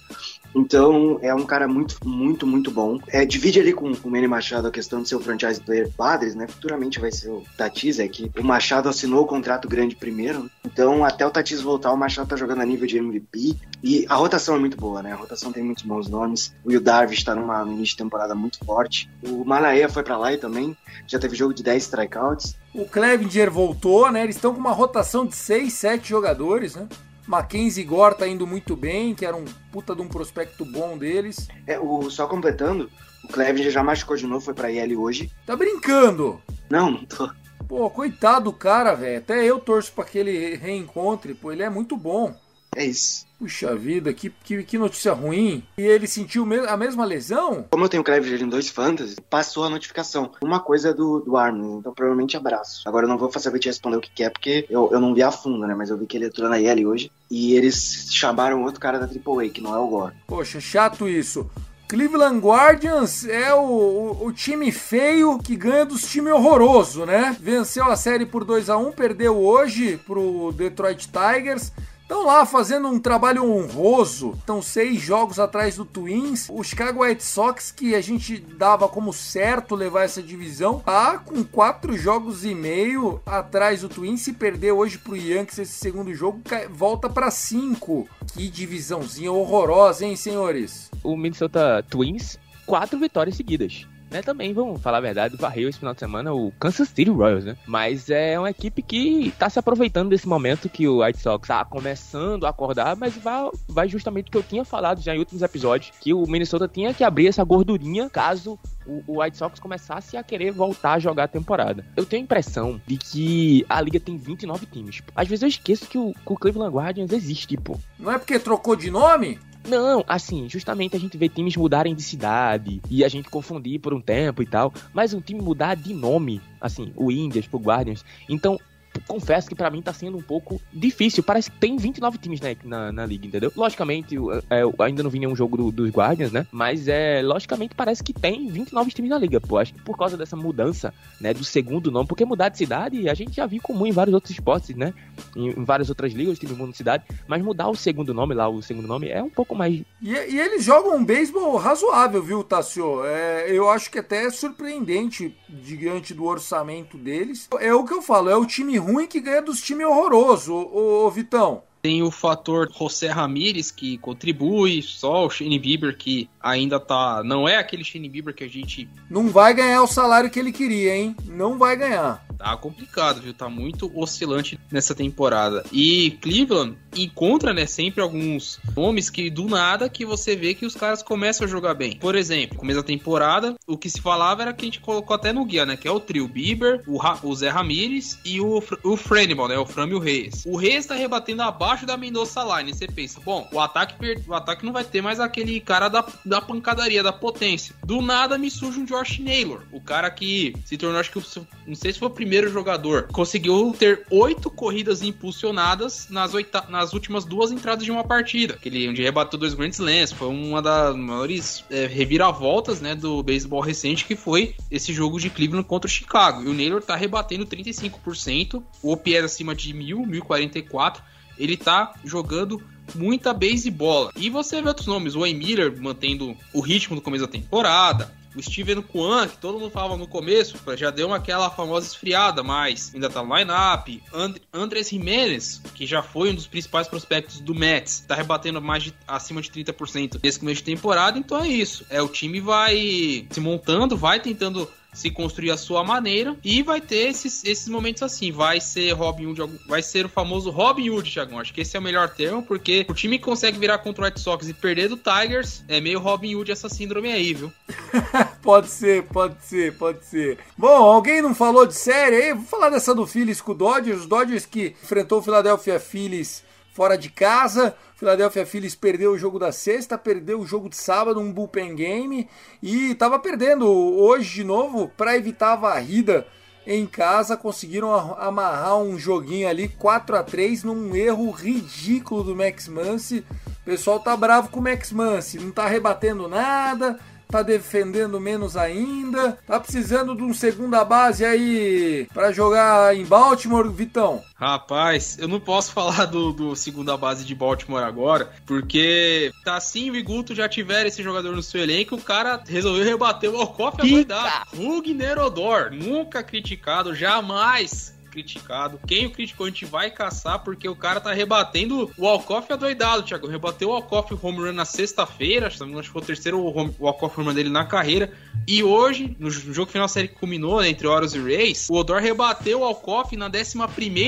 Então, 0.54 1.18
é 1.22 1.34
um 1.34 1.46
cara 1.46 1.66
muito, 1.66 1.96
muito, 2.04 2.46
muito 2.46 2.70
bom. 2.70 3.00
É, 3.08 3.24
divide 3.24 3.58
ali 3.58 3.72
com, 3.72 3.94
com 3.94 4.08
o 4.08 4.12
Manny 4.12 4.28
Machado 4.28 4.68
a 4.68 4.70
questão 4.70 5.02
de 5.02 5.08
ser 5.08 5.16
o 5.16 5.20
franchise 5.20 5.60
player 5.60 5.90
Padres, 5.90 6.34
né? 6.34 6.46
Futuramente 6.46 7.00
vai 7.00 7.10
ser 7.10 7.30
o 7.30 7.42
Tatis, 7.56 7.98
é 7.98 8.06
que 8.06 8.30
o 8.38 8.44
Machado 8.44 8.90
assinou 8.90 9.22
o 9.22 9.26
contrato 9.26 9.66
grande 9.66 9.96
primeiro. 9.96 10.44
Né? 10.44 10.50
Então, 10.66 11.02
até 11.02 11.26
o 11.26 11.30
Tatis 11.30 11.62
voltar, 11.62 11.90
o 11.90 11.96
Machado 11.96 12.28
tá 12.28 12.36
jogando 12.36 12.60
a 12.60 12.66
nível 12.66 12.86
de 12.86 12.98
MVP. 12.98 13.56
E 13.82 14.04
a 14.06 14.16
rotação 14.16 14.54
é 14.54 14.58
muito 14.58 14.76
boa, 14.76 15.02
né? 15.02 15.12
A 15.12 15.16
rotação 15.16 15.50
tem 15.50 15.64
muitos 15.64 15.84
bons 15.84 16.08
nomes. 16.08 16.52
O 16.62 16.68
Will 16.68 16.80
Darvish 16.82 17.24
tá 17.24 17.34
numa, 17.34 17.64
num 17.64 17.72
início 17.72 17.96
de 17.96 18.02
temporada 18.02 18.34
muito 18.34 18.62
forte. 18.66 19.08
O 19.22 19.44
Malaia 19.46 19.88
foi 19.88 20.02
para 20.02 20.18
lá 20.18 20.32
e 20.32 20.36
também 20.36 20.76
já 21.06 21.18
teve 21.18 21.34
jogo 21.34 21.54
de 21.54 21.62
10 21.62 21.84
strikeouts. 21.84 22.59
O 22.74 22.86
Clevinger 22.86 23.50
voltou, 23.50 24.10
né? 24.10 24.22
Eles 24.22 24.36
estão 24.36 24.54
com 24.54 24.60
uma 24.60 24.72
rotação 24.72 25.26
de 25.26 25.34
6, 25.34 25.72
7 25.72 26.08
jogadores, 26.08 26.76
né? 26.76 26.88
Mackenzie 27.26 27.84
Gore 27.84 28.16
tá 28.16 28.26
indo 28.26 28.46
muito 28.46 28.74
bem, 28.76 29.14
que 29.14 29.24
era 29.24 29.36
um 29.36 29.44
puta 29.70 29.94
de 29.94 30.02
um 30.02 30.08
prospecto 30.08 30.64
bom 30.64 30.96
deles. 30.96 31.48
É, 31.66 31.78
o, 31.78 32.10
só 32.10 32.26
completando, 32.26 32.90
o 33.24 33.28
Clevinger 33.28 33.70
já 33.70 33.82
machucou 33.82 34.16
de 34.16 34.26
novo, 34.26 34.44
foi 34.44 34.54
pra 34.54 34.70
IL 34.70 35.00
hoje. 35.00 35.30
Tá 35.46 35.56
brincando? 35.56 36.40
Não, 36.68 36.90
não 36.90 37.04
tô. 37.04 37.30
Pô, 37.68 37.88
coitado 37.88 38.46
do 38.46 38.52
cara, 38.52 38.94
velho. 38.94 39.18
Até 39.18 39.44
eu 39.44 39.60
torço 39.60 39.92
pra 39.92 40.04
que 40.04 40.18
ele 40.18 40.56
reencontre, 40.56 41.34
pô, 41.34 41.52
ele 41.52 41.62
é 41.62 41.70
muito 41.70 41.96
bom. 41.96 42.34
É 42.74 42.84
isso. 42.84 43.26
Puxa 43.40 43.74
vida, 43.74 44.12
que, 44.12 44.28
que, 44.44 44.62
que 44.62 44.76
notícia 44.76 45.14
ruim. 45.14 45.64
E 45.78 45.82
ele 45.82 46.06
sentiu 46.06 46.46
a 46.68 46.76
mesma 46.76 47.06
lesão? 47.06 47.64
Como 47.70 47.82
eu 47.82 47.88
tenho 47.88 48.04
Cleveland 48.04 48.44
em 48.44 48.48
dois 48.50 48.68
fantasy, 48.68 49.16
passou 49.30 49.64
a 49.64 49.70
notificação. 49.70 50.30
Uma 50.42 50.60
coisa 50.60 50.90
é 50.90 50.92
do, 50.92 51.20
do 51.20 51.38
Armin, 51.38 51.78
então 51.78 51.94
provavelmente 51.94 52.36
abraço. 52.36 52.86
Agora 52.86 53.06
eu 53.06 53.08
não 53.08 53.16
vou 53.16 53.32
saber 53.32 53.58
te 53.58 53.68
responder 53.68 53.96
o 53.96 54.00
que, 54.00 54.10
que 54.10 54.24
é, 54.24 54.28
porque 54.28 54.66
eu, 54.68 54.90
eu 54.92 55.00
não 55.00 55.14
vi 55.14 55.22
a 55.22 55.30
fundo, 55.30 55.66
né? 55.66 55.74
Mas 55.74 55.88
eu 55.88 55.96
vi 55.96 56.04
que 56.04 56.18
ele 56.18 56.26
entrou 56.26 56.50
na 56.50 56.60
IL 56.60 56.86
hoje. 56.86 57.10
E 57.30 57.54
eles 57.54 58.08
chamaram 58.10 58.62
outro 58.62 58.78
cara 58.78 58.98
da 58.98 59.06
AAA, 59.06 59.48
que 59.48 59.62
não 59.62 59.74
é 59.74 59.78
o 59.78 59.88
Gore. 59.88 60.14
Poxa, 60.26 60.60
chato 60.60 61.08
isso. 61.08 61.50
Cleveland 61.90 62.38
Guardians 62.38 63.26
é 63.26 63.52
o, 63.54 63.62
o, 63.62 64.26
o, 64.26 64.32
time 64.32 64.70
feio 64.70 65.38
que 65.38 65.56
ganha 65.56 65.84
dos 65.84 66.08
times 66.08 66.32
horroroso, 66.32 67.04
né? 67.04 67.36
Venceu 67.40 67.86
a 67.86 67.96
série 67.96 68.24
por 68.24 68.44
2 68.44 68.70
a 68.70 68.76
1 68.76 68.92
perdeu 68.92 69.36
hoje 69.36 69.96
pro 70.06 70.52
Detroit 70.52 71.08
Tigers. 71.08 71.72
Estão 72.10 72.26
lá 72.26 72.44
fazendo 72.44 72.88
um 72.88 72.98
trabalho 72.98 73.48
honroso. 73.48 74.32
Estão 74.32 74.60
seis 74.60 75.00
jogos 75.00 75.38
atrás 75.38 75.76
do 75.76 75.84
Twins. 75.84 76.48
O 76.50 76.64
Chicago 76.64 77.04
White 77.04 77.22
Sox, 77.22 77.70
que 77.70 77.94
a 77.94 78.00
gente 78.00 78.36
dava 78.36 78.88
como 78.88 79.12
certo 79.12 79.76
levar 79.76 80.02
essa 80.02 80.20
divisão, 80.20 80.80
tá 80.80 81.18
com 81.18 81.44
quatro 81.44 81.96
jogos 81.96 82.44
e 82.44 82.52
meio 82.52 83.20
atrás 83.24 83.82
do 83.82 83.88
Twins. 83.88 84.22
Se 84.22 84.32
perder 84.32 84.72
hoje 84.72 84.98
pro 84.98 85.16
Yankees 85.16 85.60
esse 85.60 85.74
segundo 85.74 86.12
jogo, 86.12 86.42
volta 86.70 87.08
para 87.08 87.30
cinco. 87.30 88.08
Que 88.34 88.50
divisãozinha 88.50 89.30
horrorosa, 89.30 90.04
hein, 90.04 90.16
senhores? 90.16 90.90
O 91.04 91.16
Minnesota 91.16 91.80
Twins, 91.88 92.40
quatro 92.66 92.98
vitórias 92.98 93.36
seguidas 93.36 93.86
né, 94.10 94.22
também, 94.22 94.52
vamos 94.52 94.80
falar 94.80 94.98
a 94.98 95.02
verdade, 95.02 95.36
varreu 95.36 95.68
esse 95.68 95.78
final 95.78 95.94
de 95.94 96.00
semana 96.00 96.32
o 96.32 96.52
Kansas 96.58 96.88
City 96.88 97.10
Royals, 97.10 97.44
né? 97.44 97.56
Mas 97.66 98.10
é 98.10 98.38
uma 98.38 98.50
equipe 98.50 98.82
que 98.82 99.32
tá 99.38 99.48
se 99.48 99.58
aproveitando 99.58 100.10
desse 100.10 100.28
momento 100.28 100.68
que 100.68 100.88
o 100.88 101.02
White 101.02 101.20
Sox 101.20 101.48
tá 101.48 101.64
começando 101.64 102.44
a 102.44 102.50
acordar, 102.50 102.96
mas 102.96 103.16
vai, 103.16 103.50
vai 103.68 103.88
justamente 103.88 104.28
o 104.28 104.30
que 104.30 104.38
eu 104.38 104.42
tinha 104.42 104.64
falado 104.64 105.00
já 105.00 105.14
em 105.14 105.18
últimos 105.18 105.42
episódios, 105.42 105.92
que 106.00 106.12
o 106.12 106.26
Minnesota 106.26 106.66
tinha 106.66 106.92
que 106.92 107.04
abrir 107.04 107.28
essa 107.28 107.44
gordurinha 107.44 108.10
caso 108.10 108.58
o, 108.86 109.20
White 109.20 109.36
Sox 109.36 109.60
começasse 109.60 110.16
a 110.16 110.22
querer 110.22 110.50
voltar 110.50 110.94
a 110.94 110.98
jogar 110.98 111.24
a 111.24 111.28
temporada. 111.28 111.84
Eu 111.96 112.04
tenho 112.04 112.22
a 112.22 112.24
impressão 112.24 112.80
de 112.86 112.96
que 112.96 113.64
a 113.68 113.80
liga 113.80 114.00
tem 114.00 114.16
29 114.16 114.66
times. 114.66 115.02
Às 115.14 115.28
vezes 115.28 115.42
eu 115.42 115.48
esqueço 115.48 115.86
que 115.86 115.98
o, 115.98 116.12
que 116.12 116.32
o 116.32 116.36
Cleveland 116.36 116.74
Guardians 116.74 117.12
existe, 117.12 117.56
pô. 117.56 117.78
Não 117.98 118.10
é 118.10 118.18
porque 118.18 118.38
trocou 118.38 118.74
de 118.74 118.90
nome? 118.90 119.38
Não, 119.68 120.04
assim, 120.08 120.48
justamente 120.48 120.96
a 120.96 121.00
gente 121.00 121.16
vê 121.18 121.28
times 121.28 121.56
mudarem 121.56 121.94
de 121.94 122.02
cidade 122.02 122.80
e 122.90 123.04
a 123.04 123.08
gente 123.08 123.28
confundir 123.28 123.78
por 123.78 123.92
um 123.92 124.00
tempo 124.00 124.42
e 124.42 124.46
tal, 124.46 124.72
mas 124.92 125.12
um 125.12 125.20
time 125.20 125.40
mudar 125.40 125.76
de 125.76 125.92
nome, 125.92 126.40
assim, 126.60 126.92
o 126.96 127.10
Indians 127.10 127.46
pro 127.46 127.58
Guardians. 127.58 128.04
Então, 128.28 128.58
confesso 129.06 129.48
que 129.48 129.54
para 129.54 129.70
mim 129.70 129.82
tá 129.82 129.92
sendo 129.92 130.16
um 130.16 130.22
pouco 130.22 130.60
difícil. 130.72 131.22
Parece 131.22 131.50
que 131.50 131.58
tem 131.58 131.76
29 131.76 132.18
times 132.18 132.40
né, 132.40 132.56
na, 132.64 132.92
na 132.92 133.06
liga, 133.06 133.26
entendeu? 133.26 133.52
Logicamente, 133.56 134.14
eu, 134.14 134.32
é, 134.50 134.62
eu 134.62 134.74
ainda 134.78 135.02
não 135.02 135.10
vi 135.10 135.18
nenhum 135.18 135.36
jogo 135.36 135.56
do, 135.56 135.72
dos 135.72 135.90
Guardians, 135.90 136.32
né? 136.32 136.46
Mas 136.50 136.88
é, 136.88 137.22
logicamente 137.22 137.74
parece 137.74 138.02
que 138.02 138.12
tem 138.12 138.48
29 138.48 138.90
times 138.90 139.10
na 139.10 139.18
liga, 139.18 139.40
pô. 139.40 139.58
Acho 139.58 139.74
que 139.74 139.82
por 139.82 139.96
causa 139.96 140.16
dessa 140.16 140.36
mudança, 140.36 140.92
né, 141.20 141.34
do 141.34 141.44
segundo 141.44 141.90
nome, 141.90 142.06
porque 142.06 142.24
mudar 142.24 142.48
de 142.48 142.58
cidade 142.58 143.08
a 143.08 143.14
gente 143.14 143.34
já 143.36 143.46
viu 143.46 143.60
comum 143.60 143.86
em 143.86 143.92
vários 143.92 144.14
outros 144.14 144.32
esportes, 144.32 144.74
né? 144.76 144.92
Em, 145.36 145.50
em 145.50 145.64
várias 145.64 145.88
outras 145.88 146.12
ligas, 146.12 146.38
time 146.38 146.54
mundo 146.54 146.72
de 146.72 146.76
cidade, 146.76 147.04
mas 147.26 147.42
mudar 147.42 147.68
o 147.68 147.76
segundo 147.76 148.14
nome 148.14 148.34
lá, 148.34 148.48
o 148.48 148.62
segundo 148.62 148.86
nome 148.86 149.08
é 149.08 149.22
um 149.22 149.30
pouco 149.30 149.54
mais. 149.54 149.82
E, 150.00 150.10
e 150.10 150.38
eles 150.38 150.64
jogam 150.64 150.96
um 150.96 151.04
beisebol 151.04 151.56
razoável, 151.56 152.22
viu, 152.22 152.42
Tassio? 152.42 153.04
É, 153.04 153.50
eu 153.50 153.68
acho 153.70 153.90
que 153.90 153.98
até 153.98 154.24
é 154.24 154.30
surpreendente 154.30 155.34
diante 155.48 156.14
do 156.14 156.24
orçamento 156.24 156.96
deles. 156.96 157.48
É 157.58 157.74
o 157.74 157.84
que 157.84 157.92
eu 157.92 158.02
falo, 158.02 158.30
é 158.30 158.36
o 158.36 158.46
time 158.46 158.76
ruim 158.78 158.89
que 159.06 159.20
ganha 159.20 159.42
dos 159.42 159.60
times 159.60 159.86
horrorosos, 159.86 160.48
ô, 160.48 161.06
ô 161.06 161.10
Vitão. 161.10 161.62
Tem 161.82 162.02
o 162.02 162.10
fator 162.10 162.70
José 162.72 163.08
Ramírez 163.08 163.70
que 163.70 163.98
contribui, 163.98 164.82
só 164.82 165.26
o 165.26 165.30
Shane 165.30 165.58
Bieber 165.58 165.96
que 165.96 166.28
ainda 166.40 166.78
tá. 166.78 167.22
Não 167.24 167.48
é 167.48 167.56
aquele 167.56 167.84
Shane 167.84 168.08
Bieber 168.08 168.34
que 168.34 168.44
a 168.44 168.48
gente. 168.48 168.88
Não 169.08 169.28
vai 169.28 169.54
ganhar 169.54 169.82
o 169.82 169.86
salário 169.86 170.30
que 170.30 170.38
ele 170.38 170.52
queria, 170.52 170.96
hein? 170.96 171.16
Não 171.26 171.58
vai 171.58 171.76
ganhar. 171.76 172.24
Tá 172.40 172.56
complicado, 172.56 173.20
viu? 173.20 173.34
Tá 173.34 173.50
muito 173.50 173.90
oscilante 173.94 174.58
nessa 174.72 174.94
temporada. 174.94 175.62
E 175.70 176.12
Cleveland 176.22 176.76
encontra, 176.96 177.52
né, 177.52 177.66
sempre 177.66 178.00
alguns 178.00 178.58
nomes 178.74 179.10
que 179.10 179.28
do 179.28 179.46
nada 179.46 179.90
que 179.90 180.06
você 180.06 180.34
vê 180.34 180.54
que 180.54 180.64
os 180.64 180.74
caras 180.74 181.02
começam 181.02 181.46
a 181.46 181.50
jogar 181.50 181.74
bem. 181.74 181.96
Por 181.98 182.14
exemplo, 182.14 182.56
começo 182.56 182.80
da 182.80 182.86
temporada, 182.86 183.54
o 183.66 183.76
que 183.76 183.90
se 183.90 184.00
falava 184.00 184.42
era 184.42 184.52
que 184.54 184.64
a 184.64 184.68
gente 184.68 184.80
colocou 184.80 185.14
até 185.14 185.32
no 185.32 185.44
guia, 185.44 185.66
né, 185.66 185.76
que 185.76 185.86
é 185.86 185.90
o 185.90 186.00
trio 186.00 186.26
Bieber, 186.26 186.82
o, 186.86 186.96
Ra 186.96 187.18
o 187.22 187.34
Zé 187.34 187.50
Ramires 187.50 188.18
e 188.24 188.40
o, 188.40 188.62
o 188.82 188.96
Franimal, 188.96 189.48
né, 189.48 189.58
o 189.58 189.66
Framio 189.66 189.98
Reis. 189.98 190.44
O 190.46 190.56
Reis 190.56 190.86
tá 190.86 190.94
rebatendo 190.94 191.42
abaixo 191.70 191.86
da 191.86 191.96
Mendoza 191.96 192.42
Line. 192.42 192.74
Você 192.74 192.86
pensa, 192.88 193.20
bom, 193.20 193.48
o 193.52 193.60
ataque, 193.60 193.94
o 194.26 194.34
ataque 194.34 194.64
não 194.64 194.72
vai 194.72 194.82
ter 194.82 195.00
mais 195.00 195.20
aquele 195.20 195.60
cara 195.60 195.88
da, 195.88 196.04
da 196.24 196.40
pancadaria, 196.40 197.02
da 197.02 197.12
potência. 197.12 197.74
Do 197.84 198.02
nada 198.02 198.36
me 198.36 198.50
surge 198.50 198.80
um 198.80 198.84
Josh 198.84 199.20
Naylor, 199.20 199.62
o 199.72 199.80
cara 199.80 200.10
que 200.10 200.52
se 200.64 200.76
tornou, 200.76 200.98
acho 200.98 201.12
que, 201.12 201.20
não 201.66 201.74
sei 201.74 201.92
se 201.92 201.98
foi 201.98 202.08
o 202.08 202.12
primeiro 202.12 202.50
jogador, 202.50 203.06
conseguiu 203.12 203.74
ter 203.78 204.04
oito 204.10 204.50
corridas 204.50 205.02
impulsionadas 205.02 206.08
nas, 206.10 206.34
oita 206.34 206.64
nas 206.68 206.92
últimas 206.92 207.24
duas 207.24 207.52
entradas 207.52 207.84
de 207.84 207.92
uma 207.92 208.02
partida. 208.02 208.54
Aquele 208.54 208.88
onde 208.88 209.02
rebateu 209.02 209.38
dois 209.38 209.54
grandes 209.54 209.78
Slams, 209.78 210.12
foi 210.12 210.28
uma 210.28 210.60
das 210.60 210.96
maiores 210.96 211.64
é, 211.70 211.86
reviravoltas, 211.86 212.80
né, 212.80 212.96
do 212.96 213.22
beisebol 213.22 213.60
recente, 213.60 214.04
que 214.04 214.16
foi 214.16 214.56
esse 214.70 214.92
jogo 214.92 215.20
de 215.20 215.30
Cleveland 215.30 215.66
contra 215.66 215.86
o 215.86 215.90
Chicago. 215.90 216.42
E 216.42 216.48
o 216.48 216.52
Naylor 216.52 216.82
tá 216.82 216.96
rebatendo 216.96 217.46
35%, 217.46 218.62
o 218.82 218.92
OPS 218.92 219.24
acima 219.24 219.54
de 219.54 219.72
1000, 219.72 220.04
1044. 220.04 221.02
Ele 221.40 221.56
tá 221.56 221.94
jogando 222.04 222.62
muita 222.94 223.32
base 223.32 223.70
bola. 223.70 224.12
E 224.16 224.30
você 224.30 224.60
vê 224.60 224.68
outros 224.68 224.86
nomes, 224.86 225.14
o 225.14 225.20
Wayne 225.20 225.38
Miller 225.38 225.80
mantendo 225.80 226.36
o 226.52 226.60
ritmo 226.60 226.94
do 226.94 227.02
começo 227.02 227.24
da 227.24 227.30
temporada, 227.30 228.12
o 228.34 228.42
Steven 228.42 228.82
Kwan, 228.82 229.26
que 229.26 229.38
todo 229.38 229.58
mundo 229.58 229.70
falava 229.70 229.96
no 229.96 230.06
começo, 230.06 230.56
já 230.76 230.90
deu 230.90 231.12
aquela 231.12 231.50
famosa 231.50 231.86
esfriada, 231.86 232.42
mas 232.42 232.92
ainda 232.94 233.10
tá 233.10 233.22
no 233.22 233.36
line-up. 233.36 234.02
And 234.12 234.34
Andres 234.52 234.90
Jimenez, 234.90 235.60
que 235.74 235.86
já 235.86 236.02
foi 236.02 236.30
um 236.30 236.34
dos 236.34 236.46
principais 236.46 236.86
prospectos 236.86 237.40
do 237.40 237.54
Mets, 237.54 238.04
tá 238.06 238.14
rebatendo 238.14 238.60
mais 238.60 238.84
de, 238.84 238.94
acima 239.06 239.42
de 239.42 239.50
30% 239.50 240.20
nesse 240.22 240.38
começo 240.38 240.58
de 240.58 240.64
temporada, 240.64 241.18
então 241.18 241.42
é 241.42 241.48
isso. 241.48 241.84
É, 241.90 242.00
o 242.00 242.08
time 242.08 242.40
vai 242.40 243.26
se 243.30 243.40
montando, 243.40 243.96
vai 243.96 244.20
tentando 244.20 244.70
se 244.92 245.10
construir 245.10 245.50
a 245.50 245.56
sua 245.56 245.84
maneira 245.84 246.36
e 246.44 246.62
vai 246.62 246.80
ter 246.80 247.08
esses, 247.08 247.44
esses 247.44 247.68
momentos 247.68 248.02
assim. 248.02 248.32
Vai 248.32 248.60
ser 248.60 248.92
Robin 248.92 249.26
Hood, 249.26 249.58
vai 249.66 249.82
ser 249.82 250.06
o 250.06 250.08
famoso 250.08 250.50
Robin 250.50 250.90
Hood, 250.90 251.10
Thiagão. 251.10 251.38
Acho 251.38 251.54
que 251.54 251.60
esse 251.60 251.76
é 251.76 251.80
o 251.80 251.82
melhor 251.82 252.08
termo, 252.08 252.42
porque 252.42 252.86
o 252.88 252.94
time 252.94 253.18
que 253.18 253.24
consegue 253.24 253.58
virar 253.58 253.78
contra 253.78 254.02
o 254.02 254.06
White 254.06 254.20
Sox 254.20 254.48
e 254.48 254.54
perder 254.54 254.88
do 254.88 254.96
Tigers 254.96 255.64
é 255.68 255.80
meio 255.80 256.00
Robin 256.00 256.34
Hood 256.34 256.50
essa 256.50 256.68
síndrome 256.68 257.12
aí, 257.12 257.34
viu? 257.34 257.52
pode 258.42 258.68
ser, 258.68 259.04
pode 259.04 259.44
ser, 259.44 259.76
pode 259.76 260.04
ser. 260.04 260.38
Bom, 260.56 260.68
alguém 260.68 261.22
não 261.22 261.34
falou 261.34 261.66
de 261.66 261.74
série 261.74 262.16
aí? 262.16 262.34
Vou 262.34 262.44
falar 262.44 262.70
dessa 262.70 262.94
do 262.94 263.06
Phillies 263.06 263.40
com 263.40 263.52
o 263.52 263.54
Dodgers. 263.54 264.00
Os 264.00 264.06
Dodgers 264.06 264.46
que 264.46 264.74
enfrentou 264.82 265.18
o 265.18 265.22
Philadelphia 265.22 265.78
Phillies 265.78 266.42
fora 266.72 266.96
de 266.96 267.10
casa. 267.10 267.74
Philadelphia 268.00 268.46
Phillies 268.46 268.74
perdeu 268.74 269.12
o 269.12 269.18
jogo 269.18 269.38
da 269.38 269.52
sexta, 269.52 269.98
perdeu 269.98 270.40
o 270.40 270.46
jogo 270.46 270.70
de 270.70 270.76
sábado, 270.76 271.20
um 271.20 271.30
bullpen 271.30 271.74
game 271.74 272.26
e 272.62 272.92
estava 272.92 273.18
perdendo 273.18 273.70
hoje 273.70 274.36
de 274.36 274.44
novo 274.44 274.88
para 274.96 275.18
evitar 275.18 275.52
a 275.52 275.56
varrida 275.56 276.26
em 276.66 276.86
casa, 276.86 277.36
conseguiram 277.36 277.94
amarrar 278.18 278.78
um 278.78 278.98
joguinho 278.98 279.46
ali 279.46 279.68
4 279.68 280.16
a 280.16 280.22
3 280.22 280.64
num 280.64 280.96
erro 280.96 281.30
ridículo 281.30 282.24
do 282.24 282.34
Max 282.34 282.68
Muncy. 282.68 283.22
O 283.60 283.64
pessoal 283.66 284.00
tá 284.00 284.16
bravo 284.16 284.48
com 284.48 284.60
o 284.60 284.62
Max 284.62 284.92
Muncy, 284.92 285.38
não 285.38 285.50
tá 285.50 285.68
rebatendo 285.68 286.26
nada, 286.26 286.98
tá 287.30 287.42
defendendo 287.42 288.20
menos 288.20 288.56
ainda. 288.56 289.38
Tá 289.46 289.60
precisando 289.60 290.14
de 290.14 290.22
um 290.22 290.34
segunda 290.34 290.84
base 290.84 291.24
aí 291.24 292.06
para 292.12 292.32
jogar 292.32 292.96
em 292.96 293.04
Baltimore, 293.04 293.68
Vitão. 293.70 294.22
Rapaz, 294.34 295.18
eu 295.18 295.28
não 295.28 295.38
posso 295.38 295.72
falar 295.74 296.06
do, 296.06 296.32
do, 296.32 296.56
segunda 296.56 296.96
base 296.96 297.24
de 297.24 297.34
Baltimore 297.34 297.82
agora, 297.82 298.30
porque 298.46 299.32
Tassinho 299.44 299.94
e 299.94 300.02
Guto 300.02 300.34
já 300.34 300.48
tiveram 300.48 300.88
esse 300.88 301.02
jogador 301.02 301.34
no 301.34 301.42
seu 301.42 301.62
elenco, 301.62 301.94
o 301.94 302.02
cara 302.02 302.42
resolveu 302.46 302.84
rebater 302.84 303.30
o 303.30 303.36
Alcoff 303.36 303.76
a 304.10 304.46
Rugner 304.56 305.18
Odor, 305.18 305.70
nunca 305.70 306.22
criticado, 306.22 306.94
jamais 306.94 307.99
criticado. 308.10 308.80
Quem 308.86 309.06
o 309.06 309.10
criticou, 309.10 309.46
a 309.46 309.48
gente 309.48 309.64
vai 309.64 309.90
caçar, 309.90 310.40
porque 310.40 310.68
o 310.68 310.76
cara 310.76 311.00
tá 311.00 311.12
rebatendo 311.12 311.90
o 311.96 312.06
Alcoff 312.06 312.52
adoidado, 312.52 313.02
Thiago. 313.02 313.26
Rebateu 313.26 313.70
o 313.70 313.72
Alcoff 313.72 314.14
home 314.20 314.38
run 314.38 314.52
na 314.52 314.64
sexta-feira, 314.64 315.46
acho 315.46 315.58
que 315.58 315.88
foi 315.88 316.02
o 316.02 316.04
terceiro 316.04 316.38
Alcoff 316.80 317.18
home 317.18 317.28
run 317.28 317.34
dele 317.34 317.50
na 317.50 317.64
carreira. 317.64 318.12
E 318.46 318.62
hoje, 318.62 319.16
no 319.18 319.30
jogo 319.30 319.70
final 319.70 319.86
da 319.86 319.92
série 319.92 320.08
que 320.08 320.16
culminou, 320.16 320.60
né, 320.60 320.68
entre 320.68 320.86
Orioles 320.86 321.14
e 321.14 321.18
Rays, 321.18 321.68
o 321.70 321.74
Odor 321.74 322.00
rebateu 322.00 322.60
o 322.60 322.64
Alcoff 322.64 323.16
na 323.16 323.26
11 323.26 323.58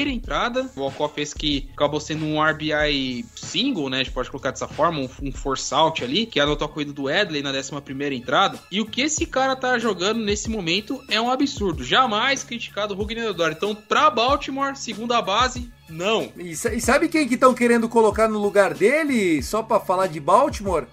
entrada. 0.08 0.68
O 0.74 0.82
Alcoff 0.82 1.14
fez 1.14 1.32
que 1.32 1.68
acabou 1.72 2.00
sendo 2.00 2.24
um 2.24 2.42
RBI 2.42 3.24
single, 3.36 3.88
né? 3.88 4.00
A 4.00 4.02
gente 4.02 4.12
pode 4.12 4.30
colocar 4.30 4.50
dessa 4.50 4.66
forma, 4.66 5.00
um, 5.00 5.08
um 5.22 5.32
force 5.32 5.72
out 5.72 6.02
ali, 6.02 6.26
que 6.26 6.40
anotou 6.40 6.66
a 6.66 6.68
corrida 6.68 6.92
do 6.92 7.08
Edley 7.08 7.42
na 7.42 7.50
11 7.50 7.72
entrada. 8.14 8.58
E 8.70 8.80
o 8.80 8.86
que 8.86 9.02
esse 9.02 9.26
cara 9.26 9.54
tá 9.54 9.78
jogando 9.78 10.20
nesse 10.20 10.50
momento 10.50 11.02
é 11.08 11.20
um 11.20 11.30
absurdo. 11.30 11.84
Jamais 11.84 12.42
criticado 12.42 12.94
o 12.94 12.96
Rugner 12.96 13.30
Odor. 13.30 13.52
Então, 13.52 13.74
pra 13.92 14.08
Baltimore, 14.08 14.74
segunda 14.74 15.20
base, 15.20 15.70
não. 15.86 16.32
E, 16.38 16.52
e 16.52 16.80
sabe 16.80 17.10
quem 17.10 17.28
que 17.28 17.34
estão 17.34 17.52
querendo 17.52 17.90
colocar 17.90 18.26
no 18.26 18.38
lugar 18.38 18.72
dele, 18.72 19.42
só 19.42 19.62
para 19.62 19.80
falar 19.80 20.06
de 20.06 20.18
Baltimore? 20.18 20.86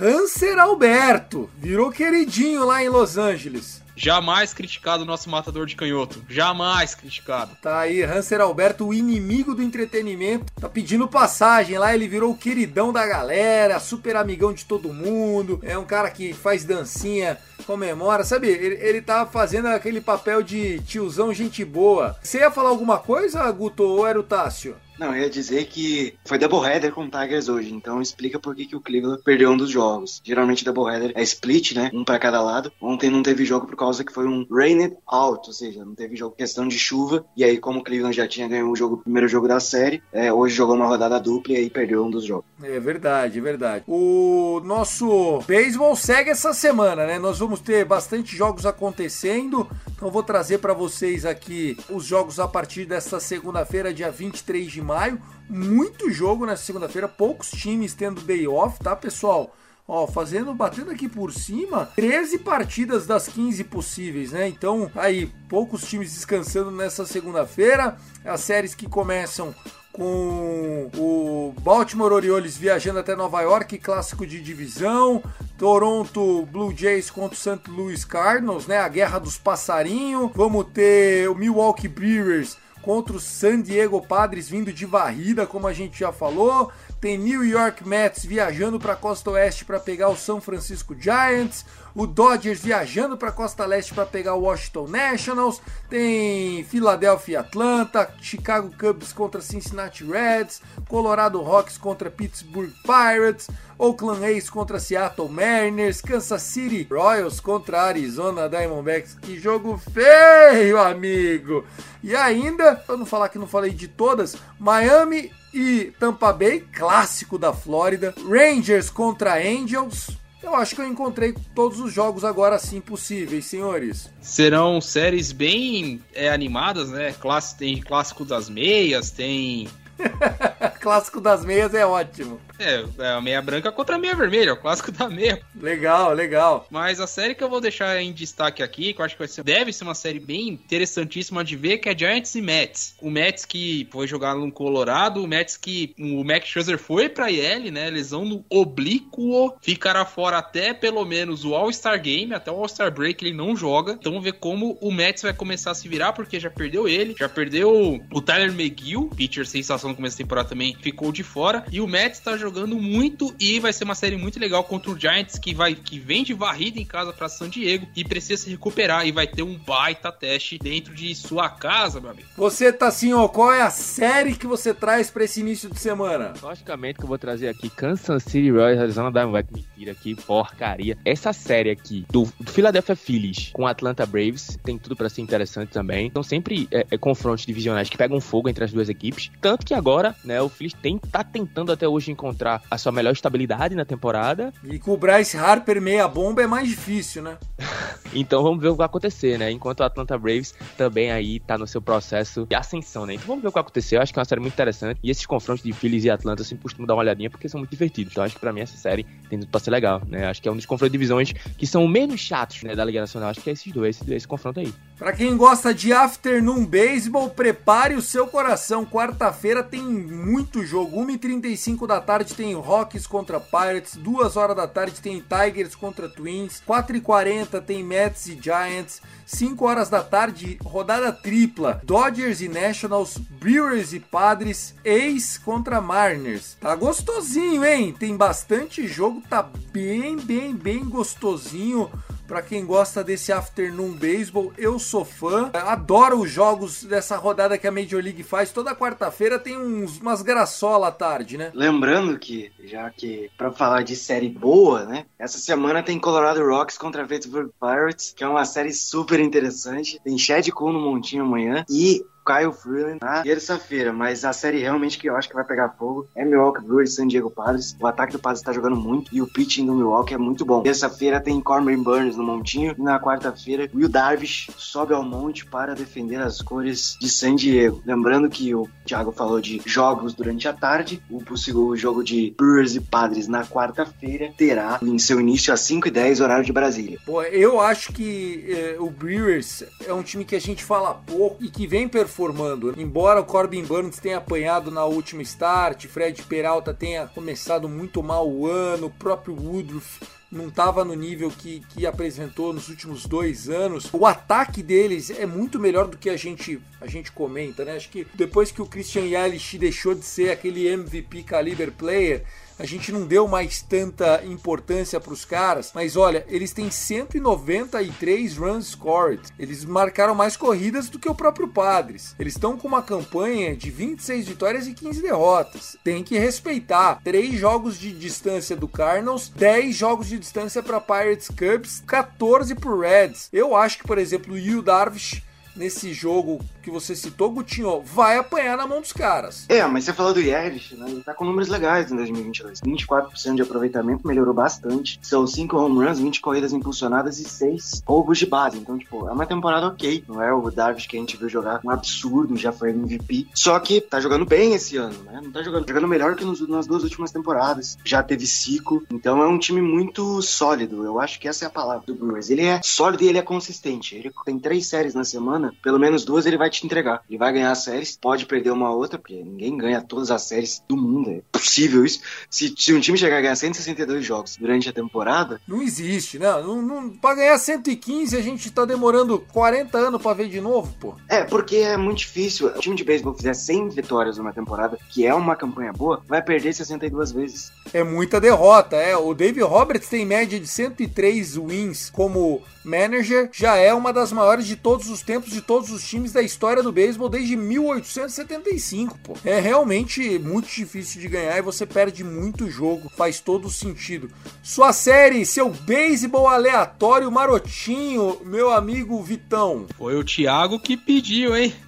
Hanser 0.00 0.58
Alberto, 0.58 1.48
virou 1.56 1.92
queridinho 1.92 2.66
lá 2.66 2.82
em 2.82 2.88
Los 2.88 3.16
Angeles. 3.16 3.80
Jamais 3.96 4.52
criticado 4.52 5.04
o 5.04 5.06
nosso 5.06 5.30
matador 5.30 5.64
de 5.66 5.76
canhoto. 5.76 6.24
Jamais 6.28 6.96
criticado. 6.96 7.56
Tá 7.62 7.78
aí, 7.78 8.02
Hanser 8.02 8.40
Alberto, 8.40 8.88
o 8.88 8.92
inimigo 8.92 9.54
do 9.54 9.62
entretenimento. 9.62 10.52
Tá 10.60 10.68
pedindo 10.68 11.06
passagem 11.06 11.78
lá, 11.78 11.94
ele 11.94 12.08
virou 12.08 12.32
o 12.32 12.36
queridão 12.36 12.92
da 12.92 13.06
galera, 13.06 13.78
super 13.78 14.16
amigão 14.16 14.52
de 14.52 14.64
todo 14.64 14.92
mundo. 14.92 15.60
É 15.62 15.78
um 15.78 15.84
cara 15.84 16.10
que 16.10 16.32
faz 16.32 16.64
dancinha, 16.64 17.38
comemora. 17.64 18.24
Sabe, 18.24 18.48
ele, 18.48 18.76
ele 18.76 19.02
tá 19.02 19.26
fazendo 19.26 19.66
aquele 19.68 20.00
papel 20.00 20.42
de 20.42 20.80
tiozão, 20.80 21.32
gente 21.32 21.64
boa. 21.64 22.16
Você 22.22 22.38
ia 22.38 22.50
falar 22.50 22.68
alguma 22.68 22.98
coisa, 22.98 23.50
Guto, 23.50 23.82
ou 23.82 24.06
era 24.06 24.18
o 24.18 24.22
Tássio? 24.22 24.76
Não, 24.98 25.14
eu 25.14 25.22
ia 25.22 25.30
dizer 25.30 25.66
que 25.66 26.14
foi 26.24 26.38
doubleheader 26.38 26.92
com 26.92 27.10
Tigers 27.10 27.48
hoje, 27.48 27.72
então 27.72 28.00
explica 28.00 28.38
por 28.38 28.54
que, 28.54 28.66
que 28.66 28.76
o 28.76 28.80
Cleveland 28.80 29.22
perdeu 29.22 29.50
um 29.50 29.56
dos 29.56 29.70
jogos. 29.70 30.20
Geralmente 30.24 30.64
doubleheader 30.64 31.12
é 31.14 31.22
split, 31.22 31.72
né? 31.72 31.90
Um 31.92 32.04
para 32.04 32.18
cada 32.18 32.40
lado. 32.40 32.72
Ontem 32.80 33.10
não 33.10 33.22
teve 33.22 33.44
jogo 33.44 33.66
por 33.66 33.76
causa 33.76 34.04
que 34.04 34.12
foi 34.12 34.26
um 34.26 34.46
rained 34.50 34.96
out, 35.06 35.48
ou 35.48 35.52
seja, 35.52 35.84
não 35.84 35.94
teve 35.94 36.16
jogo 36.16 36.36
questão 36.36 36.68
de 36.68 36.78
chuva. 36.78 37.24
E 37.36 37.42
aí, 37.42 37.58
como 37.58 37.80
o 37.80 37.84
Cleveland 37.84 38.16
já 38.16 38.28
tinha 38.28 38.48
ganho 38.48 38.70
o, 38.70 38.76
jogo, 38.76 38.98
primeiro 38.98 39.28
jogo 39.28 39.48
da 39.48 39.58
série, 39.58 40.02
é, 40.12 40.32
hoje 40.32 40.54
jogou 40.54 40.76
uma 40.76 40.86
rodada 40.86 41.18
dupla 41.18 41.54
e 41.54 41.56
aí 41.56 41.70
perdeu 41.70 42.04
um 42.04 42.10
dos 42.10 42.24
jogos. 42.24 42.44
É 42.62 42.78
verdade, 42.78 43.38
é 43.38 43.42
verdade. 43.42 43.84
O 43.88 44.60
nosso 44.64 45.40
beisebol 45.46 45.96
segue 45.96 46.30
essa 46.30 46.52
semana, 46.52 47.06
né? 47.06 47.18
Nós 47.18 47.38
vamos 47.38 47.60
ter 47.60 47.84
bastante 47.84 48.36
jogos 48.36 48.64
acontecendo. 48.64 49.68
Então 49.96 50.10
vou 50.10 50.22
trazer 50.22 50.58
para 50.58 50.74
vocês 50.74 51.24
aqui 51.24 51.76
os 51.90 52.04
jogos 52.04 52.38
a 52.38 52.46
partir 52.46 52.84
desta 52.84 53.18
segunda-feira, 53.18 53.92
dia 53.92 54.10
23 54.10 54.70
de 54.70 54.83
maio. 54.84 55.20
Muito 55.48 56.10
jogo 56.10 56.46
nessa 56.46 56.62
segunda-feira, 56.62 57.08
poucos 57.08 57.50
times 57.50 57.94
tendo 57.94 58.20
day 58.20 58.46
off, 58.46 58.78
tá, 58.78 58.94
pessoal? 58.94 59.54
Ó, 59.86 60.06
fazendo, 60.06 60.54
batendo 60.54 60.90
aqui 60.90 61.06
por 61.08 61.30
cima, 61.30 61.90
13 61.94 62.38
partidas 62.38 63.06
das 63.06 63.28
15 63.28 63.64
possíveis, 63.64 64.32
né? 64.32 64.48
Então, 64.48 64.90
aí, 64.94 65.30
poucos 65.48 65.82
times 65.84 66.14
descansando 66.14 66.70
nessa 66.70 67.04
segunda-feira. 67.04 67.96
As 68.24 68.40
séries 68.40 68.74
que 68.74 68.88
começam 68.88 69.54
com 69.92 70.90
o 70.96 71.54
Baltimore 71.60 72.12
Orioles 72.12 72.56
viajando 72.56 72.98
até 72.98 73.14
Nova 73.14 73.42
York, 73.42 73.78
clássico 73.78 74.26
de 74.26 74.42
divisão, 74.42 75.22
Toronto 75.56 76.44
Blue 76.46 76.74
Jays 76.76 77.10
contra 77.10 77.34
o 77.34 77.38
St. 77.38 77.70
Louis 77.70 78.04
Cardinals, 78.04 78.66
né? 78.66 78.78
A 78.78 78.88
guerra 78.88 79.18
dos 79.20 79.38
passarinhos. 79.38 80.32
Vamos 80.34 80.66
ter 80.72 81.28
o 81.28 81.34
Milwaukee 81.34 81.88
Brewers 81.88 82.56
contra 82.84 83.16
o 83.16 83.20
San 83.20 83.62
Diego 83.62 84.00
Padres 84.06 84.48
vindo 84.48 84.70
de 84.70 84.84
varrida, 84.84 85.46
como 85.46 85.66
a 85.66 85.72
gente 85.72 85.98
já 85.98 86.12
falou. 86.12 86.70
Tem 87.00 87.16
New 87.16 87.42
York 87.42 87.86
Mets 87.88 88.26
viajando 88.26 88.78
para 88.78 88.92
a 88.92 88.96
costa 88.96 89.30
oeste 89.30 89.64
para 89.64 89.80
pegar 89.80 90.10
o 90.10 90.16
São 90.16 90.38
Francisco 90.38 90.94
Giants. 90.98 91.64
O 91.94 92.08
Dodgers 92.08 92.60
viajando 92.60 93.16
para 93.16 93.28
a 93.28 93.32
costa 93.32 93.64
leste 93.64 93.94
para 93.94 94.04
pegar 94.04 94.34
o 94.34 94.42
Washington 94.42 94.88
Nationals. 94.88 95.60
Tem 95.88 96.64
Philadelphia 96.64 97.40
Atlanta, 97.40 98.12
Chicago 98.20 98.74
Cubs 98.76 99.12
contra 99.12 99.40
Cincinnati 99.40 100.02
Reds, 100.02 100.60
Colorado 100.88 101.40
Rocks 101.40 101.78
contra 101.78 102.10
Pittsburgh 102.10 102.72
Pirates, 102.82 103.48
Oakland 103.78 104.24
A's 104.24 104.50
contra 104.50 104.80
Seattle 104.80 105.28
Mariners, 105.28 106.00
Kansas 106.00 106.42
City 106.42 106.86
Royals 106.90 107.38
contra 107.38 107.82
Arizona 107.82 108.48
Diamondbacks. 108.48 109.14
Que 109.14 109.38
jogo 109.38 109.78
feio, 109.78 110.78
amigo! 110.80 111.64
E 112.02 112.14
ainda, 112.16 112.74
para 112.74 112.96
não 112.96 113.06
falar 113.06 113.28
que 113.28 113.38
não 113.38 113.46
falei 113.46 113.70
de 113.70 113.86
todas, 113.86 114.36
Miami 114.58 115.32
e 115.54 115.92
Tampa 116.00 116.32
Bay, 116.32 116.60
clássico 116.60 117.38
da 117.38 117.52
Flórida, 117.52 118.12
Rangers 118.28 118.90
contra 118.90 119.36
Angels, 119.36 120.10
Eu 120.44 120.54
acho 120.54 120.74
que 120.74 120.82
eu 120.82 120.86
encontrei 120.86 121.34
todos 121.54 121.80
os 121.80 121.90
jogos 121.90 122.22
agora 122.22 122.58
sim 122.58 122.78
possíveis, 122.78 123.46
senhores. 123.46 124.10
Serão 124.20 124.78
séries 124.78 125.32
bem 125.32 126.02
é, 126.12 126.28
animadas, 126.28 126.90
né? 126.90 127.14
Classe, 127.18 127.56
tem 127.56 127.80
clássico 127.80 128.26
das 128.26 128.50
meias, 128.50 129.10
tem 129.10 129.66
clássico 130.84 131.18
das 131.18 131.42
meias 131.44 131.72
é 131.72 131.86
ótimo. 131.86 132.38
É, 132.58 132.84
é 132.98 133.08
a 133.12 133.20
meia 133.20 133.40
branca 133.40 133.72
contra 133.72 133.96
a 133.96 133.98
meia 133.98 134.14
vermelha, 134.14 134.52
o 134.52 134.56
clássico 134.56 134.92
da 134.92 135.08
meia. 135.08 135.40
Legal, 135.58 136.12
legal. 136.12 136.66
Mas 136.70 137.00
a 137.00 137.06
série 137.06 137.34
que 137.34 137.42
eu 137.42 137.48
vou 137.48 137.60
deixar 137.60 138.00
em 138.00 138.12
destaque 138.12 138.62
aqui, 138.62 138.92
que 138.92 139.00
eu 139.00 139.04
acho 139.04 139.16
que 139.16 139.26
ser, 139.26 139.42
deve 139.42 139.72
ser 139.72 139.84
uma 139.84 139.94
série 139.94 140.20
bem 140.20 140.48
interessantíssima 140.48 141.42
de 141.42 141.56
ver, 141.56 141.78
que 141.78 141.88
é 141.88 141.98
Giants 141.98 142.34
e 142.34 142.42
Mets. 142.42 142.94
O 143.00 143.10
Mets 143.10 143.46
que 143.46 143.88
foi 143.90 144.06
jogar 144.06 144.34
no 144.34 144.52
Colorado, 144.52 145.22
o 145.22 145.26
Mets 145.26 145.56
que 145.56 145.94
o 145.98 146.22
Max 146.22 146.46
Scherzer 146.48 146.78
foi 146.78 147.08
pra 147.08 147.30
IL, 147.30 147.72
né, 147.72 147.88
lesão 147.88 148.24
no 148.26 148.44
oblíquo, 148.50 149.56
ficará 149.62 150.04
fora 150.04 150.36
até 150.36 150.74
pelo 150.74 151.04
menos 151.06 151.46
o 151.46 151.54
All-Star 151.54 152.00
Game, 152.00 152.34
até 152.34 152.52
o 152.52 152.56
All-Star 152.56 152.92
Break 152.92 153.24
ele 153.24 153.34
não 153.34 153.56
joga. 153.56 153.92
Então 153.92 154.12
vamos 154.12 154.24
ver 154.24 154.34
como 154.34 154.78
o 154.82 154.92
Mets 154.92 155.22
vai 155.22 155.32
começar 155.32 155.70
a 155.70 155.74
se 155.74 155.88
virar, 155.88 156.12
porque 156.12 156.38
já 156.38 156.50
perdeu 156.50 156.86
ele, 156.86 157.16
já 157.18 157.28
perdeu 157.28 158.00
o 158.12 158.20
Tyler 158.20 158.50
McGill, 158.50 159.08
pitcher 159.16 159.46
sensação 159.84 159.90
no 159.90 159.96
começo 159.96 160.16
da 160.16 160.24
temporada 160.24 160.48
também, 160.48 160.74
ficou 160.80 161.12
de 161.12 161.22
fora, 161.22 161.64
e 161.70 161.80
o 161.80 161.86
Mets 161.86 162.20
tá 162.20 162.36
jogando 162.36 162.76
muito 162.76 163.34
e 163.38 163.60
vai 163.60 163.72
ser 163.72 163.84
uma 163.84 163.94
série 163.94 164.16
muito 164.16 164.40
legal 164.40 164.64
contra 164.64 164.90
o 164.90 164.98
Giants 164.98 165.38
que 165.38 165.54
vai 165.54 165.74
que 165.74 165.98
vem 165.98 166.24
de 166.24 166.32
varrida 166.32 166.78
em 166.78 166.84
casa 166.84 167.12
para 167.12 167.28
San 167.28 167.48
Diego 167.48 167.86
e 167.94 168.04
precisa 168.04 168.42
se 168.42 168.50
recuperar 168.50 169.06
e 169.06 169.12
vai 169.12 169.26
ter 169.26 169.42
um 169.42 169.58
baita 169.58 170.10
teste 170.10 170.58
dentro 170.58 170.94
de 170.94 171.14
sua 171.14 171.48
casa, 171.48 172.00
meu 172.00 172.10
amigo. 172.10 172.28
Você 172.36 172.72
tá 172.72 172.88
assim, 172.88 173.12
ó, 173.12 173.28
qual 173.28 173.52
é 173.52 173.62
a 173.62 173.70
série 173.70 174.34
que 174.34 174.46
você 174.46 174.72
traz 174.72 175.10
para 175.10 175.24
esse 175.24 175.40
início 175.40 175.68
de 175.68 175.78
semana? 175.78 176.32
Logicamente 176.40 176.98
que 176.98 177.04
eu 177.04 177.08
vou 177.08 177.18
trazer 177.18 177.48
aqui 177.48 177.68
Kansas 177.68 178.22
City 178.22 178.50
Royals 178.50 178.80
Arizona 178.80 179.10
Diamondbacks. 179.10 179.52
Mentira, 179.52 179.94
que 179.94 180.14
porcaria. 180.14 180.96
Essa 181.04 181.32
série 181.32 181.70
aqui 181.70 182.06
do, 182.10 182.28
do 182.40 182.50
Philadelphia 182.50 182.96
Phillies 182.96 183.50
com 183.52 183.66
Atlanta 183.66 184.06
Braves 184.06 184.58
tem 184.62 184.78
tudo 184.78 184.96
para 184.96 185.08
ser 185.08 185.20
interessante 185.20 185.70
também. 185.70 186.06
Então 186.06 186.22
sempre 186.22 186.68
é, 186.70 186.86
é 186.90 186.98
confrontos 186.98 187.44
divisionais 187.44 187.88
que 187.88 187.96
pegam 187.96 188.20
fogo 188.20 188.48
entre 188.48 188.64
as 188.64 188.72
duas 188.72 188.88
equipes. 188.88 189.30
Tanto 189.40 189.66
que 189.66 189.73
agora, 189.74 190.14
né, 190.24 190.40
o 190.40 190.48
Phillies 190.48 190.74
tem, 190.74 190.98
tá 190.98 191.22
tentando 191.22 191.72
até 191.72 191.86
hoje 191.86 192.10
encontrar 192.10 192.62
a 192.70 192.78
sua 192.78 192.92
melhor 192.92 193.12
estabilidade 193.12 193.74
na 193.74 193.84
temporada. 193.84 194.52
E 194.64 194.78
com 194.78 194.92
o 194.92 194.96
Bryce 194.96 195.36
Harper 195.36 195.80
meia 195.80 196.06
bomba 196.08 196.42
é 196.42 196.46
mais 196.46 196.68
difícil, 196.68 197.22
né? 197.22 197.36
então 198.14 198.42
vamos 198.42 198.60
ver 198.60 198.68
o 198.68 198.72
que 198.72 198.78
vai 198.78 198.86
acontecer, 198.86 199.38
né? 199.38 199.50
Enquanto 199.50 199.80
o 199.80 199.84
Atlanta 199.84 200.16
Braves 200.18 200.54
também 200.76 201.10
aí 201.10 201.40
tá 201.40 201.58
no 201.58 201.66
seu 201.66 201.80
processo 201.82 202.46
de 202.46 202.54
ascensão, 202.54 203.06
né? 203.06 203.14
Então 203.14 203.26
vamos 203.26 203.42
ver 203.42 203.48
o 203.48 203.50
que 203.50 203.54
vai 203.54 203.62
acontecer. 203.62 203.96
Eu 203.96 204.02
acho 204.02 204.12
que 204.12 204.18
é 204.18 204.20
uma 204.20 204.24
série 204.24 204.40
muito 204.40 204.52
interessante. 204.52 205.00
E 205.02 205.10
esses 205.10 205.26
confrontos 205.26 205.62
de 205.62 205.72
Phillies 205.72 206.04
e 206.04 206.10
Atlanta 206.10 206.42
eu 206.42 206.46
sempre 206.46 206.62
costumo 206.62 206.86
dar 206.86 206.94
uma 206.94 207.00
olhadinha 207.00 207.30
porque 207.30 207.48
são 207.48 207.58
muito 207.58 207.70
divertidos. 207.70 208.12
Então 208.12 208.24
acho 208.24 208.34
que 208.34 208.40
pra 208.40 208.52
mim 208.52 208.60
essa 208.60 208.76
série 208.76 209.04
tem 209.28 209.38
tudo 209.38 209.50
pra 209.50 209.60
ser 209.60 209.70
legal, 209.70 210.02
né? 210.06 210.26
Acho 210.26 210.40
que 210.40 210.48
é 210.48 210.52
um 210.52 210.56
dos 210.56 210.66
confrontos 210.66 210.92
de 210.92 210.98
divisões 210.98 211.32
que 211.32 211.66
são 211.66 211.86
menos 211.86 212.20
chatos, 212.20 212.62
né, 212.62 212.74
da 212.74 212.84
Liga 212.84 213.00
Nacional. 213.00 213.30
Acho 213.30 213.40
que 213.40 213.50
é 213.50 213.52
esses 213.52 213.72
dois, 213.72 214.00
esse, 214.00 214.14
esse 214.14 214.28
confronto 214.28 214.60
aí. 214.60 214.72
Para 214.96 215.12
quem 215.12 215.36
gosta 215.36 215.74
de 215.74 215.92
afternoon 215.92 216.64
baseball, 216.64 217.28
prepare 217.28 217.96
o 217.96 218.02
seu 218.02 218.28
coração. 218.28 218.86
Quarta-feira 218.86 219.60
tem 219.60 219.82
muito 219.82 220.64
jogo. 220.64 221.04
1h35 221.04 221.84
da 221.84 222.00
tarde 222.00 222.32
tem 222.32 222.54
Rockies 222.54 223.04
contra 223.04 223.40
Pirates. 223.40 223.96
2 223.96 224.36
horas 224.36 224.54
da 224.54 224.68
tarde 224.68 225.00
tem 225.00 225.20
Tigers 225.20 225.74
contra 225.74 226.08
Twins. 226.08 226.62
4h40 226.66 227.60
tem 227.60 227.82
Mets 227.82 228.26
e 228.28 228.38
Giants. 228.40 229.02
5 229.26 229.64
horas 229.66 229.88
da 229.88 230.00
tarde, 230.00 230.58
rodada 230.62 231.12
tripla. 231.12 231.80
Dodgers 231.82 232.40
e 232.40 232.48
Nationals, 232.48 233.18
Brewers 233.18 233.92
e 233.92 233.98
Padres, 233.98 234.76
Ace 234.84 235.40
contra 235.40 235.80
Mariners. 235.80 236.56
Tá 236.60 236.76
gostosinho, 236.76 237.64
hein? 237.64 237.92
Tem 237.98 238.16
bastante 238.16 238.86
jogo, 238.86 239.20
tá 239.28 239.42
bem, 239.72 240.16
bem, 240.18 240.54
bem 240.54 240.84
gostosinho. 240.84 241.90
Para 242.26 242.40
quem 242.40 242.64
gosta 242.64 243.04
desse 243.04 243.32
afternoon 243.32 243.92
baseball, 243.92 244.52
eu 244.56 244.78
sou 244.78 245.04
fã. 245.04 245.50
Adoro 245.52 246.20
os 246.20 246.30
jogos 246.30 246.82
dessa 246.84 247.16
rodada 247.16 247.58
que 247.58 247.66
a 247.66 247.70
Major 247.70 248.02
League 248.02 248.22
faz. 248.22 248.50
Toda 248.50 248.74
quarta-feira 248.74 249.38
tem 249.38 249.58
uns, 249.58 250.00
umas 250.00 250.22
graçola 250.22 250.88
à 250.88 250.92
tarde, 250.92 251.36
né? 251.36 251.50
Lembrando 251.54 252.18
que, 252.18 252.50
já 252.64 252.90
que 252.90 253.30
para 253.36 253.52
falar 253.52 253.82
de 253.82 253.94
série 253.94 254.28
boa, 254.28 254.84
né? 254.84 255.04
Essa 255.18 255.38
semana 255.38 255.82
tem 255.82 255.98
Colorado 255.98 256.42
Rocks 256.42 256.78
contra 256.78 257.06
Pittsburgh 257.06 257.50
Pirates, 257.60 258.14
que 258.16 258.24
é 258.24 258.28
uma 258.28 258.44
série 258.44 258.72
super 258.72 259.20
interessante. 259.20 260.00
Tem 260.02 260.16
Chad 260.16 260.48
Cole 260.48 260.74
no 260.74 260.80
montinho 260.80 261.24
amanhã 261.24 261.64
e 261.68 262.04
Kyle 262.24 262.52
Freeland 262.52 262.98
na 263.02 263.22
terça-feira, 263.22 263.92
mas 263.92 264.24
a 264.24 264.32
série 264.32 264.58
realmente 264.58 264.98
que 264.98 265.08
eu 265.08 265.16
acho 265.16 265.28
que 265.28 265.34
vai 265.34 265.44
pegar 265.44 265.70
fogo 265.78 266.08
é 266.14 266.24
Milwaukee 266.24 266.64
Brewers 266.64 266.92
e 266.92 266.96
San 266.96 267.06
Diego 267.06 267.30
Padres. 267.30 267.76
O 267.78 267.86
ataque 267.86 268.12
do 268.12 268.18
Padres 268.18 268.40
está 268.40 268.52
jogando 268.52 268.76
muito 268.76 269.14
e 269.14 269.20
o 269.20 269.26
pitching 269.26 269.66
do 269.66 269.74
Milwaukee 269.74 270.14
é 270.14 270.18
muito 270.18 270.44
bom. 270.44 270.62
Terça-feira 270.62 271.20
tem 271.20 271.40
Corbin 271.40 271.82
Burns 271.82 272.16
no 272.16 272.24
montinho 272.24 272.74
e 272.78 272.82
na 272.82 272.98
quarta-feira 272.98 273.68
Will 273.74 273.88
Darvish 273.88 274.50
sobe 274.56 274.94
ao 274.94 275.02
monte 275.02 275.44
para 275.44 275.74
defender 275.74 276.20
as 276.20 276.40
cores 276.40 276.96
de 277.00 277.08
San 277.08 277.36
Diego. 277.36 277.82
Lembrando 277.84 278.28
que 278.30 278.54
o 278.54 278.68
Thiago 278.86 279.12
falou 279.12 279.40
de 279.40 279.60
jogos 279.66 280.14
durante 280.14 280.48
a 280.48 280.52
tarde, 280.52 281.02
o 281.10 281.22
possível 281.22 281.76
jogo 281.76 282.02
de 282.02 282.34
Brewers 282.36 282.74
e 282.74 282.80
Padres 282.80 283.28
na 283.28 283.44
quarta-feira 283.44 284.32
terá 284.36 284.78
em 284.82 284.98
seu 284.98 285.20
início 285.20 285.52
às 285.52 285.60
5h10, 285.60 286.22
horário 286.22 286.44
de 286.44 286.52
Brasília. 286.52 286.98
Pô, 287.04 287.22
eu 287.22 287.60
acho 287.60 287.92
que 287.92 288.44
eh, 288.48 288.76
o 288.78 288.88
Brewers 288.88 289.64
é 289.86 289.92
um 289.92 290.02
time 290.02 290.24
que 290.24 290.34
a 290.34 290.40
gente 290.40 290.64
fala 290.64 290.94
pouco 290.94 291.42
e 291.44 291.50
que 291.50 291.66
vem 291.66 291.88
formando. 292.14 292.74
Embora 292.80 293.20
o 293.20 293.24
Corbin 293.24 293.64
Burns 293.64 293.98
tenha 293.98 294.18
apanhado 294.18 294.70
na 294.70 294.84
última 294.84 295.22
start, 295.22 295.86
Fred 295.86 296.22
Peralta 296.22 296.72
tenha 296.72 297.06
começado 297.08 297.68
muito 297.68 298.02
mal 298.02 298.30
o 298.30 298.46
ano, 298.46 298.86
o 298.86 298.90
próprio 298.90 299.34
Woodruff 299.34 300.00
não 300.34 300.48
estava 300.48 300.84
no 300.84 300.94
nível 300.94 301.30
que, 301.30 301.62
que 301.70 301.86
apresentou 301.86 302.52
nos 302.52 302.68
últimos 302.68 303.06
dois 303.06 303.48
anos. 303.48 303.88
O 303.92 304.04
ataque 304.04 304.62
deles 304.62 305.10
é 305.10 305.24
muito 305.24 305.60
melhor 305.60 305.86
do 305.86 305.96
que 305.96 306.10
a 306.10 306.16
gente, 306.16 306.60
a 306.80 306.86
gente 306.86 307.12
comenta, 307.12 307.64
né? 307.64 307.76
Acho 307.76 307.88
que 307.88 308.06
depois 308.14 308.50
que 308.50 308.60
o 308.60 308.66
Christian 308.66 309.04
Yelich 309.04 309.56
deixou 309.58 309.94
de 309.94 310.04
ser 310.04 310.30
aquele 310.30 310.66
MVP 310.66 311.22
caliber 311.22 311.70
player, 311.72 312.24
a 312.58 312.64
gente 312.64 312.92
não 312.92 313.06
deu 313.06 313.26
mais 313.26 313.62
tanta 313.62 314.24
importância 314.24 315.00
para 315.00 315.12
os 315.12 315.24
caras, 315.24 315.72
mas 315.74 315.96
olha, 315.96 316.24
eles 316.28 316.52
têm 316.52 316.70
193 316.70 318.36
runs 318.36 318.68
scored. 318.68 319.22
Eles 319.38 319.64
marcaram 319.64 320.14
mais 320.14 320.36
corridas 320.36 320.88
do 320.88 320.98
que 320.98 321.08
o 321.08 321.14
próprio 321.14 321.48
Padres. 321.48 322.14
Eles 322.18 322.34
estão 322.34 322.56
com 322.56 322.68
uma 322.68 322.82
campanha 322.82 323.56
de 323.56 323.70
26 323.70 324.28
vitórias 324.28 324.66
e 324.66 324.74
15 324.74 325.02
derrotas. 325.02 325.76
Tem 325.82 326.02
que 326.02 326.18
respeitar. 326.18 327.00
3 327.02 327.34
jogos 327.38 327.78
de 327.78 327.92
distância 327.92 328.56
do 328.56 328.68
Cardinals, 328.68 329.28
10 329.28 329.74
jogos 329.74 330.08
de 330.08 330.18
distância 330.18 330.62
para 330.62 330.80
Pirates 330.80 331.28
Cubs, 331.28 331.82
14 331.86 332.54
para 332.54 332.76
Reds. 332.76 333.28
Eu 333.32 333.56
acho 333.56 333.78
que, 333.78 333.86
por 333.86 333.98
exemplo, 333.98 334.34
o 334.34 334.38
Yu 334.38 334.62
Darvish 334.62 335.22
nesse 335.56 335.92
jogo 335.92 336.40
que 336.62 336.70
você 336.70 336.94
citou, 336.96 337.30
Gutinho, 337.30 337.82
vai 337.82 338.18
apanhar 338.18 338.56
na 338.56 338.66
mão 338.66 338.80
dos 338.80 338.92
caras. 338.92 339.44
É, 339.48 339.64
mas 339.66 339.84
você 339.84 339.92
falou 339.92 340.14
do 340.14 340.20
Yelich, 340.20 340.74
né? 340.76 340.86
Ele 340.88 341.02
tá 341.02 341.14
com 341.14 341.24
números 341.24 341.48
legais 341.48 341.90
em 341.90 341.96
2022. 341.96 342.60
24% 342.60 343.34
de 343.34 343.42
aproveitamento, 343.42 344.06
melhorou 344.06 344.34
bastante. 344.34 344.98
São 345.02 345.26
5 345.26 345.56
home 345.56 345.84
runs, 345.84 345.98
20 345.98 346.20
corridas 346.20 346.52
impulsionadas 346.52 347.18
e 347.18 347.24
6 347.24 347.82
roubos 347.86 348.18
de 348.18 348.26
base. 348.26 348.58
Então, 348.58 348.78
tipo, 348.78 349.08
é 349.08 349.12
uma 349.12 349.26
temporada 349.26 349.66
ok. 349.66 350.04
Não 350.08 350.22
é 350.22 350.32
o 350.32 350.50
Darvish 350.50 350.86
que 350.86 350.96
a 350.96 351.00
gente 351.00 351.16
viu 351.16 351.28
jogar 351.28 351.60
um 351.64 351.70
absurdo, 351.70 352.36
já 352.36 352.52
foi 352.52 352.70
MVP. 352.70 353.28
Só 353.34 353.58
que 353.60 353.80
tá 353.80 354.00
jogando 354.00 354.24
bem 354.24 354.54
esse 354.54 354.76
ano, 354.76 355.02
né? 355.04 355.20
Não 355.22 355.30
tá 355.30 355.42
jogando, 355.42 355.68
jogando 355.68 355.88
melhor 355.88 356.16
que 356.16 356.24
nos, 356.24 356.46
nas 356.48 356.66
duas 356.66 356.82
últimas 356.82 357.12
temporadas. 357.12 357.76
Já 357.84 358.02
teve 358.02 358.26
ciclo. 358.26 358.84
Então 358.90 359.22
é 359.22 359.26
um 359.26 359.38
time 359.38 359.60
muito 359.60 360.20
sólido. 360.22 360.84
Eu 360.84 361.00
acho 361.00 361.20
que 361.20 361.28
essa 361.28 361.44
é 361.44 361.48
a 361.48 361.50
palavra 361.50 361.84
do 361.86 361.94
Brewers. 361.94 362.30
Ele 362.30 362.42
é 362.42 362.60
sólido 362.62 363.04
e 363.04 363.08
ele 363.08 363.18
é 363.18 363.22
consistente. 363.22 363.94
Ele 363.94 364.12
tem 364.24 364.38
três 364.38 364.66
séries 364.66 364.94
na 364.94 365.04
semana, 365.04 365.43
pelo 365.62 365.78
menos 365.78 366.04
duas 366.04 366.26
ele 366.26 366.36
vai 366.36 366.50
te 366.50 366.64
entregar. 366.64 367.02
Ele 367.08 367.18
vai 367.18 367.32
ganhar 367.32 367.50
as 367.50 367.64
séries, 367.64 367.96
pode 367.96 368.26
perder 368.26 368.50
uma 368.50 368.70
outra, 368.70 368.98
porque 368.98 369.22
ninguém 369.22 369.56
ganha 369.56 369.80
todas 369.80 370.10
as 370.10 370.22
séries 370.22 370.62
do 370.68 370.76
mundo. 370.76 371.10
É 371.10 371.20
possível 371.32 371.84
isso. 371.84 372.00
Se, 372.30 372.54
se 372.56 372.72
um 372.72 372.80
time 372.80 372.98
chegar 372.98 373.18
a 373.18 373.20
ganhar 373.20 373.36
162 373.36 374.04
jogos 374.04 374.36
durante 374.36 374.68
a 374.68 374.72
temporada. 374.72 375.40
Não 375.46 375.62
existe, 375.62 376.18
né? 376.18 376.30
Não, 376.42 376.62
não, 376.62 376.90
pra 376.90 377.14
ganhar 377.14 377.38
115 377.38 378.16
a 378.16 378.20
gente 378.20 378.50
tá 378.50 378.64
demorando 378.64 379.18
40 379.32 379.76
anos 379.78 380.02
pra 380.02 380.14
ver 380.14 380.28
de 380.28 380.40
novo, 380.40 380.74
pô. 380.78 380.94
É, 381.08 381.24
porque 381.24 381.56
é 381.56 381.76
muito 381.76 381.98
difícil. 381.98 382.48
O 382.48 382.60
time 382.60 382.76
de 382.76 382.84
beisebol 382.84 383.14
fizer 383.14 383.34
100 383.34 383.70
vitórias 383.70 384.18
numa 384.18 384.32
temporada, 384.32 384.78
que 384.90 385.06
é 385.06 385.14
uma 385.14 385.36
campanha 385.36 385.72
boa, 385.72 386.02
vai 386.06 386.22
perder 386.22 386.52
62 386.52 387.12
vezes. 387.12 387.52
É 387.72 387.82
muita 387.82 388.20
derrota, 388.20 388.76
é. 388.76 388.96
O 388.96 389.14
Dave 389.14 389.40
Roberts 389.42 389.88
tem 389.88 390.04
média 390.04 390.38
de 390.38 390.46
103 390.46 391.36
wins 391.36 391.90
como 391.90 392.42
manager, 392.64 393.28
já 393.32 393.56
é 393.56 393.72
uma 393.72 393.92
das 393.92 394.10
maiores 394.12 394.46
de 394.46 394.56
todos 394.56 394.88
os 394.88 395.02
tempos 395.02 395.30
de 395.30 395.40
todos 395.40 395.70
os 395.70 395.86
times 395.86 396.12
da 396.12 396.22
história 396.22 396.62
do 396.62 396.72
beisebol 396.72 397.08
desde 397.08 397.36
1875, 397.36 398.98
pô. 398.98 399.14
É 399.24 399.38
realmente 399.38 400.18
muito 400.18 400.48
difícil 400.48 401.00
de 401.00 401.08
ganhar 401.08 401.36
e 401.38 401.42
você 401.42 401.66
perde 401.66 402.02
muito 402.02 402.50
jogo, 402.50 402.90
faz 402.96 403.20
todo 403.20 403.50
sentido. 403.50 404.10
Sua 404.42 404.72
série, 404.72 405.26
seu 405.26 405.50
beisebol 405.50 406.28
aleatório 406.28 407.10
marotinho, 407.10 408.18
meu 408.24 408.50
amigo 408.50 409.02
Vitão. 409.02 409.66
Foi 409.76 409.96
o 409.96 410.04
Thiago 410.04 410.58
que 410.58 410.76
pediu, 410.76 411.36
hein? 411.36 411.54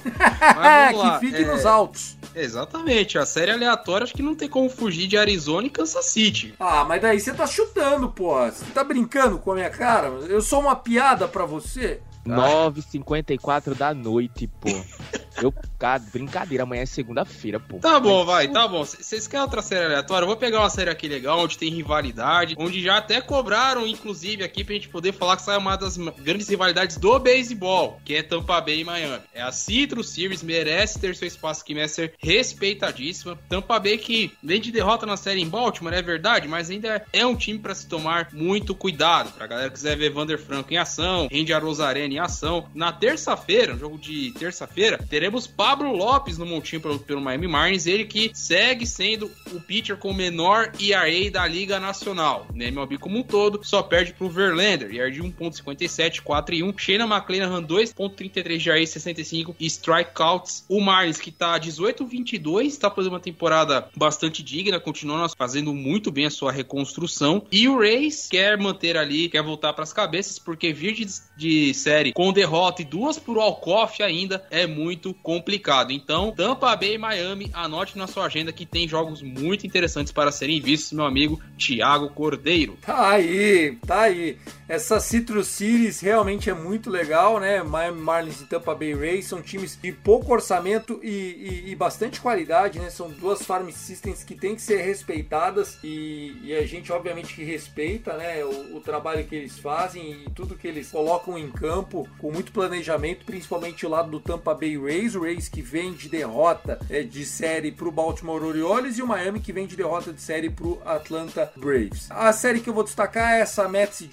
que 0.00 1.20
fique 1.20 1.42
é... 1.42 1.46
nos 1.46 1.66
altos. 1.66 2.19
Exatamente, 2.42 3.18
a 3.18 3.26
série 3.26 3.50
aleatória 3.50 4.04
acho 4.04 4.14
que 4.14 4.22
não 4.22 4.34
tem 4.34 4.48
como 4.48 4.68
fugir 4.68 5.06
de 5.06 5.16
Arizona 5.16 5.66
e 5.66 5.70
Kansas 5.70 6.06
City. 6.06 6.54
Ah, 6.58 6.84
mas 6.84 7.02
daí 7.02 7.20
você 7.20 7.32
tá 7.32 7.46
chutando, 7.46 8.08
pô. 8.10 8.34
Você 8.44 8.64
tá 8.72 8.82
brincando 8.82 9.38
com 9.38 9.52
a 9.52 9.54
minha 9.54 9.70
cara? 9.70 10.08
Eu 10.08 10.40
sou 10.40 10.60
uma 10.60 10.76
piada 10.76 11.28
pra 11.28 11.44
você? 11.44 12.00
9h54 12.26 13.74
da 13.74 13.94
noite, 13.94 14.46
pô. 14.46 14.68
Eu, 15.42 15.54
cara, 15.78 16.02
brincadeira, 16.12 16.64
amanhã 16.64 16.82
é 16.82 16.86
segunda-feira, 16.86 17.58
pô. 17.58 17.78
Tá 17.78 17.98
bom, 17.98 18.24
vai, 18.24 18.48
tá 18.48 18.66
bom. 18.68 18.84
Vocês 18.84 19.26
querem 19.26 19.44
outra 19.44 19.62
série 19.62 19.86
aleatória? 19.86 20.24
Eu 20.24 20.28
vou 20.28 20.36
pegar 20.36 20.60
uma 20.60 20.70
série 20.70 20.90
aqui 20.90 21.08
legal, 21.08 21.40
onde 21.40 21.58
tem 21.58 21.70
rivalidade, 21.70 22.54
onde 22.58 22.82
já 22.82 22.98
até 22.98 23.20
cobraram, 23.20 23.86
inclusive, 23.86 24.42
aqui 24.42 24.62
pra 24.64 24.74
gente 24.74 24.88
poder 24.88 25.12
falar 25.12 25.36
que 25.36 25.42
sai 25.42 25.56
uma 25.56 25.76
das 25.76 25.96
grandes 25.96 26.48
rivalidades 26.48 26.96
do 26.96 27.18
beisebol, 27.18 28.00
que 28.04 28.14
é 28.14 28.22
Tampa 28.22 28.60
Bay 28.60 28.80
e 28.80 28.84
Miami. 28.84 29.22
É 29.34 29.42
a 29.42 29.52
Citrus 29.52 30.10
Series, 30.10 30.42
merece 30.42 30.98
ter 30.98 31.14
seu 31.16 31.28
espaço 31.28 31.62
aqui, 31.62 31.74
merece 31.74 31.94
ser 31.94 32.14
respeitadíssima. 32.18 33.38
Tampa 33.48 33.78
Bay 33.78 33.98
que 33.98 34.32
vem 34.42 34.60
de 34.60 34.70
derrota 34.70 35.06
na 35.06 35.16
série 35.16 35.40
em 35.40 35.48
Baltimore, 35.48 35.94
é 35.94 36.02
verdade, 36.02 36.48
mas 36.48 36.70
ainda 36.70 37.04
é 37.12 37.24
um 37.24 37.36
time 37.36 37.58
pra 37.58 37.74
se 37.74 37.86
tomar 37.86 38.28
muito 38.32 38.74
cuidado. 38.74 39.32
Pra 39.32 39.46
galera 39.46 39.68
que 39.68 39.74
quiser 39.74 39.96
ver 39.96 40.10
Vander 40.10 40.38
Franco 40.38 40.72
em 40.72 40.76
ação, 40.76 41.28
Randy 41.32 41.52
Arozarena 41.52 42.14
em 42.14 42.18
ação. 42.18 42.68
Na 42.74 42.92
terça-feira, 42.92 43.72
no 43.72 43.78
jogo 43.78 43.98
de 43.98 44.32
terça-feira, 44.32 44.98
teremos 45.08 45.29
Pablo 45.46 45.92
Lopes 45.92 46.38
no 46.38 46.46
montinho 46.46 46.80
pelo, 46.80 46.98
pelo 46.98 47.20
Miami 47.20 47.48
Marlins, 47.48 47.86
ele 47.86 48.04
que 48.04 48.30
segue 48.34 48.86
sendo 48.86 49.30
o 49.52 49.60
pitcher 49.60 49.96
com 49.96 50.12
menor 50.12 50.72
ERA 50.80 51.30
da 51.30 51.46
Liga 51.46 51.78
Nacional. 51.78 52.46
Né, 52.54 52.68
MLB 52.68 52.98
como 52.98 53.18
um 53.18 53.22
todo, 53.22 53.60
só 53.62 53.82
perde 53.82 54.12
pro 54.12 54.28
Verlander, 54.28 54.94
ERA 54.94 55.10
de 55.10 55.22
1.57, 55.22 56.20
4 56.20 56.54
e 56.54 56.62
1. 56.62 56.78
Shane 56.78 57.04
McClanahan 57.04 57.62
2.33 57.62 58.56
de 58.58 58.70
ERA 58.70 58.86
65 58.86 59.56
e 59.58 59.66
strikeouts. 59.66 60.64
O 60.68 60.80
Marlins 60.80 61.18
que 61.18 61.30
tá 61.30 61.58
18-22, 61.58 62.78
tá 62.78 62.90
fazendo 62.90 63.12
uma 63.12 63.20
temporada 63.20 63.88
bastante 63.96 64.42
digna, 64.42 64.80
continua 64.80 65.28
fazendo 65.28 65.74
muito 65.74 66.10
bem 66.10 66.26
a 66.26 66.30
sua 66.30 66.52
reconstrução. 66.52 67.44
E 67.50 67.68
o 67.68 67.78
Rays 67.78 68.28
quer 68.28 68.58
manter 68.58 68.96
ali, 68.96 69.28
quer 69.28 69.42
voltar 69.42 69.72
para 69.72 69.84
as 69.84 69.92
cabeças, 69.92 70.38
porque 70.38 70.72
vir 70.72 70.94
de, 70.94 71.06
de 71.36 71.74
série 71.74 72.12
com 72.12 72.32
derrota 72.32 72.82
e 72.82 72.84
duas 72.84 73.18
por 73.18 73.36
walk-off 73.36 74.02
ainda 74.02 74.44
é 74.50 74.66
muito 74.66 75.14
complicado. 75.22 75.92
Então, 75.92 76.32
Tampa 76.32 76.74
Bay 76.76 76.94
e 76.94 76.98
Miami, 76.98 77.50
anote 77.52 77.96
na 77.96 78.06
sua 78.06 78.26
agenda 78.26 78.52
que 78.52 78.66
tem 78.66 78.88
jogos 78.88 79.22
muito 79.22 79.66
interessantes 79.66 80.12
para 80.12 80.32
serem 80.32 80.60
vistos, 80.60 80.92
meu 80.92 81.04
amigo 81.04 81.40
Thiago 81.58 82.10
Cordeiro. 82.10 82.76
Tá 82.82 83.10
aí, 83.10 83.78
tá 83.86 84.02
aí. 84.02 84.38
Essa 84.70 85.00
Citrus 85.00 85.48
Series 85.48 85.98
realmente 85.98 86.48
é 86.48 86.54
muito 86.54 86.88
legal, 86.88 87.40
né? 87.40 87.60
Miami 87.60 88.00
Marlins 88.00 88.40
e 88.40 88.46
Tampa 88.46 88.72
Bay 88.72 88.94
Rays 88.94 89.26
são 89.26 89.42
times 89.42 89.76
de 89.82 89.90
pouco 89.90 90.32
orçamento 90.32 91.00
e, 91.02 91.08
e- 91.08 91.70
e 91.72 91.74
bastante 91.74 92.20
qualidade, 92.20 92.78
né? 92.78 92.88
São 92.88 93.10
duas 93.10 93.42
farm 93.42 93.68
systems 93.70 94.22
que 94.22 94.36
têm 94.36 94.54
que 94.54 94.62
ser 94.62 94.76
respeitadas 94.82 95.76
e, 95.82 96.36
e 96.44 96.54
a 96.54 96.64
gente 96.64 96.92
obviamente 96.92 97.34
que 97.34 97.42
respeita, 97.42 98.16
né? 98.16 98.44
O, 98.44 98.76
o 98.76 98.80
trabalho 98.80 99.24
que 99.24 99.34
eles 99.34 99.58
fazem 99.58 100.12
e 100.24 100.30
tudo 100.36 100.54
que 100.54 100.68
eles 100.68 100.88
colocam 100.92 101.36
em 101.36 101.50
campo 101.50 102.08
com 102.20 102.30
muito 102.30 102.52
planejamento, 102.52 103.24
principalmente 103.26 103.84
o 103.84 103.88
lado 103.88 104.08
do 104.08 104.20
Tampa 104.20 104.54
Bay 104.54 104.78
Rays, 104.78 105.16
o 105.16 105.22
Rays 105.22 105.48
que 105.48 105.60
vem 105.62 105.94
de 105.94 106.08
derrota 106.08 106.78
é, 106.88 107.02
de 107.02 107.26
série 107.26 107.72
pro 107.72 107.90
Baltimore 107.90 108.44
Orioles 108.44 108.98
e 108.98 109.02
o 109.02 109.06
Miami 109.08 109.40
que 109.40 109.52
vem 109.52 109.66
de 109.66 109.74
derrota 109.74 110.12
de 110.12 110.20
série 110.22 110.48
pro 110.48 110.80
Atlanta 110.84 111.50
Braves. 111.56 112.06
A 112.08 112.32
série 112.32 112.60
que 112.60 112.70
eu 112.70 112.74
vou 112.74 112.84
destacar 112.84 113.32
é 113.34 113.40
essa 113.40 113.68
Mets 113.68 114.00
e 114.02 114.06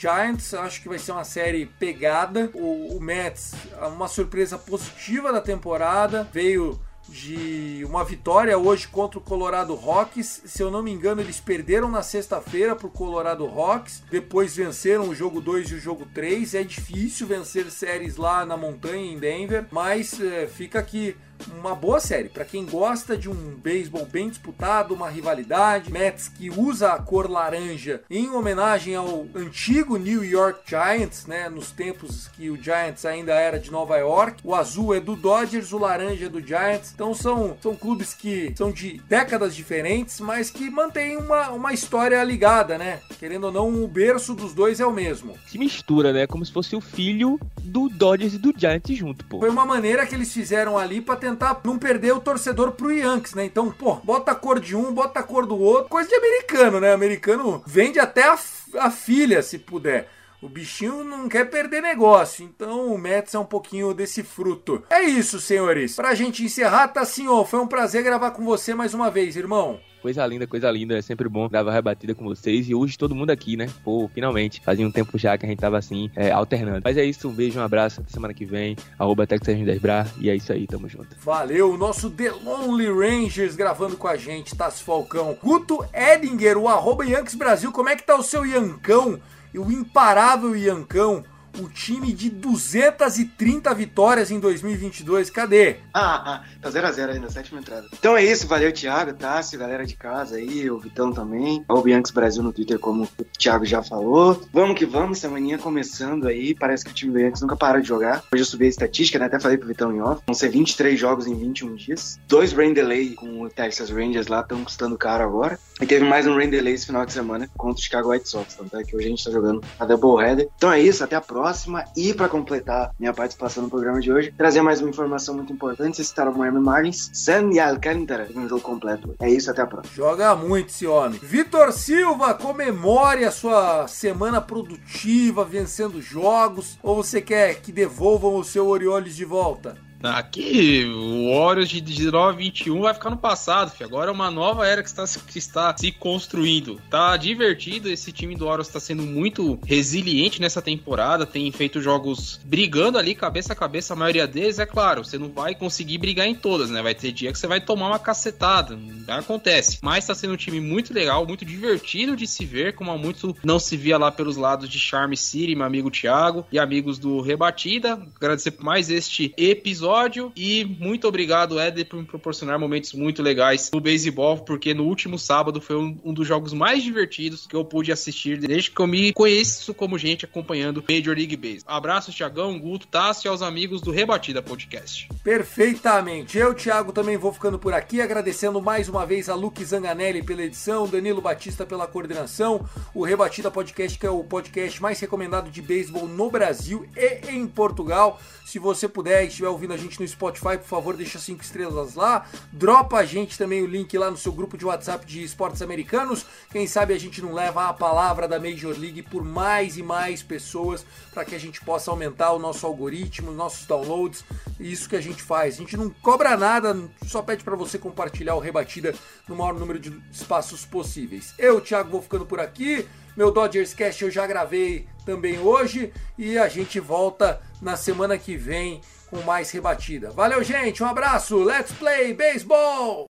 Giants, 0.47 0.53
acho 0.53 0.81
que 0.81 0.89
vai 0.89 0.99
ser 0.99 1.11
uma 1.11 1.23
série 1.23 1.65
pegada. 1.65 2.49
O, 2.53 2.97
o 2.97 3.01
Mets, 3.01 3.53
uma 3.95 4.07
surpresa 4.07 4.57
positiva 4.57 5.31
da 5.31 5.41
temporada, 5.41 6.27
veio 6.31 6.79
de 7.09 7.85
uma 7.85 8.03
vitória 8.03 8.57
hoje 8.57 8.87
contra 8.87 9.17
o 9.17 9.21
Colorado 9.21 9.73
Rocks. 9.75 10.41
Se 10.45 10.61
eu 10.61 10.69
não 10.69 10.83
me 10.83 10.91
engano, 10.91 11.21
eles 11.21 11.39
perderam 11.39 11.89
na 11.89 12.03
sexta-feira 12.03 12.75
para 12.75 12.87
o 12.87 12.91
Colorado 12.91 13.45
Rocks, 13.45 14.03
depois 14.11 14.55
venceram 14.55 15.07
o 15.07 15.15
jogo 15.15 15.39
2 15.39 15.71
e 15.71 15.75
o 15.75 15.79
jogo 15.79 16.05
3. 16.13 16.53
É 16.55 16.63
difícil 16.63 17.27
vencer 17.27 17.69
séries 17.71 18.17
lá 18.17 18.45
na 18.45 18.57
montanha 18.57 19.11
em 19.11 19.17
Denver, 19.17 19.65
mas 19.71 20.19
é, 20.19 20.47
fica 20.47 20.79
aqui 20.79 21.15
uma 21.59 21.75
boa 21.75 21.99
série 21.99 22.29
para 22.29 22.45
quem 22.45 22.65
gosta 22.65 23.17
de 23.17 23.29
um 23.29 23.55
beisebol 23.55 24.05
bem 24.05 24.29
disputado, 24.29 24.93
uma 24.93 25.09
rivalidade. 25.09 25.91
Mets 25.91 26.27
que 26.27 26.49
usa 26.49 26.93
a 26.93 26.99
cor 26.99 27.29
laranja 27.29 28.01
em 28.09 28.29
homenagem 28.29 28.95
ao 28.95 29.25
antigo 29.35 29.97
New 29.97 30.23
York 30.23 30.61
Giants, 30.65 31.25
né, 31.25 31.49
nos 31.49 31.71
tempos 31.71 32.27
que 32.29 32.49
o 32.49 32.61
Giants 32.61 33.05
ainda 33.05 33.33
era 33.33 33.59
de 33.59 33.71
Nova 33.71 33.97
York. 33.97 34.41
O 34.43 34.55
azul 34.55 34.93
é 34.93 34.99
do 34.99 35.15
Dodgers, 35.15 35.71
o 35.71 35.77
laranja 35.77 36.25
é 36.25 36.29
do 36.29 36.41
Giants. 36.41 36.91
Então 36.93 37.13
são, 37.13 37.57
são 37.61 37.75
clubes 37.75 38.13
que 38.13 38.53
são 38.55 38.71
de 38.71 39.01
décadas 39.07 39.55
diferentes, 39.55 40.19
mas 40.19 40.49
que 40.49 40.69
mantêm 40.69 41.17
uma, 41.17 41.49
uma 41.51 41.73
história 41.73 42.23
ligada, 42.23 42.77
né? 42.77 42.99
Querendo 43.19 43.45
ou 43.45 43.51
não, 43.51 43.83
o 43.83 43.87
berço 43.87 44.33
dos 44.33 44.53
dois 44.53 44.79
é 44.79 44.85
o 44.85 44.91
mesmo. 44.91 45.35
Se 45.47 45.57
mistura, 45.57 46.13
né? 46.13 46.27
Como 46.27 46.45
se 46.45 46.51
fosse 46.51 46.75
o 46.75 46.81
filho 46.81 47.39
do 47.67 47.89
Dodgers 47.89 48.33
e 48.33 48.37
do 48.37 48.53
Giants 48.55 48.97
junto, 48.97 49.25
pô. 49.25 49.39
Foi 49.39 49.49
uma 49.49 49.65
maneira 49.65 50.05
que 50.05 50.15
eles 50.15 50.33
fizeram 50.33 50.77
ali 50.77 51.01
para 51.01 51.15
tentar 51.15 51.59
não 51.63 51.77
perder 51.77 52.13
o 52.13 52.19
torcedor 52.19 52.71
pro 52.71 52.91
Yankees, 52.91 53.35
né? 53.35 53.45
Então, 53.45 53.69
pô, 53.71 53.95
bota 53.95 54.31
a 54.31 54.35
cor 54.35 54.59
de 54.59 54.75
um, 54.75 54.91
bota 54.93 55.19
a 55.19 55.23
cor 55.23 55.45
do 55.45 55.59
outro. 55.59 55.89
Coisa 55.89 56.09
de 56.09 56.15
americano, 56.15 56.79
né? 56.79 56.93
Americano 56.93 57.61
vende 57.65 57.99
até 57.99 58.23
a, 58.23 58.37
a 58.79 58.89
filha, 58.89 59.41
se 59.43 59.59
puder. 59.59 60.09
O 60.39 60.47
bichinho 60.47 61.03
não 61.03 61.27
quer 61.27 61.49
perder 61.49 61.81
negócio, 61.81 62.45
então 62.45 62.93
o 62.93 62.97
Mets 62.97 63.33
é 63.33 63.39
um 63.39 63.45
pouquinho 63.45 63.91
desse 63.91 64.21
fruto. 64.21 64.83
É 64.87 65.01
isso, 65.01 65.41
senhores. 65.41 65.95
Pra 65.95 66.13
gente 66.13 66.43
encerrar, 66.43 66.89
tá 66.89 67.03
senhor. 67.03 67.43
Foi 67.47 67.59
um 67.59 67.67
prazer 67.67 68.03
gravar 68.03 68.31
com 68.31 68.45
você 68.45 68.75
mais 68.75 68.93
uma 68.93 69.09
vez, 69.09 69.35
irmão. 69.35 69.79
Coisa 70.01 70.25
linda, 70.25 70.47
coisa 70.47 70.69
linda. 70.69 70.97
É 70.97 71.01
sempre 71.01 71.27
bom 71.27 71.47
gravar 71.49 71.71
rebatida 71.71 72.13
com 72.13 72.25
vocês. 72.25 72.69
E 72.69 72.75
hoje 72.75 72.97
todo 72.97 73.15
mundo 73.15 73.29
aqui, 73.29 73.57
né? 73.57 73.67
Pô, 73.83 74.09
finalmente. 74.13 74.61
Fazia 74.63 74.87
um 74.87 74.91
tempo 74.91 75.17
já 75.17 75.37
que 75.37 75.45
a 75.45 75.49
gente 75.49 75.59
tava 75.59 75.77
assim, 75.77 76.09
é, 76.15 76.31
alternando. 76.31 76.81
Mas 76.83 76.97
é 76.97 77.03
isso, 77.03 77.27
um 77.27 77.33
beijo, 77.33 77.59
um 77.59 77.63
abraço. 77.63 78.01
Até 78.01 78.11
semana 78.11 78.33
que 78.33 78.45
vem. 78.45 78.75
Arroba 78.97 79.25
TexasRs10Bra. 79.25 80.07
E 80.19 80.29
é 80.29 80.35
isso 80.35 80.51
aí, 80.51 80.67
tamo 80.67 80.87
junto. 80.87 81.15
Valeu, 81.19 81.71
o 81.71 81.77
nosso 81.77 82.09
The 82.09 82.31
Lonely 82.31 82.87
Rangers 82.87 83.55
gravando 83.55 83.97
com 83.97 84.07
a 84.07 84.15
gente, 84.15 84.55
Tassi 84.55 84.83
Falcão. 84.83 85.37
Guto 85.41 85.85
Edinger, 85.93 86.57
o 86.57 86.67
arroba 86.67 87.05
Yankees 87.05 87.35
Brasil. 87.35 87.71
Como 87.71 87.89
é 87.89 87.95
que 87.95 88.03
tá 88.03 88.15
o 88.15 88.23
seu 88.23 88.45
Yancão? 88.45 89.19
E 89.53 89.59
o 89.59 89.71
imparável 89.71 90.55
Yancão? 90.55 91.23
O 91.59 91.67
time 91.69 92.13
de 92.13 92.29
230 92.29 93.73
vitórias 93.73 94.29
em 94.29 94.39
2022. 94.39 95.31
Cadê? 95.31 95.77
Ah, 95.91 96.35
ah, 96.35 96.43
tá 96.61 96.69
0x0 96.69 97.09
aí 97.09 97.19
na 97.19 97.31
sétima 97.31 97.59
entrada. 97.59 97.87
Então 97.97 98.15
é 98.15 98.23
isso, 98.23 98.47
valeu, 98.47 98.71
Thiago, 98.71 99.13
Tássio, 99.13 99.57
galera 99.57 99.83
de 99.83 99.95
casa 99.95 100.35
aí, 100.35 100.69
o 100.69 100.77
Vitão 100.77 101.11
também. 101.11 101.65
O 101.67 101.81
Bianx 101.81 102.11
Brasil 102.11 102.43
no 102.43 102.53
Twitter, 102.53 102.77
como 102.77 103.05
o 103.05 103.23
Thiago 103.39 103.65
já 103.65 103.81
falou. 103.81 104.39
Vamos 104.53 104.77
que 104.77 104.85
vamos, 104.85 105.17
semaninha 105.17 105.57
começando 105.57 106.27
aí. 106.27 106.53
Parece 106.53 106.85
que 106.85 106.91
o 106.91 106.93
time 106.93 107.11
do 107.11 107.19
Yankees 107.19 107.41
nunca 107.41 107.55
para 107.55 107.81
de 107.81 107.87
jogar. 107.87 108.23
Hoje 108.31 108.43
eu 108.43 108.45
subi 108.45 108.65
a 108.65 108.69
estatística, 108.69 109.17
né? 109.17 109.25
Até 109.25 109.39
falei 109.39 109.57
pro 109.57 109.67
Vitão 109.67 109.91
em 109.91 109.99
off. 109.99 110.21
Vão 110.27 110.35
ser 110.35 110.49
23 110.49 110.99
jogos 110.99 111.25
em 111.25 111.33
21 111.33 111.73
dias. 111.73 112.19
Dois 112.27 112.53
rain 112.53 112.73
delay 112.73 113.15
com 113.15 113.41
o 113.41 113.49
Texas 113.49 113.89
Rangers 113.89 114.27
lá, 114.27 114.41
estão 114.41 114.63
custando 114.63 114.95
caro 114.95 115.23
agora. 115.23 115.57
E 115.81 115.87
teve 115.87 116.05
mais 116.05 116.27
um 116.27 116.35
rain 116.35 116.51
delay 116.51 116.75
esse 116.75 116.85
final 116.85 117.03
de 117.03 117.13
semana 117.13 117.49
contra 117.57 117.79
o 117.79 117.83
Chicago 117.83 118.11
White 118.11 118.29
Sox. 118.29 118.53
Tanto 118.53 118.77
é 118.77 118.83
que 118.83 118.95
hoje 118.95 119.07
a 119.07 119.09
gente 119.09 119.23
tá 119.23 119.31
jogando 119.31 119.63
a 119.79 119.85
doubleheader. 119.85 120.47
Então 120.55 120.71
é 120.71 120.79
isso, 120.79 121.03
até 121.03 121.15
a 121.15 121.21
próxima. 121.21 121.46
E 121.95 122.13
pra 122.13 122.27
completar 122.27 122.91
minha 122.99 123.13
participação 123.13 123.63
no 123.63 123.69
programa 123.69 123.99
de 123.99 124.11
hoje, 124.11 124.33
trazer 124.37 124.61
mais 124.61 124.81
uma 124.81 124.89
informação 124.89 125.35
muito 125.35 125.53
importante. 125.53 126.03
Citaram 126.03 126.31
o 126.31 126.37
Miami 126.37 126.59
Marlins, 126.59 127.09
San 127.13 127.49
e 127.51 127.59
Alcântara, 127.59 128.25
teve 128.25 128.39
um 128.39 128.49
jogo 128.49 128.61
completo. 128.61 129.15
É 129.19 129.29
isso, 129.29 129.49
até 129.49 129.61
a 129.61 129.67
próxima. 129.67 129.95
Joga 129.95 130.35
muito 130.35 130.69
esse 130.69 130.85
homem. 130.85 131.19
Vitor 131.21 131.71
Silva, 131.71 132.33
comemore 132.33 133.23
a 133.23 133.31
sua 133.31 133.87
semana 133.87 134.41
produtiva, 134.41 135.45
vencendo 135.45 136.01
jogos. 136.01 136.77
Ou 136.83 136.95
você 136.95 137.21
quer 137.21 137.61
que 137.61 137.71
devolvam 137.71 138.35
o 138.35 138.43
seu 138.43 138.67
Orioles 138.67 139.15
de 139.15 139.25
volta? 139.25 139.86
Aqui, 140.03 140.85
o 140.85 141.33
Warriors 141.33 141.69
de 141.69 141.81
19-21 141.81 142.81
vai 142.81 142.93
ficar 142.93 143.09
no 143.09 143.17
passado, 143.17 143.71
filho. 143.71 143.87
agora 143.87 144.11
é 144.11 144.13
uma 144.13 144.29
nova 144.29 144.67
era 144.67 144.83
que 144.83 144.89
está, 144.89 145.05
que 145.05 145.39
está 145.39 145.75
se 145.75 145.91
construindo. 145.91 146.79
Tá 146.89 147.17
divertido, 147.17 147.89
esse 147.89 148.11
time 148.11 148.35
do 148.35 148.45
Warriors 148.45 148.67
está 148.67 148.79
sendo 148.79 149.03
muito 149.03 149.59
resiliente 149.65 150.39
nessa 150.39 150.61
temporada, 150.61 151.25
tem 151.25 151.51
feito 151.51 151.81
jogos 151.81 152.39
brigando 152.45 152.97
ali 152.97 153.15
cabeça 153.15 153.53
a 153.53 153.55
cabeça, 153.55 153.93
a 153.93 153.95
maioria 153.95 154.27
deles, 154.27 154.59
é 154.59 154.65
claro, 154.65 155.03
você 155.03 155.17
não 155.17 155.29
vai 155.29 155.55
conseguir 155.55 155.97
brigar 155.97 156.27
em 156.27 156.35
todas, 156.35 156.69
né? 156.69 156.81
Vai 156.81 156.93
ter 156.93 157.11
dia 157.11 157.31
que 157.31 157.39
você 157.39 157.47
vai 157.47 157.59
tomar 157.59 157.87
uma 157.87 157.99
cacetada, 157.99 158.77
acontece. 159.07 159.79
Mas 159.81 160.05
tá 160.05 160.13
sendo 160.13 160.33
um 160.33 160.37
time 160.37 160.59
muito 160.59 160.93
legal, 160.93 161.25
muito 161.25 161.43
divertido 161.43 162.15
de 162.15 162.27
se 162.27 162.45
ver, 162.45 162.75
como 162.75 162.91
há 162.91 162.97
muito 162.97 163.35
não 163.43 163.59
se 163.59 163.75
via 163.75 163.97
lá 163.97 164.11
pelos 164.11 164.37
lados 164.37 164.69
de 164.69 164.79
Charm 164.79 165.13
City, 165.15 165.55
meu 165.55 165.65
amigo 165.65 165.89
Thiago 165.89 166.45
e 166.51 166.59
amigos 166.59 166.99
do 166.99 167.21
Rebatida. 167.21 167.99
Agradecer 168.15 168.51
por 168.51 168.63
mais 168.63 168.89
este 168.89 169.33
episódio 169.37 169.86
episódio 169.87 170.33
e 170.35 170.65
muito 170.79 171.07
obrigado, 171.07 171.57
Éder, 171.57 171.85
por 171.85 171.97
me 171.97 172.05
proporcionar 172.05 172.59
momentos 172.59 172.91
muito 172.91 173.23
legais 173.23 173.71
no 173.73 173.79
beisebol, 173.79 174.37
porque 174.39 174.73
no 174.73 174.83
último 174.83 175.17
sábado 175.17 175.61
foi 175.61 175.77
um, 175.77 175.97
um, 176.03 176.13
dos 176.13 176.27
jogos 176.27 176.51
mais 176.51 176.83
divertidos 176.83 177.47
que 177.47 177.55
eu 177.55 177.63
pude 177.63 177.91
assistir 177.91 178.37
desde 178.37 178.69
que 178.69 178.81
eu 178.81 178.85
me 178.85 179.13
conheço 179.13 179.73
como 179.73 179.97
gente 179.97 180.25
acompanhando 180.25 180.83
Major 180.89 181.15
League 181.15 181.37
Baseball. 181.37 181.73
Abraço, 181.73 182.11
Tiagão, 182.11 182.59
Guto, 182.59 182.85
Tassi 182.87 183.27
e 183.27 183.29
aos 183.29 183.41
amigos 183.41 183.79
do 183.79 183.91
Rebatida 183.91 184.41
Podcast. 184.41 185.07
Perfeitamente. 185.23 186.37
Eu, 186.37 186.53
Thiago, 186.53 186.91
também 186.91 187.15
vou 187.15 187.31
ficando 187.31 187.57
por 187.57 187.73
aqui, 187.73 188.01
agradecendo 188.01 188.61
mais 188.61 188.89
uma 188.89 189.05
vez 189.05 189.29
a 189.29 189.35
Luke 189.35 189.63
Zanganelli 189.63 190.21
pela 190.21 190.43
edição, 190.43 190.87
Danilo 190.87 191.21
Batista 191.21 191.65
pela 191.65 191.87
coordenação, 191.87 192.65
o 192.93 193.05
Rebatida 193.05 193.49
Podcast, 193.49 193.97
que 193.97 194.05
é 194.05 194.09
o 194.09 194.23
podcast 194.23 194.81
mais 194.81 194.99
recomendado 194.99 195.49
de 195.49 195.61
beisebol 195.61 196.07
no 196.07 196.29
Brasil 196.29 196.85
e 196.95 197.31
em 197.31 197.47
Portugal. 197.47 198.19
Se 198.45 198.59
você 198.59 198.87
puder 198.87 199.23
e 199.23 199.27
estiver 199.27 199.49
ouvindo 199.49 199.76
a 199.77 199.79
gente 199.79 199.99
no 199.99 200.07
Spotify, 200.07 200.57
por 200.57 200.67
favor, 200.67 200.97
deixa 200.97 201.19
cinco 201.19 201.43
estrelas 201.43 201.93
lá. 201.95 202.25
Dropa 202.51 202.97
a 202.97 203.05
gente 203.05 203.37
também 203.37 203.61
o 203.61 203.67
link 203.67 203.95
lá 203.97 204.09
no 204.09 204.17
seu 204.17 204.31
grupo 204.31 204.57
de 204.57 204.65
WhatsApp 204.65 205.05
de 205.05 205.23
esportes 205.23 205.61
americanos. 205.61 206.25
Quem 206.51 206.65
sabe 206.65 206.93
a 206.93 206.99
gente 206.99 207.21
não 207.21 207.31
leva 207.33 207.67
a 207.67 207.73
palavra 207.73 208.27
da 208.27 208.39
Major 208.39 208.75
League 208.77 209.03
por 209.03 209.23
mais 209.23 209.77
e 209.77 209.83
mais 209.83 210.23
pessoas 210.23 210.85
para 211.13 211.23
que 211.23 211.35
a 211.35 211.39
gente 211.39 211.61
possa 211.61 211.91
aumentar 211.91 212.31
o 212.33 212.39
nosso 212.39 212.65
algoritmo, 212.65 213.31
nossos 213.31 213.65
downloads. 213.67 214.25
Isso 214.59 214.89
que 214.89 214.95
a 214.95 215.01
gente 215.01 215.21
faz. 215.21 215.55
A 215.55 215.57
gente 215.57 215.77
não 215.77 215.89
cobra 215.89 216.35
nada, 216.35 216.75
só 217.05 217.21
pede 217.21 217.43
para 217.43 217.55
você 217.55 217.77
compartilhar 217.77 218.35
o 218.35 218.39
Rebatida 218.39 218.93
no 219.27 219.35
maior 219.35 219.53
número 219.53 219.79
de 219.79 219.95
espaços 220.11 220.65
possíveis. 220.65 221.33
Eu, 221.37 221.61
Thiago, 221.61 221.91
vou 221.91 222.01
ficando 222.01 222.25
por 222.25 222.39
aqui. 222.39 222.87
Meu 223.15 223.31
Dodgers 223.31 223.73
Cast 223.73 224.03
eu 224.03 224.11
já 224.11 224.27
gravei 224.27 224.87
também 225.03 225.39
hoje 225.39 225.91
e 226.17 226.37
a 226.37 226.47
gente 226.47 226.79
volta 226.79 227.41
na 227.59 227.75
semana 227.75 228.15
que 228.15 228.37
vem 228.37 228.79
com 229.09 229.21
mais 229.21 229.51
rebatida. 229.51 230.11
Valeu, 230.11 230.43
gente, 230.43 230.83
um 230.83 230.87
abraço, 230.87 231.43
let's 231.43 231.71
play 231.73 232.13
baseball! 232.13 233.07